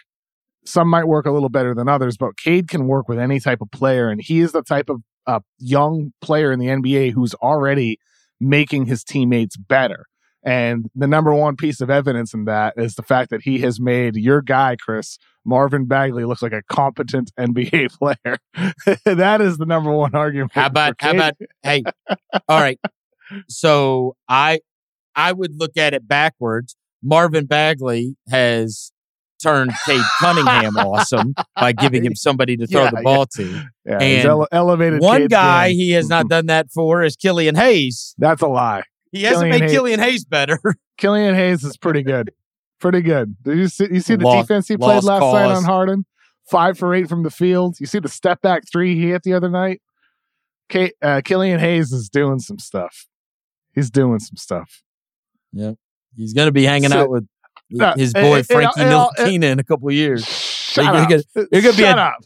Some 0.64 0.89
might 0.89 1.09
work 1.09 1.26
a 1.26 1.32
little 1.32 1.49
better 1.49 1.74
than 1.74 1.89
others, 1.89 2.16
but 2.16 2.37
Cade 2.37 2.68
can 2.68 2.87
work 2.87 3.09
with 3.09 3.18
any 3.18 3.41
type 3.41 3.61
of 3.61 3.72
player, 3.72 4.09
and 4.09 4.22
he 4.22 4.39
is 4.39 4.53
the 4.53 4.62
type 4.62 4.89
of 4.89 5.03
uh, 5.26 5.41
young 5.59 6.12
player 6.20 6.53
in 6.53 6.61
the 6.61 6.68
NBA 6.68 7.12
who's 7.12 7.35
already 7.35 7.99
making 8.41 8.87
his 8.87 9.03
teammates 9.03 9.57
better. 9.57 10.07
And 10.45 10.90
the 10.95 11.07
number 11.07 11.34
one 11.34 11.57
piece 11.57 11.80
of 11.80 11.88
evidence 11.88 12.34
in 12.34 12.45
that 12.45 12.74
is 12.76 12.95
the 12.95 13.03
fact 13.03 13.30
that 13.30 13.42
he 13.42 13.61
has 13.61 13.80
made 13.80 14.14
your 14.16 14.42
guy, 14.42 14.76
Chris, 14.76 15.18
Marvin 15.45 15.86
Bagley, 15.86 16.24
looks 16.24 16.42
like 16.42 16.53
a 16.53 16.62
competent 16.68 17.32
NBA 17.38 17.92
player. 17.99 18.38
that 19.05 19.40
is 19.40 19.57
the 19.57 19.66
number 19.66 19.90
one 19.90 20.14
argument. 20.14 20.53
How 20.53 20.66
about, 20.66 20.97
how 20.99 21.12
about, 21.12 21.34
hey, 21.62 21.82
all 22.49 22.61
right. 22.61 22.78
So 23.49 24.16
I, 24.28 24.61
I 25.16 25.32
would 25.32 25.59
look 25.59 25.76
at 25.78 25.95
it 25.95 26.07
backwards. 26.07 26.76
Marvin 27.03 27.47
Bagley 27.47 28.16
has 28.28 28.92
turned 29.42 29.72
Cade 29.86 30.01
Cunningham 30.18 30.76
awesome 30.76 31.34
by 31.57 31.72
giving 31.72 32.05
him 32.05 32.14
somebody 32.14 32.57
to 32.57 32.66
throw 32.66 32.84
yeah, 32.84 32.90
the 32.90 33.03
ball 33.03 33.26
yeah. 33.38 33.45
to. 33.45 33.64
Yeah, 33.86 33.99
and 34.01 34.28
ele- 34.28 34.49
elevated. 34.53 35.01
One 35.01 35.26
guy 35.26 35.68
game. 35.68 35.76
he 35.76 35.90
has 35.92 36.09
not 36.09 36.28
done 36.28 36.47
that 36.47 36.70
for 36.72 37.03
is 37.03 37.16
Killian 37.16 37.55
Hayes. 37.55 38.14
That's 38.18 38.42
a 38.42 38.47
lie. 38.47 38.82
He 39.15 39.23
hasn't 39.23 39.43
Killian 39.43 39.51
made 39.53 39.62
Hayes. 39.62 39.73
Killian 39.73 40.01
Hayes 40.01 40.25
better. 40.25 40.59
Killian 40.99 41.35
Hayes 41.37 41.62
is 41.62 41.77
pretty 41.77 42.03
good. 42.03 42.33
Pretty 42.81 43.01
good. 43.01 43.37
Did 43.45 43.59
you 43.59 43.69
see, 43.69 43.87
you 43.89 44.01
see 44.01 44.17
the 44.17 44.25
lost, 44.25 44.49
defense 44.49 44.67
he 44.67 44.77
played 44.77 45.05
last 45.05 45.21
cause. 45.21 45.35
night 45.35 45.55
on 45.55 45.62
Harden? 45.62 46.05
Five 46.51 46.77
for 46.77 46.93
eight 46.93 47.09
from 47.09 47.23
the 47.23 47.31
field. 47.31 47.77
You 47.79 47.87
see 47.87 48.01
the 48.01 48.09
step 48.09 48.43
back 48.43 48.65
three 48.71 48.97
he 48.97 49.11
hit 49.11 49.23
the 49.23 49.33
other 49.33 49.49
night? 49.49 49.81
K- 50.69 50.91
uh, 51.01 51.21
Killian 51.25 51.61
Hayes 51.61 51.93
is 51.93 52.09
doing 52.09 52.41
some 52.41 52.59
stuff. 52.59 53.07
He's 53.73 53.89
doing 53.89 54.19
some 54.19 54.37
stuff. 54.37 54.83
Yep. 55.53 55.77
He's 56.17 56.35
going 56.35 56.47
to 56.47 56.53
be 56.53 56.65
hanging 56.65 56.91
so, 56.91 57.03
out 57.03 57.11
with 57.11 57.29
his 57.97 58.12
boy 58.12 58.43
Frankie 58.43 58.81
Ntilikina 58.81 59.45
in 59.45 59.59
a 59.61 59.65
couple 59.65 59.91
years. 59.93 60.27
Shut 60.27 60.85
you're. 60.87 61.07
Gonna, 61.07 61.23
you're 61.53 61.62
going 61.62 61.75
to 61.75 61.81
be 61.81 61.85
Shut 61.85 61.99
a 61.99 62.03
up. 62.03 62.25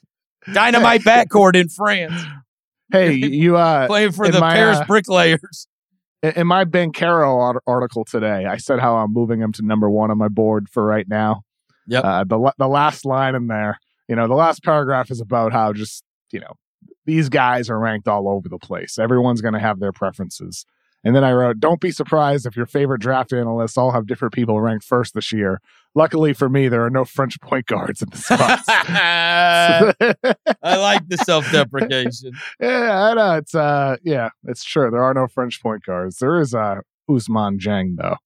dynamite 0.54 1.00
backcourt 1.04 1.54
in 1.54 1.68
France. 1.68 2.14
Hey, 2.90 3.12
you 3.14 3.58
uh, 3.58 3.86
playing 3.86 4.12
for 4.12 4.28
the 4.28 4.40
my, 4.40 4.54
Paris 4.54 4.78
uh, 4.78 4.86
Bricklayers. 4.86 5.68
In 6.22 6.48
my 6.48 6.64
Banchero 6.64 7.60
article 7.66 8.04
today, 8.04 8.46
I 8.46 8.56
said 8.56 8.80
how 8.80 8.96
I'm 8.96 9.12
moving 9.12 9.40
him 9.40 9.52
to 9.52 9.62
number 9.62 9.88
one 9.88 10.10
on 10.10 10.18
my 10.18 10.28
board 10.28 10.68
for 10.68 10.84
right 10.84 11.08
now. 11.08 11.42
Yep. 11.86 12.04
Uh, 12.04 12.24
the 12.24 12.52
the 12.58 12.68
last 12.68 13.04
line 13.04 13.34
in 13.34 13.46
there, 13.46 13.78
you 14.08 14.16
know, 14.16 14.26
the 14.26 14.34
last 14.34 14.62
paragraph 14.64 15.10
is 15.10 15.20
about 15.20 15.52
how 15.52 15.72
just 15.72 16.02
you 16.32 16.40
know 16.40 16.54
these 17.06 17.28
guys 17.28 17.70
are 17.70 17.78
ranked 17.78 18.08
all 18.08 18.28
over 18.28 18.48
the 18.48 18.58
place. 18.58 18.98
Everyone's 18.98 19.40
going 19.40 19.54
to 19.54 19.60
have 19.60 19.80
their 19.80 19.92
preferences. 19.92 20.66
And 21.04 21.16
then 21.16 21.24
I 21.24 21.32
wrote, 21.32 21.60
Don't 21.60 21.80
be 21.80 21.90
surprised 21.90 22.44
if 22.44 22.56
your 22.56 22.66
favorite 22.66 23.00
draft 23.00 23.32
analysts 23.32 23.78
all 23.78 23.92
have 23.92 24.06
different 24.06 24.34
people 24.34 24.60
ranked 24.60 24.84
first 24.84 25.14
this 25.14 25.32
year. 25.32 25.60
Luckily 25.94 26.32
for 26.32 26.48
me, 26.48 26.68
there 26.68 26.84
are 26.84 26.90
no 26.90 27.04
French 27.04 27.40
point 27.40 27.66
guards 27.66 28.02
in 28.02 28.08
the 28.10 28.16
spots. 28.16 28.64
I 28.68 30.76
like 30.76 31.08
the 31.08 31.16
self 31.18 31.50
deprecation. 31.50 32.32
yeah, 32.60 33.10
I 33.10 33.14
know. 33.14 33.36
It's, 33.36 33.54
uh, 33.54 33.96
yeah, 34.04 34.30
it's 34.44 34.64
true. 34.64 34.90
There 34.90 35.02
are 35.02 35.14
no 35.14 35.26
French 35.26 35.62
point 35.62 35.84
guards. 35.84 36.18
There 36.18 36.40
is 36.40 36.54
uh, 36.54 36.76
Ousmane 37.10 37.58
Dieng, 37.58 37.96
though. 37.96 38.16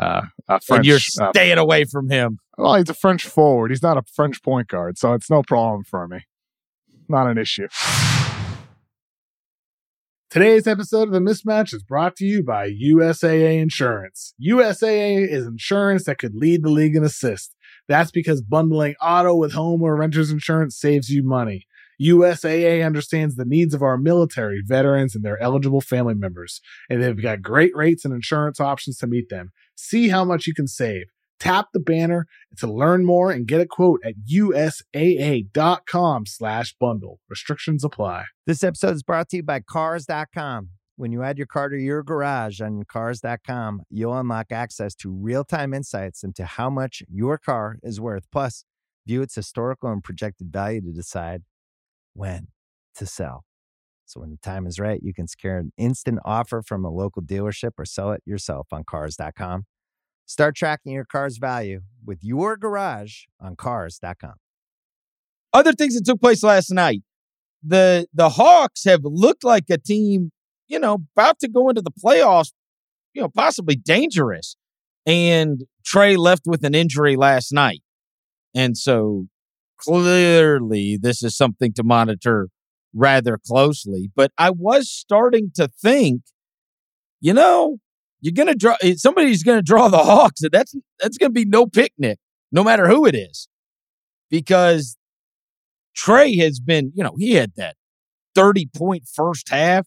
Uh, 0.00 0.22
French, 0.46 0.70
and 0.70 0.86
you're 0.86 0.98
staying 0.98 1.58
uh, 1.58 1.62
away 1.62 1.84
from 1.84 2.10
him. 2.10 2.38
Well, 2.58 2.74
he's 2.74 2.88
a 2.88 2.94
French 2.94 3.24
forward. 3.24 3.70
He's 3.70 3.82
not 3.82 3.96
a 3.96 4.02
French 4.02 4.42
point 4.42 4.68
guard, 4.68 4.98
so 4.98 5.12
it's 5.12 5.30
no 5.30 5.42
problem 5.42 5.84
for 5.84 6.08
me. 6.08 6.18
Not 7.08 7.28
an 7.28 7.38
issue. 7.38 7.68
Today's 10.34 10.66
episode 10.66 11.06
of 11.06 11.12
The 11.12 11.20
Mismatch 11.20 11.72
is 11.72 11.84
brought 11.84 12.16
to 12.16 12.24
you 12.24 12.42
by 12.42 12.68
USAA 12.68 13.60
Insurance. 13.60 14.34
USAA 14.44 15.28
is 15.28 15.46
insurance 15.46 16.06
that 16.06 16.18
could 16.18 16.34
lead 16.34 16.64
the 16.64 16.70
league 16.70 16.96
in 16.96 17.04
assist. 17.04 17.54
That's 17.86 18.10
because 18.10 18.42
bundling 18.42 18.96
auto 19.00 19.36
with 19.36 19.52
home 19.52 19.80
or 19.80 19.94
renter's 19.94 20.32
insurance 20.32 20.76
saves 20.76 21.08
you 21.08 21.22
money. 21.22 21.68
USAA 22.02 22.84
understands 22.84 23.36
the 23.36 23.44
needs 23.44 23.74
of 23.74 23.82
our 23.82 23.96
military, 23.96 24.60
veterans, 24.66 25.14
and 25.14 25.24
their 25.24 25.40
eligible 25.40 25.80
family 25.80 26.14
members, 26.14 26.60
and 26.90 27.00
they've 27.00 27.22
got 27.22 27.40
great 27.40 27.70
rates 27.76 28.04
and 28.04 28.12
insurance 28.12 28.58
options 28.58 28.98
to 28.98 29.06
meet 29.06 29.28
them. 29.28 29.52
See 29.76 30.08
how 30.08 30.24
much 30.24 30.48
you 30.48 30.54
can 30.54 30.66
save. 30.66 31.04
Tap 31.40 31.68
the 31.72 31.80
banner 31.80 32.26
to 32.58 32.66
learn 32.66 33.04
more 33.04 33.30
and 33.30 33.46
get 33.46 33.60
a 33.60 33.66
quote 33.66 34.00
at 34.04 34.14
usaa.com 34.30 36.26
slash 36.26 36.74
bundle. 36.78 37.20
Restrictions 37.28 37.84
apply. 37.84 38.24
This 38.46 38.64
episode 38.64 38.94
is 38.94 39.02
brought 39.02 39.28
to 39.30 39.36
you 39.36 39.42
by 39.42 39.60
Cars.com. 39.60 40.70
When 40.96 41.10
you 41.10 41.22
add 41.24 41.38
your 41.38 41.48
car 41.48 41.68
to 41.68 41.76
your 41.76 42.04
garage 42.04 42.60
on 42.60 42.84
Cars.com, 42.84 43.82
you'll 43.90 44.16
unlock 44.16 44.52
access 44.52 44.94
to 44.96 45.10
real-time 45.10 45.74
insights 45.74 46.22
into 46.22 46.44
how 46.44 46.70
much 46.70 47.02
your 47.08 47.36
car 47.36 47.78
is 47.82 48.00
worth. 48.00 48.26
Plus, 48.30 48.64
view 49.06 49.20
its 49.20 49.34
historical 49.34 49.90
and 49.90 50.04
projected 50.04 50.52
value 50.52 50.80
to 50.80 50.92
decide 50.92 51.42
when 52.14 52.46
to 52.94 53.06
sell. 53.06 53.44
So 54.06 54.20
when 54.20 54.30
the 54.30 54.36
time 54.36 54.66
is 54.66 54.78
right, 54.78 55.00
you 55.02 55.12
can 55.12 55.26
secure 55.26 55.58
an 55.58 55.72
instant 55.76 56.20
offer 56.24 56.62
from 56.62 56.84
a 56.84 56.90
local 56.90 57.22
dealership 57.22 57.72
or 57.76 57.84
sell 57.84 58.12
it 58.12 58.22
yourself 58.24 58.68
on 58.70 58.84
Cars.com. 58.84 59.64
Start 60.26 60.56
tracking 60.56 60.92
your 60.92 61.04
car's 61.04 61.38
value 61.38 61.80
with 62.04 62.18
your 62.22 62.56
garage 62.56 63.24
on 63.40 63.56
Cars.com. 63.56 64.34
Other 65.52 65.72
things 65.72 65.94
that 65.94 66.04
took 66.04 66.20
place 66.20 66.42
last 66.42 66.70
night. 66.70 67.02
The 67.62 68.06
the 68.12 68.30
Hawks 68.30 68.84
have 68.84 69.00
looked 69.04 69.44
like 69.44 69.64
a 69.70 69.78
team, 69.78 70.32
you 70.66 70.78
know, 70.78 70.98
about 71.16 71.38
to 71.40 71.48
go 71.48 71.68
into 71.68 71.80
the 71.80 71.90
playoffs, 71.90 72.52
you 73.14 73.22
know, 73.22 73.28
possibly 73.28 73.76
dangerous. 73.76 74.56
And 75.06 75.64
Trae 75.86 76.18
left 76.18 76.42
with 76.46 76.64
an 76.64 76.74
injury 76.74 77.16
last 77.16 77.52
night. 77.52 77.82
And 78.54 78.76
so 78.76 79.26
clearly 79.78 80.98
this 81.00 81.22
is 81.22 81.36
something 81.36 81.72
to 81.74 81.82
monitor 81.82 82.48
rather 82.94 83.38
closely. 83.38 84.10
But 84.14 84.32
I 84.38 84.50
was 84.50 84.90
starting 84.90 85.50
to 85.56 85.68
think, 85.68 86.22
you 87.20 87.34
know, 87.34 87.78
you're 88.24 88.32
gonna 88.32 88.54
draw 88.54 88.74
somebody's 88.96 89.42
gonna 89.42 89.60
draw 89.60 89.88
the 89.88 89.98
Hawks, 89.98 90.40
that's 90.50 90.74
that's 90.98 91.18
gonna 91.18 91.30
be 91.30 91.44
no 91.44 91.66
picnic, 91.66 92.18
no 92.50 92.64
matter 92.64 92.88
who 92.88 93.04
it 93.04 93.14
is. 93.14 93.48
Because 94.30 94.96
Trae 95.94 96.40
has 96.40 96.58
been, 96.58 96.90
you 96.94 97.04
know, 97.04 97.14
he 97.18 97.34
had 97.34 97.52
that 97.56 97.76
30 98.34 98.70
point 98.74 99.04
first 99.06 99.50
half, 99.50 99.86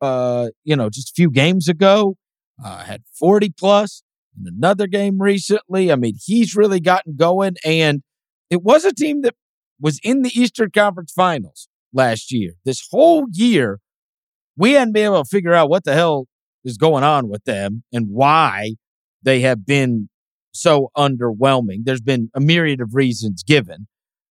uh, 0.00 0.48
you 0.64 0.74
know, 0.74 0.90
just 0.90 1.10
a 1.10 1.12
few 1.14 1.30
games 1.30 1.68
ago, 1.68 2.16
uh, 2.62 2.78
had 2.78 3.02
40 3.16 3.54
plus 3.56 4.02
in 4.36 4.52
another 4.52 4.88
game 4.88 5.22
recently. 5.22 5.92
I 5.92 5.94
mean, 5.94 6.14
he's 6.20 6.56
really 6.56 6.80
gotten 6.80 7.14
going. 7.14 7.54
And 7.64 8.02
it 8.50 8.64
was 8.64 8.84
a 8.84 8.92
team 8.92 9.22
that 9.22 9.34
was 9.80 10.00
in 10.02 10.22
the 10.22 10.32
Eastern 10.34 10.70
Conference 10.72 11.12
Finals 11.12 11.68
last 11.92 12.32
year. 12.32 12.54
This 12.64 12.88
whole 12.90 13.26
year, 13.30 13.78
we 14.56 14.72
hadn't 14.72 14.94
been 14.94 15.04
able 15.04 15.22
to 15.22 15.28
figure 15.28 15.54
out 15.54 15.70
what 15.70 15.84
the 15.84 15.94
hell 15.94 16.26
is 16.66 16.76
going 16.76 17.04
on 17.04 17.28
with 17.28 17.44
them 17.44 17.84
and 17.92 18.08
why 18.10 18.72
they 19.22 19.40
have 19.40 19.64
been 19.64 20.08
so 20.52 20.90
underwhelming. 20.96 21.84
There's 21.84 22.00
been 22.00 22.30
a 22.34 22.40
myriad 22.40 22.80
of 22.80 22.94
reasons 22.94 23.42
given. 23.42 23.86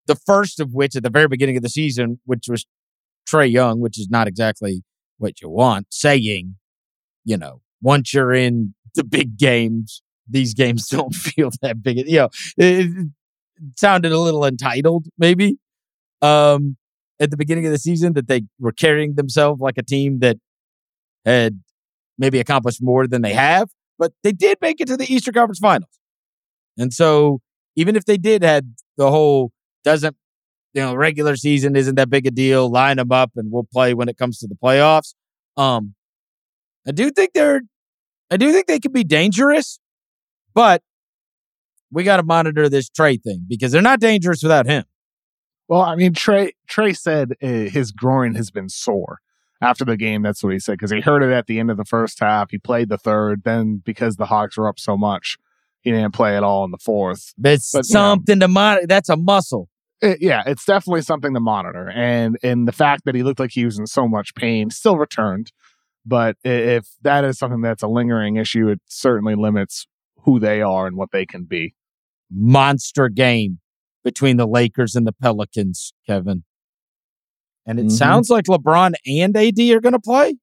The 0.07 0.15
first 0.15 0.59
of 0.59 0.73
which, 0.73 0.95
at 0.95 1.03
the 1.03 1.09
very 1.09 1.27
beginning 1.27 1.57
of 1.57 1.63
the 1.63 1.69
season, 1.69 2.19
which 2.25 2.45
was 2.47 2.65
Trae 3.27 3.51
Young, 3.51 3.79
which 3.79 3.99
is 3.99 4.07
not 4.09 4.27
exactly 4.27 4.83
what 5.17 5.41
you 5.41 5.49
want, 5.49 5.87
saying, 5.89 6.55
you 7.23 7.37
know, 7.37 7.61
once 7.81 8.13
you're 8.13 8.33
in 8.33 8.75
the 8.93 9.03
big 9.03 9.37
games, 9.37 10.01
these 10.27 10.53
games 10.53 10.87
don't 10.89 11.15
feel 11.15 11.49
that 11.61 11.81
big. 11.81 11.97
You 12.07 12.17
know, 12.17 12.29
it, 12.57 13.07
sounded 13.77 14.11
a 14.11 14.19
little 14.19 14.45
entitled, 14.45 15.07
maybe, 15.17 15.57
um, 16.21 16.75
at 17.19 17.31
the 17.31 17.37
beginning 17.37 17.65
of 17.65 17.71
the 17.71 17.77
season, 17.77 18.13
that 18.13 18.27
they 18.27 18.41
were 18.59 18.73
carrying 18.73 19.15
themselves 19.15 19.61
like 19.61 19.77
a 19.77 19.83
team 19.83 20.19
that 20.19 20.37
had 21.25 21.61
maybe 22.17 22.39
accomplished 22.39 22.81
more 22.81 23.07
than 23.07 23.21
they 23.21 23.33
have, 23.33 23.69
but 23.97 24.13
they 24.23 24.31
did 24.31 24.57
make 24.61 24.79
it 24.81 24.87
to 24.87 24.97
the 24.97 25.11
Eastern 25.11 25.33
Conference 25.33 25.59
Finals. 25.59 25.99
And 26.77 26.93
so 26.93 27.41
even 27.75 27.95
if 27.95 28.05
they 28.05 28.17
did 28.17 28.43
had 28.43 28.75
the 28.97 29.09
whole 29.09 29.51
doesn't 29.83 30.15
you 30.73 30.81
know 30.81 30.93
regular 30.95 31.35
season 31.35 31.75
isn't 31.75 31.95
that 31.95 32.09
big 32.09 32.25
a 32.27 32.31
deal, 32.31 32.69
line 32.69 32.97
them 32.97 33.11
up 33.11 33.31
and 33.35 33.51
we'll 33.51 33.67
play 33.71 33.93
when 33.93 34.09
it 34.09 34.17
comes 34.17 34.39
to 34.39 34.47
the 34.47 34.55
playoffs. 34.55 35.13
Um, 35.57 35.95
I 36.87 36.91
do 36.91 37.09
think 37.11 37.31
they're 37.33 37.61
I 38.31 38.37
do 38.37 38.51
think 38.51 38.67
they 38.67 38.79
could 38.79 38.93
be 38.93 39.03
dangerous, 39.03 39.79
but 40.53 40.81
we 41.91 42.03
got 42.03 42.17
to 42.17 42.23
monitor 42.23 42.67
this 42.67 42.89
Trae 42.89 43.21
thing 43.21 43.45
because 43.47 43.71
they're 43.71 43.81
not 43.81 43.99
dangerous 43.99 44.43
without 44.43 44.65
him. 44.65 44.83
Well, 45.67 45.81
I 45.81 45.95
mean, 45.95 46.13
Trae 46.13 46.51
Trae 46.69 46.97
said 46.97 47.33
uh, 47.41 47.47
his 47.47 47.91
groin 47.91 48.35
has 48.35 48.51
been 48.51 48.69
sore 48.69 49.19
after 49.65 49.83
the 49.83 49.97
game. 49.97 50.21
That's 50.21 50.43
what 50.43 50.53
he 50.53 50.59
said 50.59 50.73
because 50.73 50.91
he 50.91 51.01
heard 51.01 51.23
it 51.23 51.31
at 51.31 51.47
the 51.47 51.59
end 51.59 51.71
of 51.71 51.77
the 51.77 51.85
first 51.85 52.19
half. 52.19 52.51
He 52.51 52.57
played 52.57 52.89
the 52.89 52.97
third. 52.97 53.43
Then 53.43 53.81
because 53.83 54.15
the 54.15 54.27
Hawks 54.27 54.57
were 54.57 54.67
up 54.67 54.79
so 54.79 54.95
much, 54.95 55.37
he 55.81 55.91
didn't 55.91 56.13
play 56.13 56.37
at 56.37 56.43
all 56.43 56.63
in 56.65 56.71
the 56.71 56.77
fourth. 56.77 57.33
It's 57.43 57.71
but, 57.71 57.85
something 57.85 58.39
know, 58.39 58.47
to 58.47 58.51
monitor. 58.51 58.87
That's 58.87 59.09
a 59.09 59.17
muscle. 59.17 59.69
It, 60.01 60.19
yeah, 60.21 60.43
it's 60.45 60.65
definitely 60.65 61.01
something 61.01 61.33
to 61.33 61.39
monitor. 61.39 61.89
And 61.89 62.37
and 62.43 62.67
the 62.67 62.71
fact 62.71 63.05
that 63.05 63.15
he 63.15 63.23
looked 63.23 63.39
like 63.39 63.51
he 63.51 63.65
was 63.65 63.79
in 63.79 63.87
so 63.87 64.07
much 64.07 64.35
pain 64.35 64.69
still 64.69 64.97
returned. 64.97 65.51
But 66.05 66.37
if 66.43 66.87
that 67.01 67.23
is 67.23 67.39
something 67.39 67.61
that's 67.61 67.81
a 67.81 67.87
lingering 67.87 68.35
issue, 68.35 68.69
it 68.69 68.79
certainly 68.85 69.33
limits 69.33 69.87
who 70.23 70.39
they 70.39 70.61
are 70.61 70.85
and 70.85 70.97
what 70.97 71.11
they 71.11 71.25
can 71.25 71.45
be. 71.45 71.73
Monster 72.31 73.09
game 73.09 73.59
between 74.03 74.37
the 74.37 74.47
Lakers 74.47 74.95
and 74.95 75.07
the 75.07 75.13
Pelicans, 75.13 75.93
Kevin. 76.05 76.43
And 77.65 77.79
it 77.79 77.87
mm-hmm. 77.87 77.95
sounds 77.95 78.29
like 78.29 78.45
LeBron 78.45 78.93
and 79.05 79.35
AD 79.35 79.59
are 79.59 79.81
going 79.81 79.93
to 79.93 79.99
play. 79.99 80.35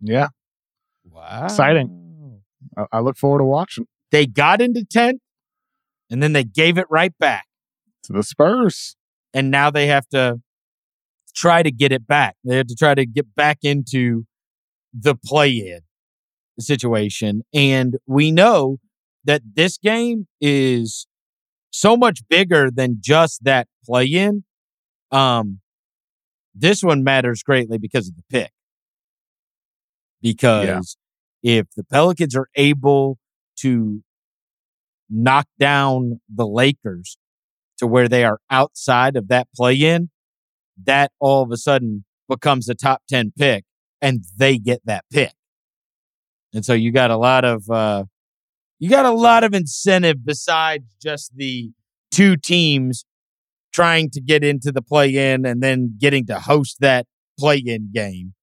Yeah. 0.00 0.28
Wow. 1.04 1.44
Exciting. 1.44 2.40
I, 2.76 2.86
I 2.92 3.00
look 3.00 3.16
forward 3.16 3.38
to 3.38 3.44
watching. 3.44 3.86
They 4.10 4.26
got 4.26 4.60
into 4.60 4.80
10th 4.80 5.18
and 6.10 6.22
then 6.22 6.32
they 6.32 6.44
gave 6.44 6.78
it 6.78 6.86
right 6.90 7.16
back 7.18 7.44
to 8.04 8.12
the 8.12 8.22
Spurs. 8.22 8.96
And 9.34 9.50
now 9.50 9.70
they 9.70 9.86
have 9.86 10.08
to 10.08 10.40
try 11.34 11.62
to 11.62 11.70
get 11.70 11.92
it 11.92 12.06
back. 12.06 12.36
They 12.44 12.56
have 12.56 12.66
to 12.66 12.74
try 12.74 12.94
to 12.94 13.06
get 13.06 13.34
back 13.34 13.58
into 13.62 14.24
the 14.92 15.14
play 15.14 15.50
in 15.50 15.80
situation. 16.58 17.42
And 17.52 17.96
we 18.06 18.30
know 18.30 18.78
that 19.24 19.42
this 19.54 19.78
game 19.78 20.26
is 20.40 21.06
so 21.70 21.96
much 21.96 22.20
bigger 22.28 22.70
than 22.70 22.98
just 23.00 23.44
that 23.44 23.68
play 23.84 24.06
in. 24.06 24.44
Um, 25.10 25.60
this 26.58 26.82
one 26.82 27.04
matters 27.04 27.42
greatly 27.42 27.78
because 27.78 28.08
of 28.08 28.16
the 28.16 28.24
pick. 28.30 28.50
Because 30.20 30.96
yeah. 31.42 31.60
if 31.60 31.66
the 31.76 31.84
Pelicans 31.84 32.34
are 32.34 32.48
able 32.56 33.18
to 33.60 34.02
knock 35.08 35.46
down 35.58 36.20
the 36.28 36.46
Lakers 36.46 37.16
to 37.78 37.86
where 37.86 38.08
they 38.08 38.24
are 38.24 38.40
outside 38.50 39.16
of 39.16 39.28
that 39.28 39.48
play 39.54 39.74
in, 39.74 40.10
that 40.84 41.12
all 41.20 41.42
of 41.42 41.50
a 41.50 41.56
sudden 41.56 42.04
becomes 42.28 42.68
a 42.68 42.74
top 42.74 43.02
10 43.08 43.32
pick 43.38 43.64
and 44.00 44.24
they 44.36 44.58
get 44.58 44.80
that 44.84 45.04
pick. 45.12 45.32
And 46.52 46.64
so 46.64 46.72
you 46.72 46.92
got 46.92 47.10
a 47.10 47.16
lot 47.16 47.44
of, 47.44 47.68
uh, 47.70 48.04
you 48.78 48.88
got 48.88 49.04
a 49.04 49.10
lot 49.10 49.44
of 49.44 49.54
incentive 49.54 50.24
besides 50.24 50.96
just 51.00 51.36
the 51.36 51.70
two 52.10 52.36
teams 52.36 53.04
trying 53.78 54.10
to 54.10 54.20
get 54.20 54.42
into 54.42 54.72
the 54.72 54.82
play 54.82 55.32
in 55.32 55.46
and 55.46 55.62
then 55.62 55.94
getting 56.00 56.26
to 56.26 56.40
host 56.40 56.78
that 56.80 57.06
play 57.38 57.62
in 57.64 57.90
game. 57.94 58.34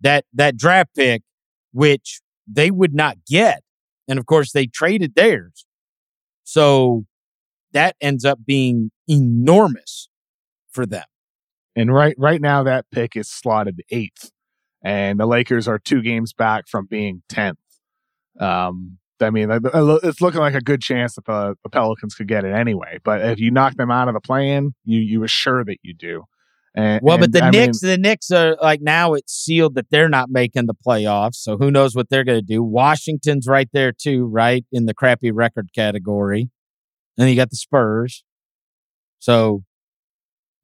That 0.00 0.24
that 0.34 0.56
draft 0.56 0.90
pick, 0.94 1.22
which 1.72 2.20
they 2.46 2.70
would 2.70 2.94
not 2.94 3.16
get. 3.28 3.64
And 4.06 4.20
of 4.20 4.26
course 4.26 4.52
they 4.52 4.66
traded 4.68 5.16
theirs. 5.16 5.66
So 6.44 7.06
that 7.72 7.96
ends 8.00 8.24
up 8.24 8.38
being 8.46 8.92
enormous 9.08 10.08
for 10.70 10.86
them. 10.86 11.06
And 11.74 11.92
right 11.92 12.14
right 12.16 12.40
now 12.40 12.62
that 12.62 12.86
pick 12.92 13.16
is 13.16 13.28
slotted 13.28 13.82
eighth. 13.90 14.30
And 14.84 15.18
the 15.18 15.26
Lakers 15.26 15.66
are 15.66 15.80
two 15.80 16.02
games 16.02 16.32
back 16.32 16.68
from 16.68 16.86
being 16.86 17.22
tenth. 17.28 17.58
Um, 18.38 18.98
I 19.20 19.30
mean, 19.30 19.48
it's 19.50 20.20
looking 20.20 20.40
like 20.40 20.54
a 20.54 20.60
good 20.60 20.80
chance 20.80 21.14
that 21.14 21.24
the, 21.24 21.54
the 21.62 21.70
Pelicans 21.70 22.14
could 22.14 22.28
get 22.28 22.44
it 22.44 22.52
anyway. 22.52 22.98
But 23.04 23.22
if 23.22 23.38
you 23.38 23.50
knock 23.50 23.76
them 23.76 23.90
out 23.90 24.08
of 24.08 24.14
the 24.14 24.20
plan, 24.20 24.74
you 24.84 25.00
you 25.00 25.22
assure 25.22 25.64
that 25.64 25.78
you 25.82 25.94
do. 25.94 26.24
And, 26.76 27.00
well, 27.04 27.18
but 27.18 27.30
the 27.30 27.44
I 27.44 27.50
Knicks, 27.50 27.80
mean, 27.82 27.92
the 27.92 27.98
Knicks 27.98 28.32
are 28.32 28.56
like 28.60 28.80
now 28.80 29.14
it's 29.14 29.32
sealed 29.32 29.76
that 29.76 29.90
they're 29.90 30.08
not 30.08 30.30
making 30.30 30.66
the 30.66 30.74
playoffs. 30.74 31.36
So 31.36 31.56
who 31.56 31.70
knows 31.70 31.94
what 31.94 32.10
they're 32.10 32.24
going 32.24 32.40
to 32.40 32.44
do? 32.44 32.64
Washington's 32.64 33.46
right 33.46 33.68
there 33.72 33.92
too, 33.92 34.24
right 34.26 34.64
in 34.72 34.86
the 34.86 34.94
crappy 34.94 35.30
record 35.30 35.68
category. 35.72 36.50
And 37.16 37.30
you 37.30 37.36
got 37.36 37.50
the 37.50 37.56
Spurs. 37.56 38.24
So, 39.20 39.62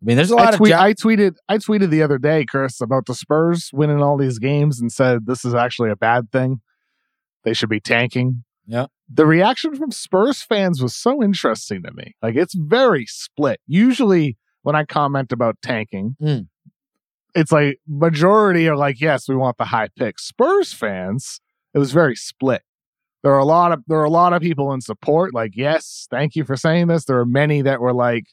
I 0.02 0.04
mean, 0.04 0.16
there's 0.16 0.32
a 0.32 0.34
lot 0.34 0.54
I 0.54 0.56
tweet, 0.56 0.72
of. 0.72 0.78
Jo- 0.78 0.84
I 0.84 0.92
tweeted, 0.94 1.34
I 1.48 1.58
tweeted 1.58 1.90
the 1.90 2.02
other 2.02 2.18
day, 2.18 2.44
Chris, 2.44 2.80
about 2.80 3.06
the 3.06 3.14
Spurs 3.14 3.70
winning 3.72 4.02
all 4.02 4.16
these 4.16 4.40
games, 4.40 4.80
and 4.80 4.90
said 4.90 5.26
this 5.26 5.44
is 5.44 5.54
actually 5.54 5.90
a 5.90 5.96
bad 5.96 6.32
thing. 6.32 6.60
They 7.44 7.54
should 7.54 7.68
be 7.68 7.80
tanking. 7.80 8.44
Yeah. 8.66 8.86
The 9.12 9.26
reaction 9.26 9.74
from 9.74 9.90
Spurs 9.90 10.42
fans 10.42 10.82
was 10.82 10.94
so 10.94 11.22
interesting 11.22 11.82
to 11.82 11.92
me. 11.92 12.14
Like 12.22 12.36
it's 12.36 12.54
very 12.54 13.06
split. 13.06 13.60
Usually 13.66 14.36
when 14.62 14.76
I 14.76 14.84
comment 14.84 15.32
about 15.32 15.56
tanking, 15.62 16.16
mm. 16.22 16.46
it's 17.34 17.50
like 17.50 17.78
majority 17.88 18.68
are 18.68 18.76
like, 18.76 19.00
yes, 19.00 19.28
we 19.28 19.34
want 19.34 19.56
the 19.56 19.64
high 19.64 19.88
pick. 19.96 20.18
Spurs 20.18 20.72
fans, 20.72 21.40
it 21.74 21.78
was 21.78 21.92
very 21.92 22.14
split. 22.14 22.62
there 23.22 23.32
are 23.32 23.38
a 23.38 23.44
lot 23.44 23.72
of 23.72 23.82
there 23.86 23.98
are 23.98 24.04
a 24.04 24.10
lot 24.10 24.32
of 24.32 24.42
people 24.42 24.72
in 24.72 24.80
support. 24.80 25.34
Like, 25.34 25.52
yes, 25.54 26.06
thank 26.10 26.36
you 26.36 26.44
for 26.44 26.56
saying 26.56 26.86
this. 26.86 27.04
There 27.04 27.18
are 27.18 27.26
many 27.26 27.62
that 27.62 27.80
were 27.80 27.92
like, 27.92 28.24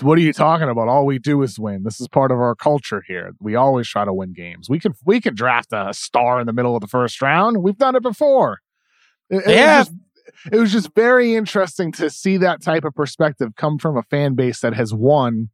"What 0.00 0.18
are 0.18 0.20
you 0.22 0.32
talking 0.32 0.68
about? 0.68 0.88
All 0.88 1.06
we 1.06 1.18
do 1.18 1.42
is 1.42 1.58
win. 1.58 1.82
This 1.84 2.00
is 2.00 2.08
part 2.08 2.30
of 2.30 2.38
our 2.38 2.54
culture 2.54 3.02
here. 3.06 3.32
We 3.40 3.54
always 3.54 3.88
try 3.88 4.04
to 4.04 4.12
win 4.12 4.32
games. 4.32 4.68
We 4.68 4.78
can 4.78 4.94
we 5.04 5.20
can 5.20 5.34
draft 5.34 5.68
a 5.72 5.92
star 5.92 6.40
in 6.40 6.46
the 6.46 6.52
middle 6.52 6.74
of 6.74 6.80
the 6.80 6.86
first 6.88 7.20
round. 7.22 7.62
We've 7.62 7.76
done 7.78 7.96
it 7.96 8.02
before. 8.02 8.58
It, 9.30 9.38
it 9.46 9.50
Yeah. 9.56 9.78
was 9.80 9.88
just, 9.88 9.98
it 10.52 10.56
was 10.58 10.72
just 10.72 10.94
very 10.94 11.34
interesting 11.34 11.92
to 11.92 12.10
see 12.10 12.36
that 12.38 12.62
type 12.62 12.84
of 12.84 12.94
perspective 12.94 13.52
come 13.56 13.78
from 13.78 13.96
a 13.96 14.02
fan 14.04 14.34
base 14.34 14.60
that 14.60 14.74
has 14.74 14.92
won 14.94 15.48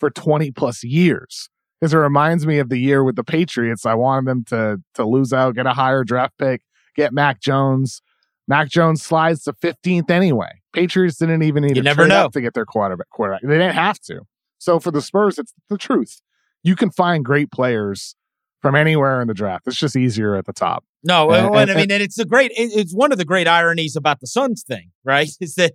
for 0.00 0.10
20 0.10 0.50
plus 0.52 0.84
years. 0.84 1.48
Because 1.80 1.94
it 1.94 1.98
reminds 1.98 2.44
me 2.46 2.58
of 2.58 2.68
the 2.70 2.78
year 2.78 3.04
with 3.04 3.14
the 3.16 3.22
Patriots. 3.24 3.86
I 3.86 3.94
wanted 3.94 4.26
them 4.28 4.44
to 4.46 4.78
to 4.94 5.04
lose 5.06 5.32
out, 5.32 5.54
get 5.54 5.66
a 5.66 5.72
higher 5.74 6.02
draft 6.04 6.34
pick, 6.38 6.62
get 6.96 7.12
Mac 7.12 7.40
Jones. 7.40 8.02
Mac 8.48 8.68
Jones 8.70 9.02
slides 9.02 9.44
to 9.44 9.52
15th 9.52 10.10
anyway. 10.10 10.50
Patriots 10.72 11.18
didn't 11.18 11.42
even 11.42 11.62
need 11.62 11.76
You 11.76 11.82
to 11.82 11.82
never 11.82 12.02
trade 12.02 12.08
know. 12.08 12.24
up 12.24 12.32
to 12.32 12.40
get 12.40 12.54
their 12.54 12.64
quarterback. 12.66 13.08
Quarterback. 13.10 13.42
They 13.42 13.48
didn't 13.58 13.74
have 13.74 14.00
to. 14.00 14.22
So 14.58 14.80
for 14.80 14.90
the 14.90 15.00
Spurs, 15.02 15.38
it's 15.38 15.52
the 15.68 15.78
truth. 15.78 16.20
You 16.64 16.74
can 16.74 16.90
find 16.90 17.24
great 17.24 17.50
players 17.52 18.16
from 18.62 18.74
anywhere 18.74 19.20
in 19.20 19.28
the 19.28 19.34
draft. 19.34 19.66
It's 19.68 19.76
just 19.76 19.94
easier 19.94 20.34
at 20.34 20.46
the 20.46 20.52
top. 20.52 20.84
No, 21.04 21.30
And- 21.30 21.46
and, 21.46 21.56
I 21.56 21.62
and- 21.62 21.70
mean, 21.74 21.92
and 21.92 22.02
it's 22.02 22.18
a 22.18 22.24
great. 22.24 22.50
It's 22.56 22.92
one 22.92 23.12
of 23.12 23.18
the 23.18 23.24
great 23.24 23.46
ironies 23.46 23.94
about 23.94 24.18
the 24.20 24.26
Suns 24.26 24.64
thing, 24.66 24.90
right? 25.04 25.30
Is 25.40 25.54
that 25.54 25.74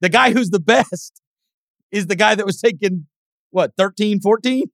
the 0.00 0.08
guy 0.08 0.32
who's 0.32 0.50
the 0.50 0.60
best 0.60 1.20
is 1.90 2.06
the 2.06 2.16
guy 2.16 2.34
that 2.34 2.46
was 2.46 2.58
taken 2.60 3.06
what 3.50 3.72
13, 3.76 4.20
14? 4.20 4.64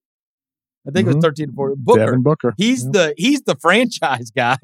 I 0.86 0.90
think 0.92 1.08
it 1.08 1.10
Mhm. 1.10 1.14
was 1.16 1.24
13 1.24 1.48
or 1.50 1.70
14. 1.70 1.76
Booker. 1.84 1.98
Devin 2.06 2.22
Booker. 2.22 2.54
He's 2.56 2.84
Yeah. 2.84 2.90
the 2.92 3.14
he's 3.16 3.42
the 3.42 3.56
franchise 3.56 4.30
guy. 4.30 4.56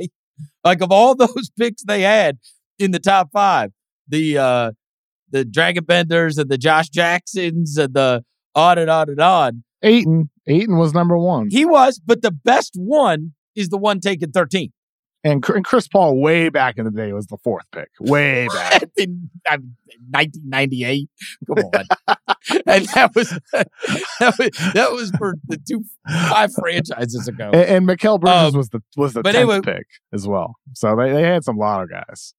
Like 0.62 0.80
of 0.80 0.90
all 0.90 1.14
those 1.16 1.50
picks 1.58 1.82
they 1.82 2.02
had 2.02 2.38
in 2.78 2.90
the 2.90 3.00
top 3.00 3.30
five, 3.32 3.70
the 4.08 4.38
uh 4.38 4.70
the 5.30 5.44
Dragan 5.44 5.86
Benders 5.86 6.38
and 6.38 6.48
the 6.48 6.58
Josh 6.58 6.88
Jacksons 6.88 7.76
and 7.76 7.94
the 7.94 8.24
on 8.54 8.78
and 8.78 8.90
on 8.90 9.10
and 9.10 9.20
on. 9.20 9.64
Ayton. 9.82 10.30
Ayton 10.46 10.78
was 10.78 10.94
number 10.94 11.18
one. 11.18 11.48
He 11.50 11.64
was, 11.64 12.00
but 12.04 12.22
the 12.22 12.30
best 12.30 12.74
one 12.76 13.34
is 13.54 13.68
the 13.68 13.76
one 13.76 14.00
taken 14.00 14.30
13. 14.30 14.72
And, 15.24 15.42
Chris 15.42 15.88
Paul, 15.88 16.20
way 16.20 16.50
back 16.50 16.76
in 16.76 16.84
the 16.84 16.90
day, 16.90 17.12
was 17.14 17.26
the 17.28 17.38
fourth 17.42 17.64
pick. 17.72 17.88
Way 17.98 18.46
back. 18.52 18.82
in 18.98 19.30
uh, 19.50 19.56
1998. 20.10 21.08
Come 21.46 21.64
on. 21.64 21.84
and 22.66 22.84
that 22.88 23.14
was, 23.14 23.30
that 23.52 24.34
was 24.38 24.50
that 24.74 24.92
was 24.92 25.10
for 25.16 25.36
the 25.48 25.56
two 25.56 25.82
five 26.28 26.52
franchises 26.52 27.26
ago. 27.26 27.50
and, 27.54 27.86
and 27.86 27.88
Mikal 27.88 28.20
Bridges 28.20 28.54
Um, 28.54 28.58
was 28.58 28.68
the 28.68 28.80
was 28.96 29.14
the 29.14 29.22
tenth 29.22 29.64
pick 29.64 29.86
as 30.12 30.28
well. 30.28 30.56
So 30.74 30.94
they, 30.94 31.10
they 31.12 31.22
had 31.22 31.42
some 31.42 31.56
lot 31.56 31.82
of 31.82 31.90
guys. 31.90 32.34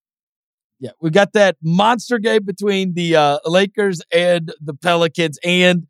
Yeah, 0.79 0.91
we 1.01 1.09
got 1.09 1.33
that 1.33 1.55
monster 1.63 2.19
game 2.19 2.43
between 2.45 2.93
the 2.93 3.15
uh, 3.15 3.39
Lakers 3.45 4.01
and 4.13 4.53
the 4.61 4.73
Pelicans, 4.75 5.39
and 5.43 5.87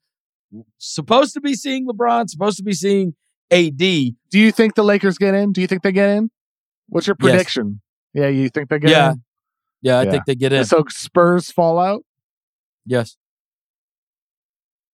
supposed 0.77 1.33
to 1.33 1.41
be 1.41 1.55
seeing 1.55 1.87
LeBron, 1.87 2.29
supposed 2.29 2.57
to 2.57 2.63
be 2.63 2.73
seeing 2.73 3.15
AD. 3.51 3.77
Do 3.77 4.13
you 4.31 4.51
think 4.51 4.75
the 4.75 4.83
Lakers 4.83 5.17
get 5.17 5.33
in? 5.33 5.51
Do 5.51 5.59
you 5.61 5.67
think 5.67 5.81
they 5.81 5.91
get 5.91 6.09
in? 6.11 6.29
What's 6.87 7.07
your 7.07 7.15
Yes. 7.19 7.29
prediction? 7.31 7.81
Yeah, 8.13 8.27
you 8.27 8.49
think 8.49 8.69
they 8.69 8.79
get 8.79 8.89
Yeah. 8.91 9.11
in? 9.13 9.23
Yeah, 9.81 9.99
I 9.99 10.03
Yeah. 10.03 10.11
think 10.11 10.25
they 10.25 10.35
get 10.35 10.53
in. 10.53 10.65
So 10.65 10.83
Spurs 10.89 11.51
fall 11.51 11.79
out? 11.79 12.03
yes, 12.85 13.17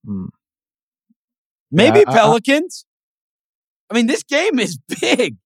Hmm. 0.06 0.28
maybe 1.70 2.00
Yeah, 2.00 2.06
I- 2.08 2.12
I- 2.12 2.16
Pelicans. 2.16 2.86
I 3.90 3.94
mean, 3.96 4.08
this 4.08 4.24
game 4.24 4.58
is 4.60 4.78
big. 5.02 5.38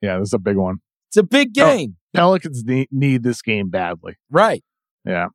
Yeah, 0.00 0.18
this 0.18 0.28
is 0.30 0.32
a 0.34 0.38
big 0.38 0.56
one. 0.56 0.78
It's 1.08 1.16
a 1.18 1.22
big 1.22 1.52
game, 1.52 1.96
Pelicans 2.14 2.64
need, 2.64 2.88
need 2.90 3.22
this 3.22 3.42
game 3.42 3.68
badly. 3.70 4.16
right? 4.30 4.64
Yeah. 5.04 5.28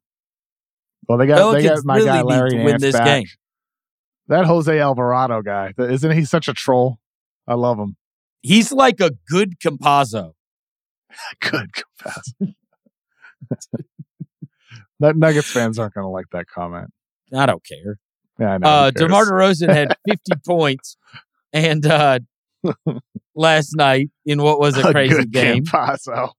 Well, 1.07 1.17
they 1.17 1.27
got 1.27 1.51
they 1.53 1.63
got 1.63 1.83
my 1.85 1.95
really 1.95 2.07
guy 2.07 2.21
Larry 2.21 2.63
win 2.63 2.79
this 2.79 2.93
back. 2.95 3.05
game. 3.05 3.25
That 4.27 4.45
Jose 4.45 4.79
Alvarado 4.79 5.41
guy, 5.41 5.73
isn't 5.77 6.11
he 6.11 6.25
such 6.25 6.47
a 6.47 6.53
troll? 6.53 6.99
I 7.47 7.55
love 7.55 7.77
him. 7.79 7.95
He's 8.41 8.71
like 8.71 8.99
a 8.99 9.11
good 9.29 9.59
Campazzo. 9.59 10.33
Good. 11.41 11.69
That 14.99 15.15
Nuggets 15.17 15.51
fans 15.51 15.77
aren't 15.77 15.93
going 15.93 16.05
to 16.05 16.09
like 16.09 16.27
that 16.31 16.47
comment. 16.47 16.89
I 17.33 17.45
don't 17.45 17.63
care. 17.65 17.99
Yeah, 18.39 18.53
I 18.53 18.57
know. 18.57 18.67
Uh? 18.67 18.91
DeMar 18.91 19.25
DeRozan 19.25 19.73
had 19.73 19.93
50 20.07 20.31
points, 20.45 20.97
and 21.53 21.85
uh, 21.85 22.19
last 23.35 23.75
night 23.75 24.09
in 24.25 24.41
what 24.41 24.59
was 24.59 24.77
a 24.77 24.91
crazy 24.91 25.15
good 25.15 25.31
game. 25.31 25.63
Campazzo. 25.65 26.31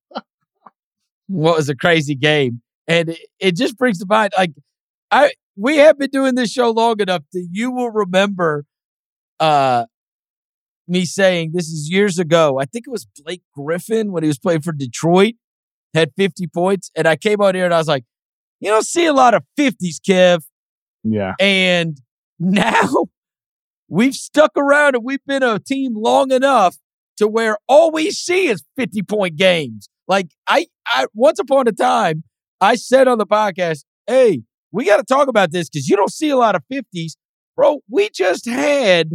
what 1.29 1.57
was 1.57 1.69
a 1.69 1.77
crazy 1.77 2.15
game. 2.15 2.63
And 2.89 3.11
it, 3.11 3.21
it 3.39 3.57
just 3.57 3.79
brings 3.79 3.99
to 3.99 4.07
mind, 4.07 4.33
like, 4.37 4.53
I 5.11 5.33
we 5.57 5.77
have 5.77 5.99
been 5.99 6.11
doing 6.11 6.35
this 6.35 6.51
show 6.51 6.71
long 6.71 7.01
enough 7.01 7.23
that 7.33 7.47
you 7.51 7.71
will 7.71 7.91
remember 7.91 8.65
uh 9.39 9.85
me 10.93 11.05
saying 11.05 11.51
this 11.55 11.68
is 11.68 11.90
years 11.90 12.18
ago. 12.18 12.59
I 12.61 12.66
think 12.66 12.86
it 12.86 12.90
was 12.90 13.07
Blake 13.24 13.43
Griffin 13.55 14.12
when 14.12 14.22
he 14.22 14.28
was 14.28 14.38
playing 14.38 14.61
for 14.61 14.72
Detroit, 14.72 15.34
had 15.95 16.12
50 16.16 16.47
points. 16.49 16.90
And 16.95 17.09
I 17.09 17.16
came 17.16 17.40
out 17.40 17.55
here 17.55 17.64
and 17.64 17.74
I 17.74 17.78
was 17.78 17.88
like, 17.88 18.05
you 18.61 18.70
don't 18.70 18.86
see 18.86 19.07
a 19.07 19.12
lot 19.12 19.34
of 19.34 19.43
50s, 19.59 19.97
Kev. 20.07 20.43
Yeah. 21.03 21.34
And 21.40 22.01
now 22.38 23.07
we've 23.88 24.14
stuck 24.14 24.53
around 24.57 24.95
and 24.95 25.05
we've 25.05 25.24
been 25.26 25.43
a 25.43 25.59
team 25.59 25.95
long 25.97 26.30
enough 26.30 26.76
to 27.16 27.26
where 27.26 27.59
all 27.68 27.90
we 27.90 28.11
see 28.11 28.49
is 28.49 28.62
50 28.76 29.03
point 29.03 29.36
games. 29.36 29.88
Like 30.07 30.28
I, 30.47 30.66
I 30.86 31.07
once 31.14 31.38
upon 31.38 31.68
a 31.68 31.72
time, 31.72 32.24
I 32.61 32.76
said 32.76 33.09
on 33.09 33.18
the 33.18 33.26
podcast, 33.26 33.84
hey, 34.07 34.43
we 34.70 34.84
got 34.84 34.99
to 34.99 35.05
talk 35.05 35.28
about 35.28 35.53
this 35.53 35.68
because 35.68 35.88
you 35.88 35.97
don't 35.97 36.12
see 36.12 36.30
a 36.30 36.36
lot 36.36 36.55
of 36.55 36.62
50s. 36.72 37.12
Bro, 37.57 37.80
we 37.90 38.09
just 38.11 38.47
had 38.47 39.11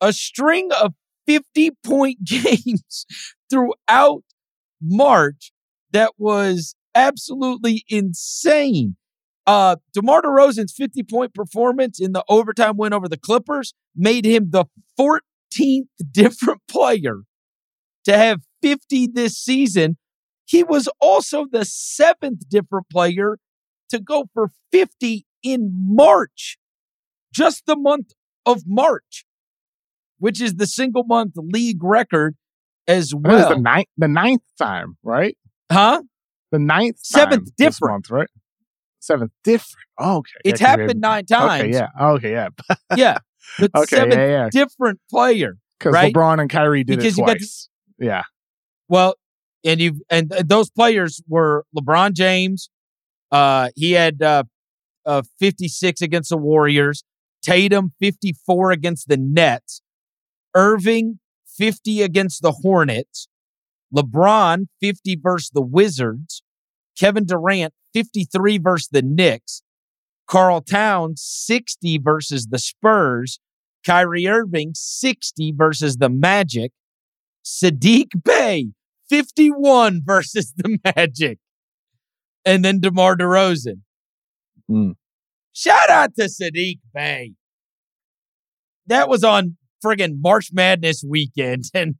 a 0.00 0.12
string 0.12 0.70
of 0.80 0.94
50 1.26 1.72
point 1.84 2.18
games 2.24 3.06
throughout 3.50 4.22
March 4.80 5.52
that 5.92 6.12
was 6.18 6.74
absolutely 6.94 7.84
insane. 7.88 8.96
Uh, 9.46 9.76
DeMar 9.94 10.22
DeRozan's 10.22 10.74
50 10.74 11.02
point 11.04 11.34
performance 11.34 12.00
in 12.00 12.12
the 12.12 12.24
overtime 12.28 12.76
win 12.76 12.92
over 12.92 13.08
the 13.08 13.16
Clippers 13.16 13.72
made 13.96 14.26
him 14.26 14.50
the 14.50 14.66
14th 14.98 15.86
different 16.10 16.60
player 16.70 17.20
to 18.04 18.16
have 18.16 18.40
50 18.62 19.08
this 19.14 19.36
season. 19.38 19.96
He 20.44 20.62
was 20.62 20.88
also 21.00 21.46
the 21.50 21.64
seventh 21.64 22.48
different 22.48 22.88
player 22.90 23.38
to 23.90 23.98
go 23.98 24.24
for 24.34 24.50
50 24.72 25.26
in 25.42 25.70
March, 25.72 26.58
just 27.32 27.64
the 27.66 27.76
month 27.76 28.12
of 28.44 28.62
March, 28.66 29.24
which 30.18 30.40
is 30.40 30.54
the 30.56 30.66
single 30.66 31.04
month 31.04 31.32
league 31.36 31.82
record 31.82 32.36
as 32.86 33.14
well. 33.14 33.48
the 33.50 33.56
ninth, 33.60 33.88
the 33.96 34.08
ninth 34.08 34.42
time, 34.58 34.96
right? 35.02 35.36
huh? 35.70 36.02
The 36.50 36.58
ninth, 36.58 36.96
Seventh 37.02 37.54
different. 37.56 37.92
month, 37.92 38.10
right? 38.10 38.28
Seventh 39.00 39.32
different. 39.44 39.84
Oh, 39.98 40.16
okay. 40.18 40.30
Yeah, 40.44 40.50
It's 40.52 40.60
we 40.60 40.66
happened 40.66 41.00
nine 41.00 41.26
times. 41.26 41.62
Okay, 41.62 41.72
yeah. 41.72 41.88
Okay, 42.00 42.30
yeah. 42.32 42.48
Yeah. 42.96 43.18
But 43.58 43.70
Okay, 43.74 43.96
seventh 43.96 44.14
yeah, 44.14 44.26
yeah. 44.26 44.48
different 44.50 45.00
player. 45.10 45.56
Because 45.78 45.92
right? 45.94 46.12
LeBron 46.12 46.40
and 46.40 46.50
Kyrie 46.50 46.84
did 46.84 46.98
Because 46.98 47.18
it 47.18 47.20
got 47.20 47.32
to- 47.34 47.38
twice. 47.38 47.68
yeah. 47.98 48.22
Well, 48.88 49.14
and 49.64 49.80
you 49.80 50.00
and 50.10 50.30
th- 50.30 50.44
those 50.46 50.70
players 50.70 51.22
were 51.28 51.64
LeBron 51.76 52.14
James. 52.14 52.70
Uh, 53.30 53.68
he 53.76 53.92
had 53.92 54.22
uh, 54.22 54.44
uh, 55.04 55.22
56 55.38 56.00
against 56.00 56.30
the 56.30 56.36
Warriors. 56.38 57.04
Tatum 57.42 57.92
54 58.00 58.72
against 58.72 59.08
the 59.08 59.16
Nets. 59.16 59.80
Irving 60.54 61.18
50 61.56 62.02
against 62.02 62.42
the 62.42 62.52
Hornets. 62.52 63.28
LeBron 63.94 64.66
50 64.80 65.18
versus 65.22 65.50
the 65.52 65.62
Wizards. 65.62 66.42
Kevin 66.98 67.24
Durant 67.24 67.72
53 67.94 68.58
versus 68.58 68.88
the 68.90 69.02
Knicks. 69.02 69.62
Karl 70.26 70.60
Towns 70.60 71.22
60 71.22 71.98
versus 71.98 72.48
the 72.50 72.58
Spurs. 72.58 73.40
Kyrie 73.86 74.26
Irving 74.26 74.72
60 74.74 75.54
versus 75.56 75.96
the 75.96 76.08
Magic. 76.08 76.72
Saddiq 77.44 78.08
Bey 78.24 78.68
51 79.08 80.02
versus 80.04 80.52
the 80.56 80.78
Magic. 80.84 81.38
And 82.44 82.64
then 82.64 82.80
DeMar 82.80 83.16
DeRozan. 83.16 83.80
Mm. 84.70 84.94
Shout 85.52 85.90
out 85.90 86.14
to 86.16 86.24
Saddiq 86.24 86.78
Bey. 86.92 87.32
That 88.86 89.08
was 89.08 89.24
on 89.24 89.56
friggin' 89.84 90.16
March 90.20 90.50
Madness 90.52 91.04
weekend, 91.06 91.64
and 91.74 91.94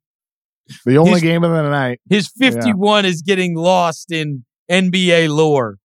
The 0.86 0.96
only 0.98 1.12
He's- 1.12 1.22
game 1.22 1.44
of 1.44 1.50
the 1.50 1.62
night. 1.70 2.00
his 2.08 2.28
51 2.38 3.04
is 3.04 3.22
getting 3.22 3.56
lost 3.56 4.10
in 4.12 4.44
NBA 4.70 5.28
lore. 5.34 5.78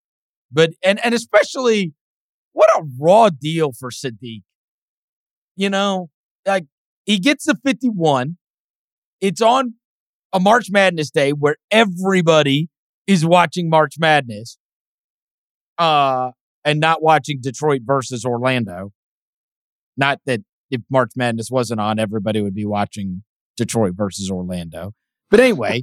But 0.52 0.70
and 0.84 1.04
and 1.04 1.14
especially 1.14 1.94
what 2.52 2.68
a 2.78 2.82
raw 3.00 3.28
deal 3.30 3.72
for 3.72 3.90
Saddiq. 3.90 4.42
You 5.56 5.70
know, 5.70 6.10
like 6.46 6.66
he 7.06 7.18
gets 7.18 7.44
the 7.46 7.56
51. 7.64 8.36
It's 9.20 9.40
on 9.40 9.74
a 10.32 10.38
March 10.40 10.66
Madness 10.70 11.10
day 11.10 11.32
where 11.32 11.56
everybody 11.70 12.68
is 13.06 13.24
watching 13.24 13.68
March 13.68 13.94
Madness 13.98 14.58
uh, 15.78 16.30
and 16.64 16.78
not 16.80 17.02
watching 17.02 17.38
Detroit 17.40 17.82
versus 17.84 18.24
Orlando. 18.24 18.92
Not 19.96 20.20
that 20.26 20.40
if 20.74 20.80
March 20.90 21.12
Madness 21.16 21.50
wasn't 21.50 21.80
on, 21.80 21.98
everybody 21.98 22.40
would 22.40 22.54
be 22.54 22.64
watching 22.64 23.22
Detroit 23.56 23.94
versus 23.96 24.30
Orlando. 24.30 24.92
But 25.30 25.40
anyway, 25.40 25.82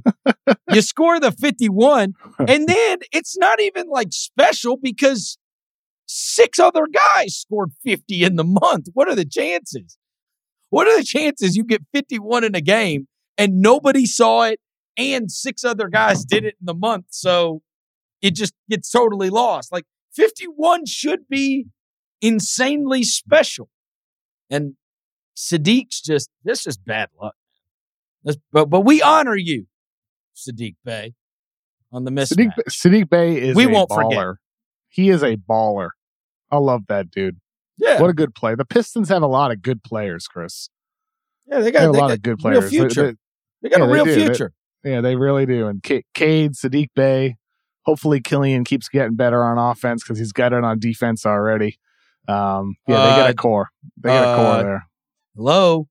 you 0.70 0.80
score 0.82 1.20
the 1.20 1.32
51, 1.32 2.14
and 2.38 2.66
then 2.66 2.98
it's 3.12 3.36
not 3.36 3.60
even 3.60 3.88
like 3.88 4.08
special 4.12 4.76
because 4.76 5.38
six 6.06 6.58
other 6.58 6.86
guys 6.86 7.36
scored 7.36 7.72
50 7.84 8.24
in 8.24 8.36
the 8.36 8.44
month. 8.44 8.86
What 8.92 9.08
are 9.08 9.14
the 9.14 9.24
chances? 9.24 9.98
What 10.70 10.86
are 10.88 10.96
the 10.96 11.04
chances 11.04 11.56
you 11.56 11.64
get 11.64 11.82
51 11.92 12.44
in 12.44 12.54
a 12.54 12.60
game 12.60 13.08
and 13.36 13.60
nobody 13.60 14.06
saw 14.06 14.44
it 14.44 14.60
and 14.96 15.30
six 15.30 15.64
other 15.64 15.88
guys 15.88 16.24
did 16.28 16.44
it 16.44 16.56
in 16.60 16.66
the 16.66 16.74
month? 16.74 17.06
So 17.10 17.62
it 18.22 18.34
just 18.34 18.54
gets 18.70 18.90
totally 18.90 19.28
lost. 19.28 19.72
Like 19.72 19.84
51 20.14 20.86
should 20.86 21.28
be 21.28 21.66
insanely 22.22 23.02
special. 23.02 23.68
And 24.48 24.74
Saddiq's 25.50 26.00
just, 26.00 26.30
this 26.44 26.66
is 26.66 26.76
bad 26.76 27.08
luck. 27.20 27.34
This, 28.22 28.36
but, 28.52 28.66
but 28.70 28.82
we 28.82 29.02
honor 29.02 29.34
you, 29.36 29.66
Saddiq 30.36 30.76
Bey, 30.84 31.14
on 31.90 32.04
the 32.04 32.10
mismatch. 32.12 32.36
Sadiq, 32.36 32.52
Saddiq 32.68 33.10
Bey 33.10 33.36
is 33.40 33.56
We 33.56 33.64
a 33.64 33.68
won't 33.68 33.90
baller. 33.90 34.02
forget. 34.10 34.26
He 34.88 35.08
is 35.10 35.22
a 35.22 35.36
baller. 35.36 35.90
I 36.50 36.58
love 36.58 36.82
that 36.88 37.10
dude. 37.10 37.38
Yeah. 37.78 38.00
What 38.00 38.10
a 38.10 38.12
good 38.12 38.34
play. 38.34 38.54
The 38.54 38.64
Pistons 38.64 39.08
have 39.08 39.22
a 39.22 39.26
lot 39.26 39.50
of 39.50 39.62
good 39.62 39.82
players, 39.82 40.26
Chris. 40.28 40.68
yeah, 41.46 41.58
they 41.58 41.64
They 41.64 41.70
got, 41.72 41.88
a 41.88 41.92
they 41.92 41.98
lot 41.98 42.08
got 42.08 42.12
of 42.18 42.22
good 42.22 42.38
players. 42.38 42.64
They- 42.64 42.70
future. 42.70 43.12
they- 43.12 43.16
They 43.62 43.68
got 43.70 43.80
yeah, 43.80 43.86
a 43.86 43.90
real. 43.92 44.04
They- 44.04 44.14
future. 44.14 44.52
yeah, 44.84 45.00
they 45.00 45.16
really 45.16 45.46
do. 45.46 45.66
And 45.66 45.82
K- 45.82 46.04
Cade, 46.14 46.52
Saddiq 46.52 46.88
Bey. 46.94 47.36
Hopefully, 47.84 48.20
Killian 48.20 48.62
keeps 48.62 48.88
getting 48.88 49.16
better 49.16 49.42
on 49.42 49.58
offense 49.58 50.04
because 50.04 50.18
he's 50.18 50.30
got 50.32 50.52
it 50.52 50.62
on 50.62 50.78
defense 50.78 51.26
already. 51.26 51.78
Um, 52.28 52.76
yeah, 52.86 52.96
they 53.02 53.10
got 53.16 53.26
Uh, 53.26 53.30
a 53.30 53.34
core. 53.34 53.68
They 53.96 54.08
got 54.10 54.24
a 54.24 54.28
uh, 54.28 54.36
core 54.36 54.62
there. 54.62 54.88
Hello. 55.36 55.88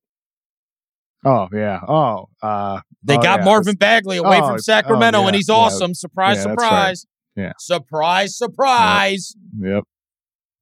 Oh 1.24 1.48
yeah. 1.52 1.80
Oh, 1.86 2.26
uh, 2.42 2.80
They 3.02 3.16
oh, 3.16 3.22
got 3.22 3.40
yeah. 3.40 3.44
Marvin 3.44 3.76
Bagley 3.76 4.16
away 4.16 4.38
Oh, 4.40 4.46
from 4.48 4.54
oh, 4.54 4.58
Sacramento, 4.58 5.20
yeah, 5.20 5.26
and 5.26 5.36
he's 5.36 5.48
yeah. 5.48 5.54
awesome. 5.54 5.94
Surprise, 5.94 6.38
Yeah, 6.38 6.50
right. 6.50 6.60
surprise. 6.60 7.06
Yeah. 7.36 7.52
Surprise, 7.58 8.36
surprise. 8.36 9.34
Yep. 9.58 9.84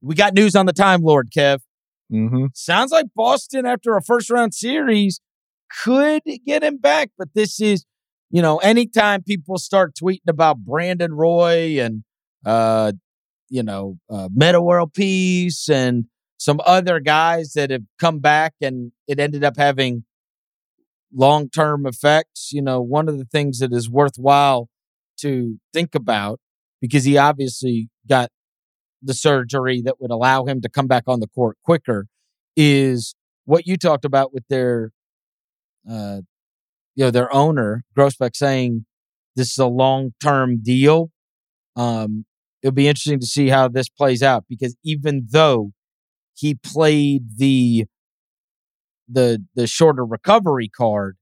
We 0.02 0.14
got 0.14 0.34
news 0.34 0.54
on 0.54 0.66
the 0.66 0.72
Time 0.72 1.02
Lord, 1.02 1.30
Kev. 1.36 1.60
Mm-hmm. 2.12 2.46
Sounds 2.54 2.90
like 2.92 3.06
Boston, 3.14 3.66
after 3.66 3.96
a 3.96 4.02
first 4.02 4.30
round 4.30 4.54
series, 4.54 5.20
could 5.84 6.22
get 6.46 6.62
him 6.62 6.78
back. 6.78 7.10
But 7.18 7.28
this 7.34 7.60
is, 7.60 7.84
you 8.30 8.42
know, 8.42 8.58
anytime 8.58 9.22
people 9.22 9.58
start 9.58 9.94
tweeting 10.00 10.28
about 10.28 10.58
Brandon 10.58 11.12
Roy 11.12 11.80
and, 11.80 12.02
uh, 12.44 12.92
you 13.48 13.62
know, 13.62 13.96
uh, 14.08 14.28
Metta 14.34 14.60
World 14.60 14.92
Peace 14.94 15.68
and 15.68 16.04
some 16.40 16.58
other 16.64 17.00
guys 17.00 17.52
that 17.52 17.70
have 17.70 17.82
come 17.98 18.18
back 18.18 18.54
and 18.62 18.92
it 19.06 19.20
ended 19.20 19.44
up 19.44 19.58
having 19.58 20.04
long 21.12 21.50
term 21.50 21.84
effects. 21.84 22.50
You 22.50 22.62
know, 22.62 22.80
one 22.80 23.10
of 23.10 23.18
the 23.18 23.26
things 23.26 23.58
that 23.58 23.74
is 23.74 23.90
worthwhile 23.90 24.70
to 25.18 25.58
think 25.74 25.94
about 25.94 26.40
because 26.80 27.04
he 27.04 27.18
obviously 27.18 27.90
got 28.08 28.30
the 29.02 29.12
surgery 29.12 29.82
that 29.82 30.00
would 30.00 30.10
allow 30.10 30.46
him 30.46 30.62
to 30.62 30.70
come 30.70 30.86
back 30.86 31.04
on 31.06 31.20
the 31.20 31.28
court 31.28 31.58
quicker 31.62 32.06
is 32.56 33.14
what 33.44 33.66
you 33.66 33.76
talked 33.76 34.06
about 34.06 34.32
with 34.32 34.44
their 34.48 34.92
uh 35.88 36.20
you 36.94 37.04
know 37.04 37.10
their 37.10 37.32
owner 37.34 37.82
Grousbeck 37.96 38.34
saying 38.34 38.86
this 39.36 39.52
is 39.52 39.58
a 39.58 39.66
long-term 39.66 40.62
deal 40.62 41.10
um 41.76 42.26
it'll 42.62 42.74
be 42.74 42.88
interesting 42.88 43.20
to 43.20 43.26
see 43.26 43.48
how 43.48 43.68
this 43.68 43.88
plays 43.88 44.22
out 44.22 44.44
because 44.48 44.76
even 44.84 45.26
though 45.30 45.72
he 46.40 46.54
played 46.54 47.38
the 47.38 47.84
the 49.08 49.44
the 49.54 49.66
shorter 49.66 50.04
recovery 50.04 50.68
card 50.68 51.16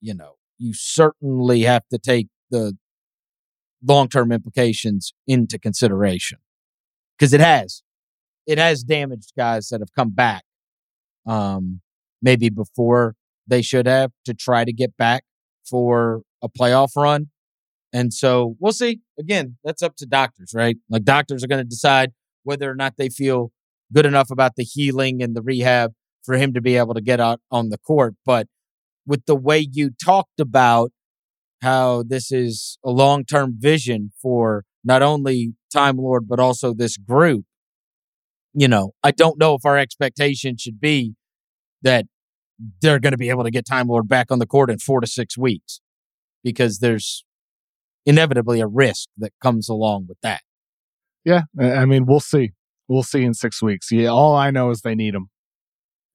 you 0.00 0.14
know 0.14 0.34
you 0.58 0.72
certainly 0.74 1.62
have 1.62 1.82
to 1.90 1.98
take 1.98 2.28
the 2.50 2.76
long-term 3.84 4.30
implications 4.30 5.12
into 5.26 5.58
consideration. 5.58 6.38
Because 7.18 7.32
it 7.32 7.40
has. 7.40 7.82
It 8.46 8.58
has 8.58 8.82
damaged 8.82 9.32
guys 9.36 9.68
that 9.68 9.80
have 9.80 9.92
come 9.92 10.10
back 10.10 10.44
um 11.24 11.80
maybe 12.20 12.50
before 12.50 13.14
they 13.46 13.62
should 13.62 13.86
have 13.86 14.10
to 14.24 14.34
try 14.34 14.64
to 14.64 14.72
get 14.72 14.96
back 14.96 15.22
for 15.64 16.22
a 16.42 16.48
playoff 16.48 16.96
run. 16.96 17.28
And 17.92 18.12
so 18.12 18.56
we'll 18.58 18.72
see. 18.72 19.02
Again 19.18 19.56
that's 19.62 19.82
up 19.82 19.94
to 19.96 20.06
doctors 20.06 20.52
right? 20.52 20.76
Like 20.90 21.04
doctors 21.04 21.44
are 21.44 21.46
going 21.46 21.62
to 21.62 21.68
decide 21.68 22.10
whether 22.42 22.68
or 22.68 22.74
not 22.74 22.96
they 22.96 23.08
feel 23.08 23.52
good 23.92 24.06
enough 24.06 24.30
about 24.30 24.56
the 24.56 24.64
healing 24.64 25.22
and 25.22 25.36
the 25.36 25.42
rehab 25.42 25.92
for 26.24 26.36
him 26.36 26.52
to 26.54 26.60
be 26.60 26.76
able 26.76 26.94
to 26.94 27.00
get 27.00 27.20
out 27.20 27.40
on 27.50 27.68
the 27.68 27.78
court 27.78 28.14
but 28.24 28.46
with 29.06 29.24
the 29.26 29.36
way 29.36 29.58
you 29.58 29.90
talked 30.02 30.38
about 30.38 30.92
how 31.62 32.02
this 32.02 32.32
is 32.32 32.78
a 32.84 32.90
long-term 32.90 33.54
vision 33.58 34.12
for 34.20 34.64
not 34.84 35.00
only 35.00 35.54
Time 35.72 35.96
Lord 35.96 36.28
but 36.28 36.40
also 36.40 36.74
this 36.74 36.96
group. 36.96 37.44
You 38.52 38.68
know, 38.68 38.92
I 39.02 39.12
don't 39.12 39.38
know 39.38 39.54
if 39.54 39.64
our 39.64 39.78
expectation 39.78 40.56
should 40.58 40.80
be 40.80 41.14
that 41.82 42.06
they're 42.80 42.98
going 42.98 43.12
to 43.12 43.18
be 43.18 43.30
able 43.30 43.44
to 43.44 43.50
get 43.50 43.64
Time 43.64 43.86
Lord 43.88 44.08
back 44.08 44.30
on 44.30 44.40
the 44.40 44.46
court 44.46 44.70
in 44.70 44.78
4 44.78 45.00
to 45.00 45.06
6 45.06 45.38
weeks 45.38 45.80
because 46.44 46.80
there's 46.80 47.24
inevitably 48.04 48.60
a 48.60 48.66
risk 48.66 49.08
that 49.16 49.32
comes 49.40 49.68
along 49.68 50.06
with 50.08 50.18
that. 50.22 50.42
Yeah, 51.24 51.42
I 51.58 51.86
mean, 51.86 52.04
we'll 52.04 52.20
see. 52.20 52.50
We'll 52.92 53.02
see 53.02 53.22
in 53.22 53.34
six 53.34 53.62
weeks. 53.62 53.90
Yeah, 53.90 54.08
all 54.08 54.34
I 54.36 54.50
know 54.50 54.70
is 54.70 54.82
they 54.82 54.94
need 54.94 55.14
him. 55.14 55.28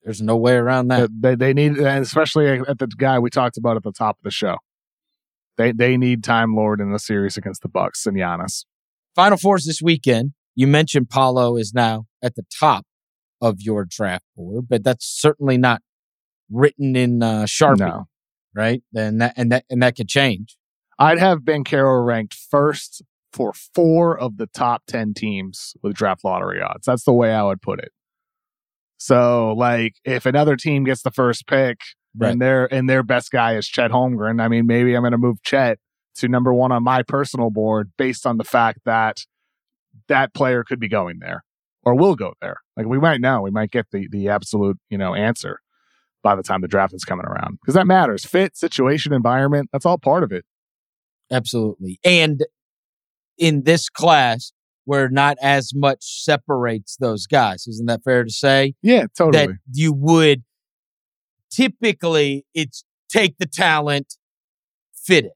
There's 0.03 0.21
no 0.21 0.37
way 0.37 0.53
around 0.53 0.89
that. 0.89 1.09
They 1.19 1.35
they 1.35 1.53
need, 1.53 1.77
especially 1.79 2.47
at 2.47 2.77
the 2.79 2.87
guy 2.87 3.19
we 3.19 3.29
talked 3.29 3.57
about 3.57 3.77
at 3.77 3.83
the 3.83 3.91
top 3.91 4.17
of 4.19 4.23
the 4.23 4.31
show. 4.31 4.57
They 5.57 5.71
they 5.71 5.97
need 5.97 6.23
Time 6.23 6.55
Lord 6.55 6.79
in 6.79 6.91
the 6.91 6.99
series 6.99 7.35
against 7.35 7.61
the 7.63 7.67
Bucks 7.67 8.05
and 8.05 8.15
Giannis. 8.15 8.65
Final 9.15 9.37
fours 9.37 9.65
this 9.65 9.81
weekend. 9.81 10.33
You 10.55 10.67
mentioned 10.67 11.09
Paolo 11.09 11.57
is 11.57 11.73
now 11.73 12.05
at 12.21 12.35
the 12.35 12.43
top 12.59 12.85
of 13.41 13.55
your 13.59 13.85
draft 13.85 14.25
board, 14.35 14.67
but 14.69 14.83
that's 14.83 15.05
certainly 15.05 15.57
not 15.57 15.81
written 16.49 16.95
in 16.95 17.21
uh, 17.23 17.43
Sharpie, 17.43 17.79
No. 17.79 18.05
right? 18.55 18.81
And 18.95 19.19
that 19.21 19.33
and 19.35 19.51
that 19.51 19.65
and 19.69 19.81
that 19.81 19.95
could 19.95 20.07
change. 20.07 20.57
I'd 20.99 21.19
have 21.19 21.39
Banchero 21.39 22.05
ranked 22.05 22.33
first 22.33 23.03
for 23.33 23.53
four 23.53 24.17
of 24.17 24.37
the 24.37 24.47
top 24.47 24.83
10 24.87 25.13
teams 25.13 25.75
with 25.83 25.93
draft 25.93 26.23
lottery 26.23 26.61
odds. 26.61 26.85
That's 26.85 27.03
the 27.03 27.13
way 27.13 27.33
I 27.33 27.43
would 27.43 27.61
put 27.61 27.79
it. 27.79 27.91
So, 28.97 29.53
like, 29.53 29.95
if 30.05 30.25
another 30.25 30.55
team 30.55 30.83
gets 30.83 31.03
the 31.03 31.11
first 31.11 31.47
pick 31.47 31.79
Right. 32.19 32.31
and 32.31 32.41
their 32.41 32.73
and 32.73 32.89
their 32.89 33.03
best 33.03 33.29
guy 33.31 33.55
is 33.57 33.67
Chet 33.67 33.91
Holmgren, 33.91 34.41
I 34.41 34.47
mean, 34.47 34.65
maybe 34.65 34.95
I'm 34.95 35.03
going 35.03 35.11
to 35.11 35.19
move 35.19 35.43
Chet 35.43 35.77
to 36.15 36.27
number 36.27 36.51
one 36.51 36.71
on 36.71 36.83
my 36.83 37.03
personal 37.03 37.51
board 37.51 37.91
based 37.95 38.25
on 38.25 38.37
the 38.37 38.43
fact 38.43 38.79
that 38.85 39.19
that 40.07 40.33
player 40.33 40.63
could 40.63 40.79
be 40.79 40.87
going 40.87 41.19
there 41.19 41.43
or 41.83 41.93
will 41.93 42.15
go 42.15 42.33
there. 42.41 42.57
Like, 42.75 42.87
we 42.87 42.97
might 42.97 43.21
know, 43.21 43.41
we 43.41 43.51
might 43.51 43.69
get 43.69 43.85
the 43.91 44.07
the 44.09 44.29
absolute 44.29 44.79
you 44.89 44.97
know 44.97 45.13
answer 45.13 45.59
by 46.23 46.35
the 46.35 46.41
time 46.41 46.61
the 46.61 46.67
draft 46.67 46.93
is 46.95 47.05
coming 47.05 47.25
around 47.25 47.59
because 47.61 47.75
that 47.75 47.85
matters. 47.85 48.25
Fit, 48.25 48.57
situation, 48.57 49.13
environment, 49.13 49.69
that's 49.71 49.85
all 49.85 49.99
part 49.99 50.23
of 50.23 50.31
it. 50.31 50.43
Absolutely. 51.29 51.99
And 52.03 52.43
in 53.37 53.63
this 53.63 53.89
class, 53.89 54.51
where 54.85 55.09
not 55.09 55.37
as 55.41 55.71
much 55.75 55.99
separates 56.23 56.95
those 56.97 57.27
guys, 57.27 57.67
isn't 57.67 57.87
that 57.87 58.03
fair 58.03 58.23
to 58.23 58.31
say? 58.31 58.73
Yeah, 58.81 59.05
totally. 59.17 59.47
That 59.47 59.55
you 59.71 59.93
would 59.93 60.43
typically 61.49 62.45
it's 62.53 62.83
take 63.09 63.37
the 63.37 63.45
talent, 63.45 64.15
fit 64.95 65.25
it. 65.25 65.33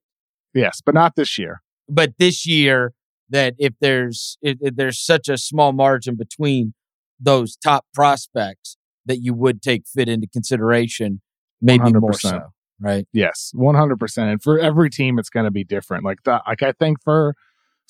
Yes, 0.54 0.82
but 0.86 0.94
not 0.94 1.16
this 1.16 1.38
year. 1.38 1.62
But 1.90 2.14
this 2.18 2.46
year, 2.46 2.94
that 3.30 3.56
if 3.58 3.74
there's 3.82 4.38
if, 4.42 4.58
if 4.62 4.76
there's 4.76 5.00
such 5.00 5.30
a 5.30 5.38
small 5.38 5.72
margin 5.72 6.16
between 6.16 6.74
those 7.20 7.56
top 7.56 7.86
prospects, 7.94 8.78
that 9.06 9.20
you 9.22 9.34
would 9.34 9.62
take 9.62 9.84
fit 9.88 10.10
into 10.10 10.28
consideration, 10.28 11.22
maybe 11.62 11.92
more 11.94 12.12
100%. 12.12 12.16
so, 12.20 12.42
right? 12.80 13.08
Yes, 13.14 13.52
one 13.54 13.76
hundred 13.76 14.00
percent. 14.00 14.30
And 14.30 14.42
for 14.42 14.60
every 14.60 14.90
team, 14.90 15.20
it's 15.20 15.30
going 15.30 15.46
to 15.46 15.52
be 15.52 15.64
different. 15.64 16.04
Like 16.04 16.24
the, 16.24 16.42
like 16.48 16.64
I 16.64 16.72
think 16.74 17.02
for 17.04 17.36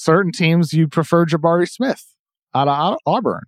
certain 0.02 0.32
teams, 0.32 0.74
you 0.74 0.88
prefer 0.88 1.26
Jabari 1.26 1.70
Smith 1.70 2.16
out 2.54 2.68
of, 2.68 2.78
out 2.78 2.94
of 2.94 3.00
Auburn 3.06 3.44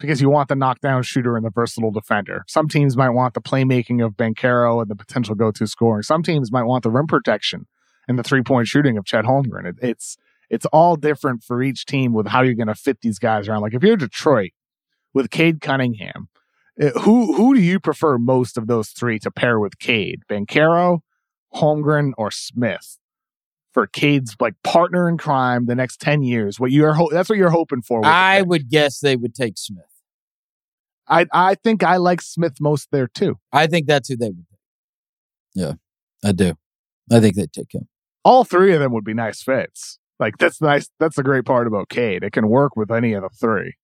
because 0.00 0.22
you 0.22 0.30
want 0.30 0.48
the 0.48 0.54
knockdown 0.54 1.02
shooter 1.02 1.36
and 1.36 1.44
the 1.44 1.50
versatile 1.50 1.90
defender. 1.90 2.44
Some 2.46 2.68
teams 2.68 2.96
might 2.96 3.10
want 3.10 3.34
the 3.34 3.40
playmaking 3.40 4.04
of 4.04 4.16
Banchero 4.16 4.80
and 4.80 4.90
the 4.90 4.96
potential 4.96 5.34
go-to 5.34 5.66
scoring. 5.66 6.02
Some 6.02 6.22
teams 6.22 6.50
might 6.50 6.64
want 6.64 6.84
the 6.84 6.90
rim 6.90 7.06
protection 7.06 7.66
and 8.06 8.18
the 8.18 8.22
three-point 8.22 8.68
shooting 8.68 8.96
of 8.96 9.04
Chet 9.04 9.24
Holmgren. 9.24 9.66
It, 9.66 9.76
it's 9.82 10.16
it's 10.50 10.64
all 10.66 10.96
different 10.96 11.42
for 11.42 11.62
each 11.62 11.84
team 11.84 12.14
with 12.14 12.28
how 12.28 12.40
you're 12.40 12.54
going 12.54 12.68
to 12.68 12.74
fit 12.74 13.02
these 13.02 13.18
guys 13.18 13.48
around. 13.48 13.60
Like 13.60 13.74
if 13.74 13.82
you're 13.82 13.98
Detroit 13.98 14.52
with 15.12 15.30
Cade 15.30 15.60
Cunningham, 15.60 16.28
uh, 16.80 16.98
who 17.00 17.34
who 17.34 17.54
do 17.54 17.60
you 17.60 17.78
prefer 17.78 18.16
most 18.16 18.56
of 18.56 18.66
those 18.66 18.88
three 18.88 19.18
to 19.18 19.30
pair 19.30 19.60
with 19.60 19.78
Cade? 19.78 20.22
Banchero, 20.30 21.00
Holmgren 21.54 22.12
or 22.16 22.30
Smith 22.30 22.98
for 23.72 23.86
Cade's 23.86 24.36
like 24.40 24.54
partner 24.64 25.08
in 25.08 25.18
crime 25.18 25.66
the 25.66 25.74
next 25.74 26.00
10 26.00 26.22
years? 26.22 26.58
What 26.58 26.70
you're 26.70 26.94
ho- 26.94 27.10
that's 27.10 27.28
what 27.28 27.38
you're 27.38 27.50
hoping 27.50 27.82
for. 27.82 28.04
I 28.04 28.42
would 28.42 28.68
guess 28.68 29.00
they 29.00 29.16
would 29.16 29.34
take 29.34 29.58
Smith. 29.58 29.84
I 31.08 31.26
I 31.32 31.54
think 31.54 31.82
I 31.82 31.96
like 31.96 32.20
Smith 32.20 32.56
most 32.60 32.88
there 32.92 33.08
too. 33.08 33.38
I 33.52 33.66
think 33.66 33.86
that's 33.86 34.08
who 34.08 34.16
they 34.16 34.28
would 34.28 34.46
take. 34.50 34.58
Yeah, 35.54 35.72
I 36.24 36.32
do. 36.32 36.54
I 37.10 37.20
think 37.20 37.36
they'd 37.36 37.52
take 37.52 37.74
him. 37.74 37.88
All 38.24 38.44
three 38.44 38.74
of 38.74 38.80
them 38.80 38.92
would 38.92 39.04
be 39.04 39.14
nice 39.14 39.42
fits. 39.42 39.98
Like 40.20 40.38
that's 40.38 40.60
nice. 40.60 40.90
That's 40.98 41.16
the 41.16 41.22
great 41.22 41.44
part 41.44 41.66
about 41.66 41.88
Cade. 41.88 42.24
It 42.24 42.32
can 42.32 42.48
work 42.48 42.76
with 42.76 42.90
any 42.90 43.12
of 43.14 43.22
the 43.22 43.30
three 43.30 43.76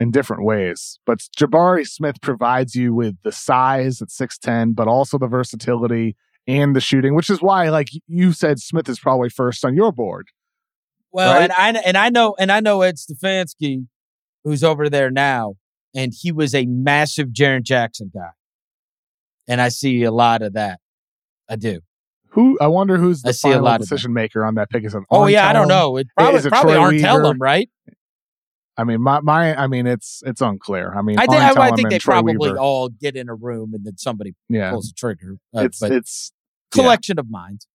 in 0.00 0.10
different 0.10 0.44
ways. 0.44 0.98
But 1.06 1.20
Jabari 1.38 1.86
Smith 1.86 2.20
provides 2.20 2.74
you 2.74 2.92
with 2.92 3.16
the 3.22 3.32
size 3.32 4.02
at 4.02 4.08
6'10, 4.08 4.74
but 4.74 4.88
also 4.88 5.16
the 5.16 5.28
versatility 5.28 6.16
and 6.46 6.74
the 6.74 6.80
shooting, 6.80 7.14
which 7.14 7.30
is 7.30 7.40
why, 7.40 7.68
like 7.68 7.88
you 8.06 8.32
said, 8.32 8.58
Smith 8.58 8.88
is 8.88 8.98
probably 8.98 9.28
first 9.28 9.64
on 9.64 9.76
your 9.76 9.92
board. 9.92 10.28
Well, 11.12 11.34
Right? 11.34 11.50
and 11.58 11.76
I 11.76 11.80
and 11.80 11.96
I 11.96 12.08
know 12.08 12.34
and 12.38 12.50
I 12.50 12.60
know 12.60 12.82
Ed 12.82 12.96
Stefanski, 12.96 13.86
who's 14.44 14.64
over 14.64 14.88
there 14.88 15.10
now, 15.10 15.54
and 15.94 16.12
he 16.18 16.32
was 16.32 16.54
a 16.54 16.64
massive 16.66 17.28
Jaren 17.28 17.62
Jackson 17.62 18.10
guy, 18.14 18.30
and 19.46 19.60
I 19.60 19.68
see 19.68 20.02
a 20.04 20.10
lot 20.10 20.42
of 20.42 20.54
that. 20.54 20.80
I 21.48 21.56
do. 21.56 21.80
Who 22.30 22.56
I 22.62 22.66
wonder 22.68 22.96
who's 22.96 23.22
I 23.24 23.28
the 23.28 23.34
see 23.34 23.48
a 23.50 23.52
final 23.52 23.66
lot 23.66 23.80
decision 23.80 24.14
maker 24.14 24.42
on 24.42 24.54
that 24.54 24.70
pick? 24.70 24.84
Is 24.84 24.94
it 24.94 25.02
Oh 25.10 25.26
yeah, 25.26 25.46
I 25.46 25.52
don't 25.52 25.68
know. 25.68 25.98
It 25.98 26.06
probably 26.16 26.38
Is 26.38 26.46
it 26.46 26.50
probably 26.50 26.74
Troy 26.74 26.82
aren't 26.82 27.00
tell 27.00 27.22
them 27.22 27.38
right. 27.38 27.68
I 28.76 28.84
mean, 28.84 29.02
my 29.02 29.20
my. 29.20 29.54
I 29.54 29.66
mean, 29.66 29.86
it's 29.86 30.22
it's 30.24 30.40
unclear. 30.40 30.94
I 30.96 31.02
mean, 31.02 31.18
I 31.18 31.26
think 31.26 31.42
I, 31.42 31.68
I 31.68 31.70
think 31.72 31.90
they 31.90 31.98
Troy 31.98 32.14
probably 32.14 32.36
Weaver. 32.38 32.58
all 32.58 32.88
get 32.88 33.16
in 33.16 33.28
a 33.28 33.34
room 33.34 33.74
and 33.74 33.84
then 33.84 33.98
somebody 33.98 34.34
yeah. 34.48 34.70
pulls 34.70 34.86
the 34.88 34.94
trigger. 34.96 35.36
Uh, 35.54 35.60
It's 35.62 35.82
it's 35.82 36.32
yeah. 36.74 36.82
collection 36.82 37.18
of 37.18 37.30
minds. 37.30 37.66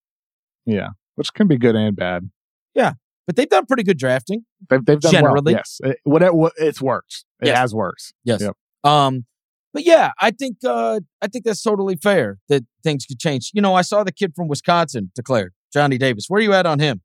yeah, 0.66 0.90
which 1.16 1.34
can 1.34 1.48
be 1.48 1.58
good 1.58 1.76
and 1.76 1.96
bad. 1.96 2.30
Yeah. 2.74 2.94
But 3.28 3.36
they've 3.36 3.50
done 3.50 3.66
pretty 3.66 3.84
good 3.84 3.98
drafting. 3.98 4.46
They've 4.70 4.84
they've 4.86 5.00
done 5.00 5.12
Generally. 5.12 5.42
well. 5.54 5.56
Yes, 5.56 5.82
it, 5.84 5.98
what, 6.04 6.24
it, 6.24 6.34
what 6.34 6.54
it's 6.58 6.82
worked. 6.82 7.26
It 7.42 7.48
Yes. 7.48 7.58
has 7.58 7.76
worked. 7.76 8.14
Yes. 8.24 8.42
Yep. 8.42 8.54
Um, 8.86 9.26
but 9.74 9.84
yeah, 9.84 10.12
I 10.22 10.32
think 10.32 10.58
uh, 10.66 11.02
I 11.22 11.28
think 11.28 11.44
that's 11.44 11.62
totally 11.62 11.98
fair 11.98 12.38
that 12.48 12.64
things 12.84 13.06
could 13.06 13.20
change. 13.20 13.52
You 13.54 13.62
know, 13.62 13.76
I 13.76 13.82
saw 13.82 14.04
the 14.06 14.14
kid 14.14 14.32
from 14.36 14.48
Wisconsin 14.48 15.12
declared 15.14 15.54
Johnny 15.74 15.98
Davis. 15.98 16.26
Where 16.30 16.40
are 16.40 16.42
you 16.42 16.54
at 16.54 16.66
on 16.66 16.80
him? 16.80 17.02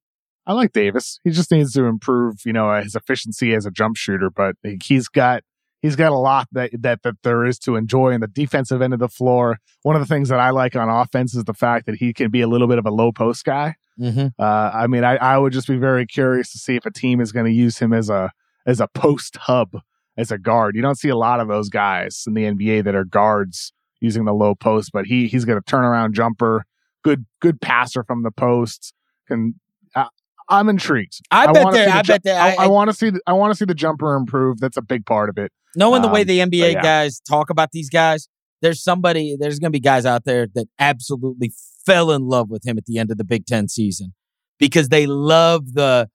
I 0.46 0.54
like 0.54 0.72
Davis. 0.72 1.20
He 1.24 1.30
just 1.30 1.50
needs 1.50 1.72
to 1.74 1.84
improve, 1.84 2.40
you 2.44 2.52
know, 2.52 2.74
his 2.80 2.94
efficiency 2.94 3.54
as 3.54 3.64
a 3.66 3.70
jump 3.70 3.96
shooter. 3.96 4.30
But 4.30 4.56
he's 4.82 5.08
got 5.08 5.44
he's 5.82 5.96
got 5.96 6.12
a 6.12 6.16
lot 6.16 6.48
that 6.52 6.70
that 6.80 7.02
that 7.02 7.16
there 7.22 7.44
is 7.44 7.58
to 7.60 7.76
enjoy 7.76 8.10
in 8.10 8.20
the 8.20 8.26
defensive 8.26 8.82
end 8.82 8.92
of 8.92 9.00
the 9.00 9.08
floor. 9.08 9.58
One 9.82 9.94
of 9.94 10.02
the 10.02 10.06
things 10.06 10.28
that 10.30 10.40
I 10.40 10.50
like 10.50 10.74
on 10.74 10.88
offense 10.88 11.34
is 11.34 11.44
the 11.44 11.54
fact 11.54 11.86
that 11.86 11.96
he 11.96 12.12
can 12.12 12.30
be 12.30 12.40
a 12.40 12.48
little 12.48 12.68
bit 12.68 12.78
of 12.78 12.86
a 12.86 12.90
low 12.90 13.12
post 13.12 13.44
guy. 13.44 13.76
Mm-hmm. 14.00 14.28
Uh, 14.38 14.70
I 14.72 14.86
mean, 14.86 15.04
I, 15.04 15.16
I 15.16 15.38
would 15.38 15.52
just 15.52 15.68
be 15.68 15.76
very 15.76 16.06
curious 16.06 16.50
to 16.52 16.58
see 16.58 16.76
if 16.76 16.86
a 16.86 16.90
team 16.90 17.20
is 17.20 17.30
going 17.30 17.46
to 17.46 17.52
use 17.52 17.78
him 17.78 17.92
as 17.92 18.08
a 18.08 18.30
as 18.66 18.80
a 18.80 18.88
post 18.88 19.36
hub 19.36 19.80
as 20.16 20.30
a 20.30 20.38
guard. 20.38 20.76
You 20.76 20.82
don't 20.82 20.98
see 20.98 21.08
a 21.08 21.16
lot 21.16 21.40
of 21.40 21.48
those 21.48 21.68
guys 21.68 22.24
in 22.26 22.34
the 22.34 22.44
NBA 22.44 22.84
that 22.84 22.94
are 22.94 23.04
guards 23.04 23.72
using 24.00 24.24
the 24.24 24.34
low 24.34 24.54
post, 24.54 24.90
but 24.92 25.06
he 25.06 25.26
he's 25.28 25.44
got 25.44 25.56
a 25.56 25.62
turnaround 25.62 26.12
jumper, 26.12 26.64
good 27.02 27.26
good 27.40 27.60
passer 27.60 28.02
from 28.02 28.22
the 28.22 28.30
post. 28.30 28.94
Can 29.28 29.54
I, 29.94 30.08
I'm 30.48 30.68
intrigued. 30.68 31.20
I, 31.30 31.52
bet 31.52 31.72
the 31.72 31.92
I 31.92 32.02
ju- 32.02 32.12
bet 32.12 32.22
they. 32.24 32.32
I, 32.32 32.50
I, 32.50 32.64
I 32.64 32.66
want 32.68 32.90
to 32.90 32.94
see 32.94 33.10
the, 33.10 33.20
I 33.26 33.32
want 33.32 33.52
to 33.52 33.56
see 33.56 33.64
the 33.64 33.74
jumper 33.74 34.14
improve. 34.14 34.58
That's 34.60 34.76
a 34.76 34.82
big 34.82 35.06
part 35.06 35.28
of 35.28 35.38
it. 35.38 35.52
knowing 35.76 36.02
the 36.02 36.08
way 36.08 36.22
um, 36.22 36.26
the 36.26 36.38
NBA 36.40 36.74
yeah. 36.74 36.82
guys 36.82 37.20
talk 37.20 37.50
about 37.50 37.70
these 37.72 37.88
guys, 37.88 38.28
there's 38.60 38.82
somebody. 38.82 39.36
There's 39.38 39.58
going 39.58 39.72
to 39.72 39.76
be 39.76 39.80
guys 39.80 40.06
out 40.06 40.24
there 40.24 40.46
that 40.54 40.66
absolutely 40.78 41.52
fell 41.84 42.10
in 42.10 42.28
love 42.28 42.50
with 42.50 42.66
him 42.66 42.78
at 42.78 42.86
the 42.86 42.98
end 42.98 43.10
of 43.10 43.18
the 43.18 43.24
Big 43.24 43.46
Ten 43.46 43.68
season 43.68 44.14
because 44.58 44.88
they 44.88 45.06
love 45.06 45.74
the, 45.74 46.08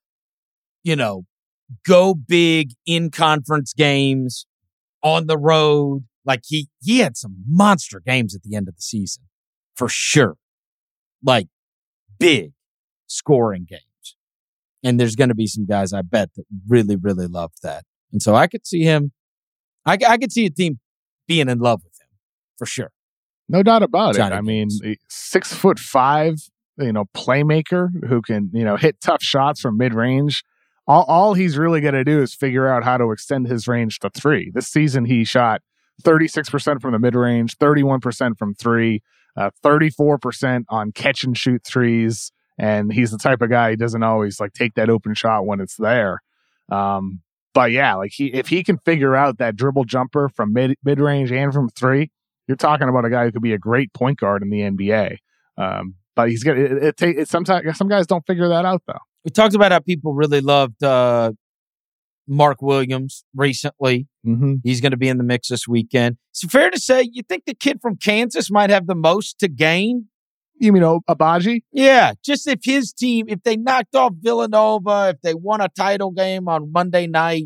you 0.84 0.96
know, 0.96 1.26
go 1.86 2.14
big 2.14 2.72
in 2.86 3.12
conference 3.12 3.74
games 3.74 4.46
on 5.04 5.28
the 5.28 5.38
road. 5.38 6.06
Like 6.26 6.42
he 6.46 6.70
he 6.82 7.00
had 7.00 7.18
some 7.18 7.38
monster 7.48 8.02
games 8.06 8.36
at 8.36 8.44
the 8.44 8.56
end 8.56 8.68
of 8.68 8.76
the 8.76 8.82
season 8.82 9.24
for 9.76 9.88
sure. 9.88 10.36
Like 11.24 11.48
big 12.20 12.54
scoring 13.08 13.66
games. 13.68 13.82
And 14.84 15.00
there's 15.00 15.16
going 15.16 15.30
to 15.30 15.36
be 15.36 15.48
some 15.48 15.66
guys 15.66 15.92
I 15.94 16.02
bet 16.02 16.30
that 16.36 16.46
really 16.68 16.96
really 16.96 17.28
love 17.28 17.52
that. 17.64 17.84
And 18.12 18.22
so 18.22 18.36
I 18.36 18.48
could 18.48 18.66
see 18.66 18.84
him 18.84 19.12
I, 19.88 19.98
I 20.08 20.18
could 20.18 20.32
see 20.32 20.46
a 20.46 20.50
team 20.50 20.80
being 21.28 21.50
in 21.50 21.60
love 21.60 21.82
with 21.84 21.94
him 22.00 22.08
for 22.58 22.66
sure. 22.66 22.92
No 23.50 23.64
doubt 23.64 23.84
about 23.84 24.16
Johnny 24.16 24.36
it. 24.36 24.38
I 24.38 24.42
mean, 24.42 24.70
six 25.08 25.54
foot 25.54 25.80
five, 25.80 26.36
you 26.78 26.92
know, 26.92 27.06
playmaker 27.16 27.90
who 28.08 28.22
can, 28.22 28.50
you 28.54 28.66
know, 28.66 28.76
hit 28.76 29.00
tough 29.02 29.24
shots 29.24 29.62
from 29.62 29.78
mid 29.78 29.94
range. 29.94 30.44
All, 30.86 31.04
all 31.04 31.34
he's 31.34 31.58
really 31.58 31.80
going 31.80 31.94
to 31.94 32.04
do 32.04 32.22
is 32.22 32.34
figure 32.34 32.68
out 32.68 32.84
how 32.84 32.98
to 32.98 33.12
extend 33.12 33.48
his 33.48 33.68
range 33.68 34.00
to 34.00 34.10
three. 34.10 34.52
This 34.54 34.68
season, 34.68 35.06
he 35.06 35.24
shot 35.24 35.62
36% 36.04 36.82
from 36.82 36.92
the 36.92 37.00
mid 37.00 37.16
range, 37.16 37.58
31% 37.58 38.38
from 38.38 38.54
three, 38.54 39.02
uh, 39.38 39.52
34% 39.64 40.66
on 40.70 40.92
catch 40.92 41.24
and 41.24 41.38
shoot 41.38 41.64
threes. 41.64 42.32
And 42.58 42.92
he's 42.92 43.12
the 43.12 43.18
type 43.18 43.42
of 43.42 43.50
guy 43.50 43.72
he 43.72 43.76
doesn't 43.76 44.04
always 44.04 44.40
like 44.40 44.54
take 44.54 44.74
that 44.76 44.90
open 44.90 45.14
shot 45.14 45.46
when 45.46 45.60
it's 45.60 45.76
there. 45.76 46.22
Um, 46.70 47.22
but 47.54 47.72
yeah, 47.72 47.96
like 47.96 48.12
he, 48.14 48.28
if 48.34 48.48
he 48.48 48.64
can 48.64 48.78
figure 48.80 49.16
out 49.16 49.38
that 49.38 49.56
dribble 49.56 49.86
jumper 49.86 50.30
from 50.30 50.54
mid 50.54 50.76
mid 50.84 51.00
range 51.00 51.32
and 51.32 51.54
from 51.54 51.70
three, 51.70 52.12
you're 52.48 52.58
talking 52.58 52.90
about 52.90 53.06
a 53.06 53.10
guy 53.10 53.26
who 53.26 53.32
could 53.32 53.42
be 53.42 53.54
a 53.54 53.58
great 53.58 53.94
point 53.94 54.20
guard 54.20 54.42
in 54.42 54.50
the 54.50 54.60
NBA. 54.60 55.18
Um, 55.58 55.96
but 56.16 56.30
he's 56.30 56.44
got 56.44 56.58
it. 56.58 56.72
It, 56.72 56.84
it, 56.84 56.98
take- 56.98 57.18
it 57.18 57.28
sometimes 57.28 57.78
some 57.78 57.88
guys 57.88 58.08
don't 58.08 58.26
figure 58.26 58.50
that 58.50 58.66
out 58.66 58.82
though. 58.88 59.00
We 59.24 59.32
talked 59.32 59.56
about 59.56 59.72
how 59.72 59.80
people 59.80 60.14
really 60.14 60.42
loved 60.42 60.84
uh, 60.84 61.32
Mark 62.28 62.62
Williams 62.62 63.24
recently. 63.36 64.08
Mm-hmm. 64.26 64.56
He's 64.64 64.82
going 64.82 64.92
to 64.92 64.98
be 64.98 65.10
in 65.10 65.18
the 65.18 65.24
mix 65.24 65.50
this 65.50 65.68
weekend. 65.68 66.18
Is 66.36 66.44
it 66.44 66.52
fair 66.52 66.70
to 66.70 66.80
say 66.80 67.10
you 67.12 67.24
think 67.24 67.46
the 67.46 67.54
kid 67.54 67.80
from 67.82 67.98
Kansas 67.98 68.52
might 68.52 68.70
have 68.70 68.88
the 68.88 68.96
most 68.96 69.40
to 69.40 69.48
gain? 69.48 70.08
You 70.60 70.72
mean 70.72 70.84
Agbaji? 70.84 71.62
Yeah, 71.72 72.14
just 72.24 72.48
if 72.48 72.60
his 72.64 72.92
team, 72.92 73.26
if 73.30 73.44
they 73.44 73.58
knocked 73.58 73.96
off 73.96 74.14
Villanova, 74.20 75.14
if 75.14 75.22
they 75.22 75.34
won 75.34 75.62
a 75.62 75.70
title 75.70 76.12
game 76.12 76.48
on 76.48 76.72
Monday 76.72 77.06
night, 77.06 77.46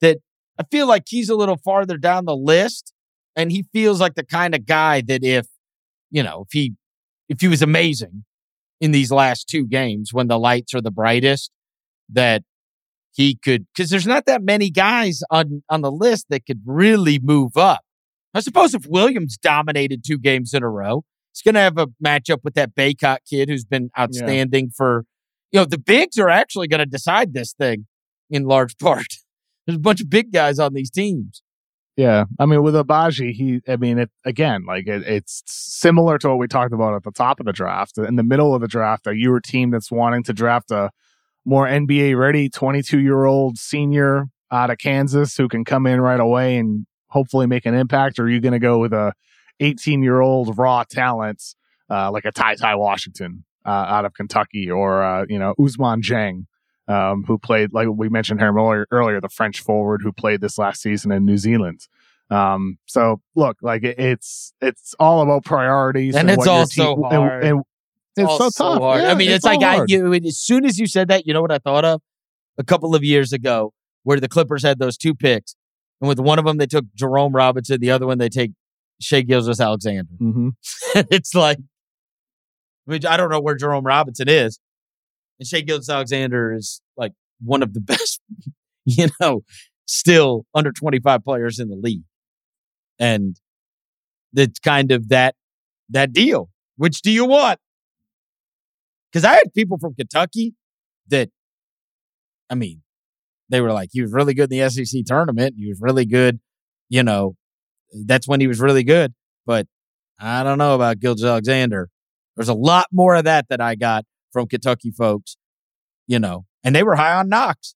that 0.00 0.18
I 0.58 0.64
feel 0.70 0.86
like 0.86 1.04
he's 1.08 1.28
a 1.28 1.34
little 1.34 1.56
farther 1.56 1.96
down 1.96 2.24
the 2.24 2.36
list, 2.36 2.92
and 3.34 3.50
he 3.50 3.64
feels 3.72 4.00
like 4.00 4.14
the 4.14 4.24
kind 4.24 4.54
of 4.54 4.66
guy 4.66 5.00
that 5.02 5.24
if 5.24 5.46
you 6.10 6.22
know 6.22 6.44
if 6.46 6.52
he 6.52 6.74
if 7.28 7.40
he 7.40 7.48
was 7.48 7.62
amazing 7.62 8.24
in 8.80 8.92
these 8.92 9.10
last 9.10 9.48
two 9.48 9.66
games 9.66 10.12
when 10.12 10.28
the 10.28 10.38
lights 10.38 10.74
are 10.74 10.80
the 10.80 10.90
brightest, 10.90 11.50
that 12.08 12.42
he 13.12 13.34
could 13.34 13.66
because 13.74 13.90
there's 13.90 14.06
not 14.06 14.26
that 14.26 14.42
many 14.42 14.70
guys 14.70 15.22
on 15.30 15.62
on 15.68 15.82
the 15.82 15.92
list 15.92 16.26
that 16.30 16.46
could 16.46 16.60
really 16.64 17.18
move 17.20 17.56
up. 17.56 17.80
I 18.34 18.40
suppose 18.40 18.72
if 18.72 18.86
Williams 18.86 19.36
dominated 19.36 20.04
two 20.06 20.18
games 20.18 20.54
in 20.54 20.62
a 20.62 20.68
row, 20.68 21.04
he's 21.32 21.42
going 21.42 21.54
to 21.54 21.60
have 21.60 21.78
a 21.78 21.86
matchup 22.04 22.38
with 22.44 22.54
that 22.54 22.74
Bacot 22.74 23.18
kid 23.28 23.48
who's 23.48 23.64
been 23.64 23.90
outstanding 23.98 24.70
for, 24.70 25.04
you 25.50 25.60
know, 25.60 25.64
the 25.64 25.78
bigs 25.78 26.18
are 26.18 26.28
actually 26.28 26.68
going 26.68 26.80
to 26.80 26.86
decide 26.86 27.34
this 27.34 27.52
thing 27.52 27.86
in 28.30 28.44
large 28.44 28.76
part. 28.78 29.06
There's 29.66 29.76
a 29.76 29.80
bunch 29.80 30.00
of 30.00 30.10
big 30.10 30.32
guys 30.32 30.58
on 30.58 30.74
these 30.74 30.90
teams. 30.90 31.42
Yeah, 31.96 32.24
I 32.38 32.46
mean 32.46 32.62
with 32.62 32.74
Agbaji, 32.74 33.32
he. 33.32 33.60
I 33.68 33.76
mean, 33.76 33.98
it 33.98 34.10
again, 34.24 34.64
like 34.66 34.86
it, 34.86 35.02
it's 35.06 35.42
similar 35.46 36.16
to 36.18 36.30
what 36.30 36.38
we 36.38 36.48
talked 36.48 36.72
about 36.72 36.94
at 36.94 37.02
the 37.02 37.10
top 37.10 37.38
of 37.38 37.44
the 37.44 37.52
draft. 37.52 37.98
In 37.98 38.16
the 38.16 38.22
middle 38.22 38.54
of 38.54 38.62
the 38.62 38.66
draft, 38.66 39.06
are 39.06 39.12
you 39.12 39.36
a 39.36 39.42
team 39.42 39.70
that's 39.70 39.92
wanting 39.92 40.22
to 40.24 40.32
draft 40.32 40.70
a 40.70 40.90
more 41.44 41.66
NBA 41.66 42.18
ready 42.18 42.48
22 42.48 42.98
year 42.98 43.24
old 43.24 43.58
senior 43.58 44.28
out 44.50 44.70
of 44.70 44.78
Kansas 44.78 45.36
who 45.36 45.48
can 45.48 45.66
come 45.66 45.86
in 45.86 46.00
right 46.00 46.20
away 46.20 46.56
and 46.56 46.86
hopefully 47.08 47.46
make 47.46 47.66
an 47.66 47.74
impact, 47.74 48.18
or 48.18 48.24
are 48.24 48.30
you 48.30 48.40
going 48.40 48.52
to 48.52 48.58
go 48.58 48.78
with 48.78 48.94
a 48.94 49.12
18 49.60 50.02
year 50.02 50.20
old 50.20 50.58
raw 50.58 50.84
talents 50.84 51.56
uh, 51.90 52.10
like 52.10 52.24
a 52.24 52.32
Ty 52.32 52.56
Ty 52.56 52.76
Washington 52.76 53.44
uh, 53.64 53.70
out 53.70 54.04
of 54.04 54.14
Kentucky 54.14 54.70
or 54.70 55.02
uh, 55.02 55.26
you 55.28 55.38
know 55.38 55.54
Ousmane 55.58 56.02
Dieng? 56.02 56.46
um, 56.88 57.24
who 57.24 57.38
played, 57.38 57.72
like 57.72 57.88
we 57.88 58.08
mentioned 58.08 58.40
him 58.40 58.56
earlier, 58.56 58.86
earlier, 58.90 59.20
the 59.20 59.28
French 59.28 59.60
forward 59.60 60.02
who 60.02 60.12
played 60.12 60.40
this 60.40 60.58
last 60.58 60.82
season 60.82 61.12
in 61.12 61.24
New 61.24 61.38
Zealand. 61.38 61.86
Um, 62.30 62.78
so 62.86 63.20
look, 63.34 63.58
like 63.62 63.82
it, 63.84 63.98
it's 63.98 64.52
it's 64.60 64.94
all 64.98 65.22
about 65.22 65.44
priorities, 65.44 66.16
And 66.16 66.30
it's 66.30 66.38
what 66.38 66.46
your 66.46 66.54
also 66.54 66.94
team- 66.96 67.04
hard. 67.04 67.44
And, 67.44 67.52
and 67.56 67.64
it's 68.16 68.28
all 68.28 68.50
so 68.50 68.72
tough. 68.72 68.82
hard. 68.82 69.02
Yeah, 69.02 69.10
I 69.10 69.14
mean, 69.14 69.30
it's, 69.30 69.44
like 69.44 69.62
I, 69.62 69.84
you, 69.86 70.12
as 70.12 70.38
soon 70.38 70.64
as 70.64 70.78
you 70.78 70.86
said 70.86 71.08
that, 71.08 71.26
you 71.26 71.32
know 71.34 71.42
what 71.42 71.52
I 71.52 71.58
thought 71.58 71.84
of? 71.84 72.00
A 72.58 72.64
couple 72.64 72.94
of 72.94 73.02
years 73.02 73.32
ago, 73.32 73.72
where 74.02 74.20
the 74.20 74.28
Clippers 74.28 74.62
had 74.62 74.78
those 74.78 74.96
two 74.96 75.14
picks, 75.14 75.54
and 76.00 76.08
with 76.08 76.18
one 76.18 76.38
of 76.38 76.44
them 76.44 76.58
they 76.58 76.66
took 76.66 76.84
Jerome 76.94 77.34
Robinson, 77.34 77.80
the 77.80 77.90
other 77.90 78.06
one 78.06 78.18
they 78.18 78.28
take 78.28 78.52
Shai 79.02 79.22
Gilgeous-Alexander. 79.22 80.10
Mhm. 80.20 80.52
it's 81.10 81.34
like, 81.34 81.58
which 82.84 83.04
I 83.04 83.16
don't 83.16 83.30
know 83.30 83.40
where 83.40 83.54
Jerome 83.54 83.84
Robinson 83.84 84.28
is, 84.28 84.58
and 85.38 85.46
Shai 85.46 85.60
Gilgeous-Alexander 85.60 86.54
is 86.54 86.80
like 86.96 87.12
one 87.40 87.62
of 87.62 87.74
the 87.74 87.80
best, 87.92 88.20
you 88.84 89.08
know, 89.20 89.42
still 89.86 90.44
under 90.54 90.72
twenty 90.72 91.00
five 91.00 91.24
players 91.24 91.58
in 91.58 91.68
the 91.68 91.76
league, 91.76 92.02
and 92.98 93.36
it's 94.34 94.58
kind 94.58 94.90
of 94.92 95.08
that 95.08 95.34
that 95.90 96.12
deal. 96.12 96.48
Which 96.76 97.02
do 97.02 97.10
you 97.10 97.24
want? 97.24 97.58
Because 99.12 99.24
I 99.24 99.34
had 99.34 99.52
people 99.54 99.78
from 99.78 99.94
Kentucky 99.94 100.54
that, 101.08 101.28
I 102.48 102.54
mean, 102.54 102.80
they 103.50 103.60
were 103.60 103.72
like, 103.72 103.90
he 103.92 104.00
was 104.00 104.10
really 104.12 104.32
good 104.32 104.50
in 104.50 104.58
the 104.58 104.70
SEC 104.70 105.04
tournament. 105.04 105.54
He 105.58 105.68
was 105.68 105.78
really 105.82 106.06
good, 106.06 106.40
you 106.88 107.02
know, 107.02 107.36
that's 107.92 108.26
when 108.28 108.40
he 108.40 108.46
was 108.46 108.60
really 108.60 108.84
good. 108.84 109.14
But 109.46 109.66
I 110.18 110.42
don't 110.42 110.58
know 110.58 110.74
about 110.74 111.00
Gilgeous-Alexander. 111.00 111.88
There's 112.36 112.48
a 112.48 112.54
lot 112.54 112.86
more 112.92 113.14
of 113.14 113.24
that 113.24 113.46
that 113.48 113.60
I 113.60 113.74
got 113.74 114.04
from 114.32 114.46
Kentucky 114.46 114.90
folks, 114.90 115.36
you 116.06 116.18
know, 116.18 116.46
and 116.64 116.74
they 116.74 116.82
were 116.82 116.94
high 116.96 117.14
on 117.14 117.28
Knox. 117.28 117.74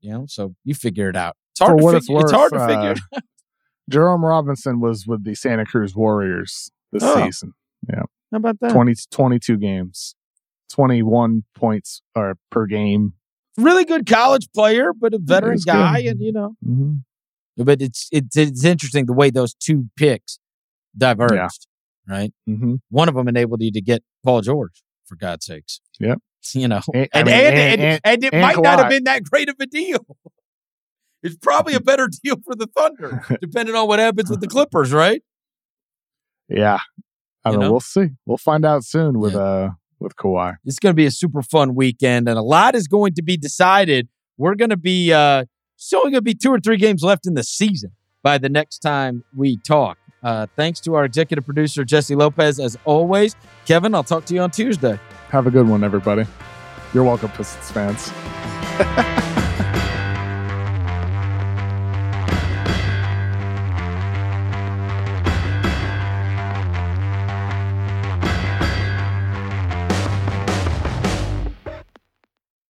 You 0.00 0.12
know, 0.12 0.24
so 0.28 0.54
you 0.64 0.74
figure 0.74 1.08
it 1.08 1.16
out. 1.16 1.34
It's 1.52 1.60
hard, 1.60 1.78
to, 1.78 1.84
what 1.84 1.94
figure, 1.94 1.98
it's 1.98 2.08
worth, 2.10 2.22
it's 2.24 2.32
hard 2.32 2.52
to 2.52 2.58
uh, 2.58 2.66
figure 2.66 2.90
it. 3.12 3.24
Jerome 3.90 4.24
Robinson 4.24 4.80
was 4.80 5.06
with 5.06 5.24
the 5.24 5.34
Santa 5.34 5.64
Cruz 5.64 5.94
Warriors 5.96 6.70
this 6.92 7.02
Oh. 7.04 7.24
season. 7.24 7.52
Yeah. 7.88 8.02
How 8.30 8.38
about 8.38 8.60
that? 8.60 8.72
20, 8.72 8.94
22 9.10 9.56
games, 9.56 10.14
21 10.72 11.44
points 11.54 12.02
or 12.14 12.36
per 12.50 12.66
game. 12.66 13.14
Really 13.56 13.84
good 13.84 14.06
college 14.06 14.48
player, 14.54 14.92
but 14.92 15.14
a 15.14 15.18
veteran 15.18 15.52
he's 15.54 15.64
good. 15.64 15.72
guy, 15.72 15.98
and 16.00 16.20
you 16.20 16.32
know, 16.32 16.54
hmm 16.64 16.94
but 17.56 17.80
it's 17.82 18.08
it's 18.12 18.36
it's 18.36 18.64
interesting 18.64 19.06
the 19.06 19.12
way 19.12 19.30
those 19.30 19.54
two 19.54 19.88
picks 19.96 20.38
diverged, 20.96 21.66
right? 22.08 22.32
hmm 22.46 22.76
One 22.90 23.08
of 23.08 23.14
them 23.14 23.28
enabled 23.28 23.62
you 23.62 23.72
to 23.72 23.80
get 23.80 24.02
Paul 24.24 24.40
George, 24.40 24.82
for 25.06 25.16
God's 25.16 25.46
sakes. 25.46 25.80
Yep. 26.00 26.18
You 26.52 26.68
know, 26.68 26.80
And- 26.92 27.08
and 27.14 27.28
I 27.28 27.32
mean, 27.32 27.34
and, 27.34 27.56
and- 27.56 27.80
and, 27.80 28.00
and- 28.04 28.24
it 28.24 28.32
might 28.40 28.60
not 28.60 28.78
have 28.78 28.90
been 28.90 29.04
that 29.04 29.22
great 29.24 29.48
of 29.48 29.56
a 29.60 29.66
deal. 29.66 30.04
It's 31.22 31.36
probably 31.38 31.72
a 31.72 31.80
better 31.90 32.06
deal 32.22 32.36
for 32.44 32.54
the 32.54 32.66
Thunder, 32.66 33.24
depending 33.40 33.74
on 33.74 33.88
what 33.88 33.98
happens 33.98 34.28
with 34.28 34.42
the 34.42 34.46
Clippers, 34.46 34.92
right? 34.92 35.22
Yeah. 36.50 36.80
I 37.44 37.50
You 37.50 37.56
know. 37.56 37.62
know? 37.62 37.70
We'll 37.72 37.80
see. 37.80 38.08
We'll 38.26 38.36
find 38.36 38.64
out 38.66 38.84
soon 38.84 39.18
with 39.18 39.32
Yeah. 39.32 39.38
uh 39.40 39.70
with 40.00 40.16
Kawhi. 40.16 40.56
It's 40.66 40.78
going 40.78 40.92
to 40.92 40.96
be 40.96 41.06
a 41.06 41.10
super 41.10 41.40
fun 41.42 41.74
weekend, 41.74 42.28
and 42.28 42.36
a 42.38 42.42
lot 42.42 42.74
is 42.74 42.88
going 42.88 43.14
to 43.14 43.22
be 43.22 43.38
decided. 43.38 44.08
We're 44.36 44.54
going 44.54 44.68
to 44.70 44.76
be 44.76 45.14
uh, 45.14 45.46
still 45.84 46.00
only 46.00 46.12
going 46.12 46.18
to 46.18 46.22
be 46.22 46.34
two 46.34 46.50
or 46.50 46.58
three 46.58 46.76
games 46.76 47.02
left 47.02 47.26
in 47.26 47.34
the 47.34 47.44
season 47.44 47.92
by 48.22 48.38
the 48.38 48.48
next 48.48 48.78
time 48.78 49.22
we 49.36 49.58
talk. 49.58 49.98
Uh, 50.22 50.46
thanks 50.56 50.80
to 50.80 50.94
our 50.94 51.04
executive 51.04 51.44
producer 51.44 51.84
Jessie 51.84 52.14
Lopez, 52.14 52.58
as 52.58 52.78
always. 52.84 53.36
Kevin, 53.66 53.94
I'll 53.94 54.02
talk 54.02 54.24
to 54.26 54.34
you 54.34 54.40
on 54.40 54.50
Tuesday. 54.50 54.98
Have 55.28 55.46
a 55.46 55.50
good 55.50 55.68
one, 55.68 55.84
everybody. 55.84 56.24
You're 56.94 57.04
welcome, 57.04 57.30
Pistons 57.30 57.70
fans. 57.70 59.40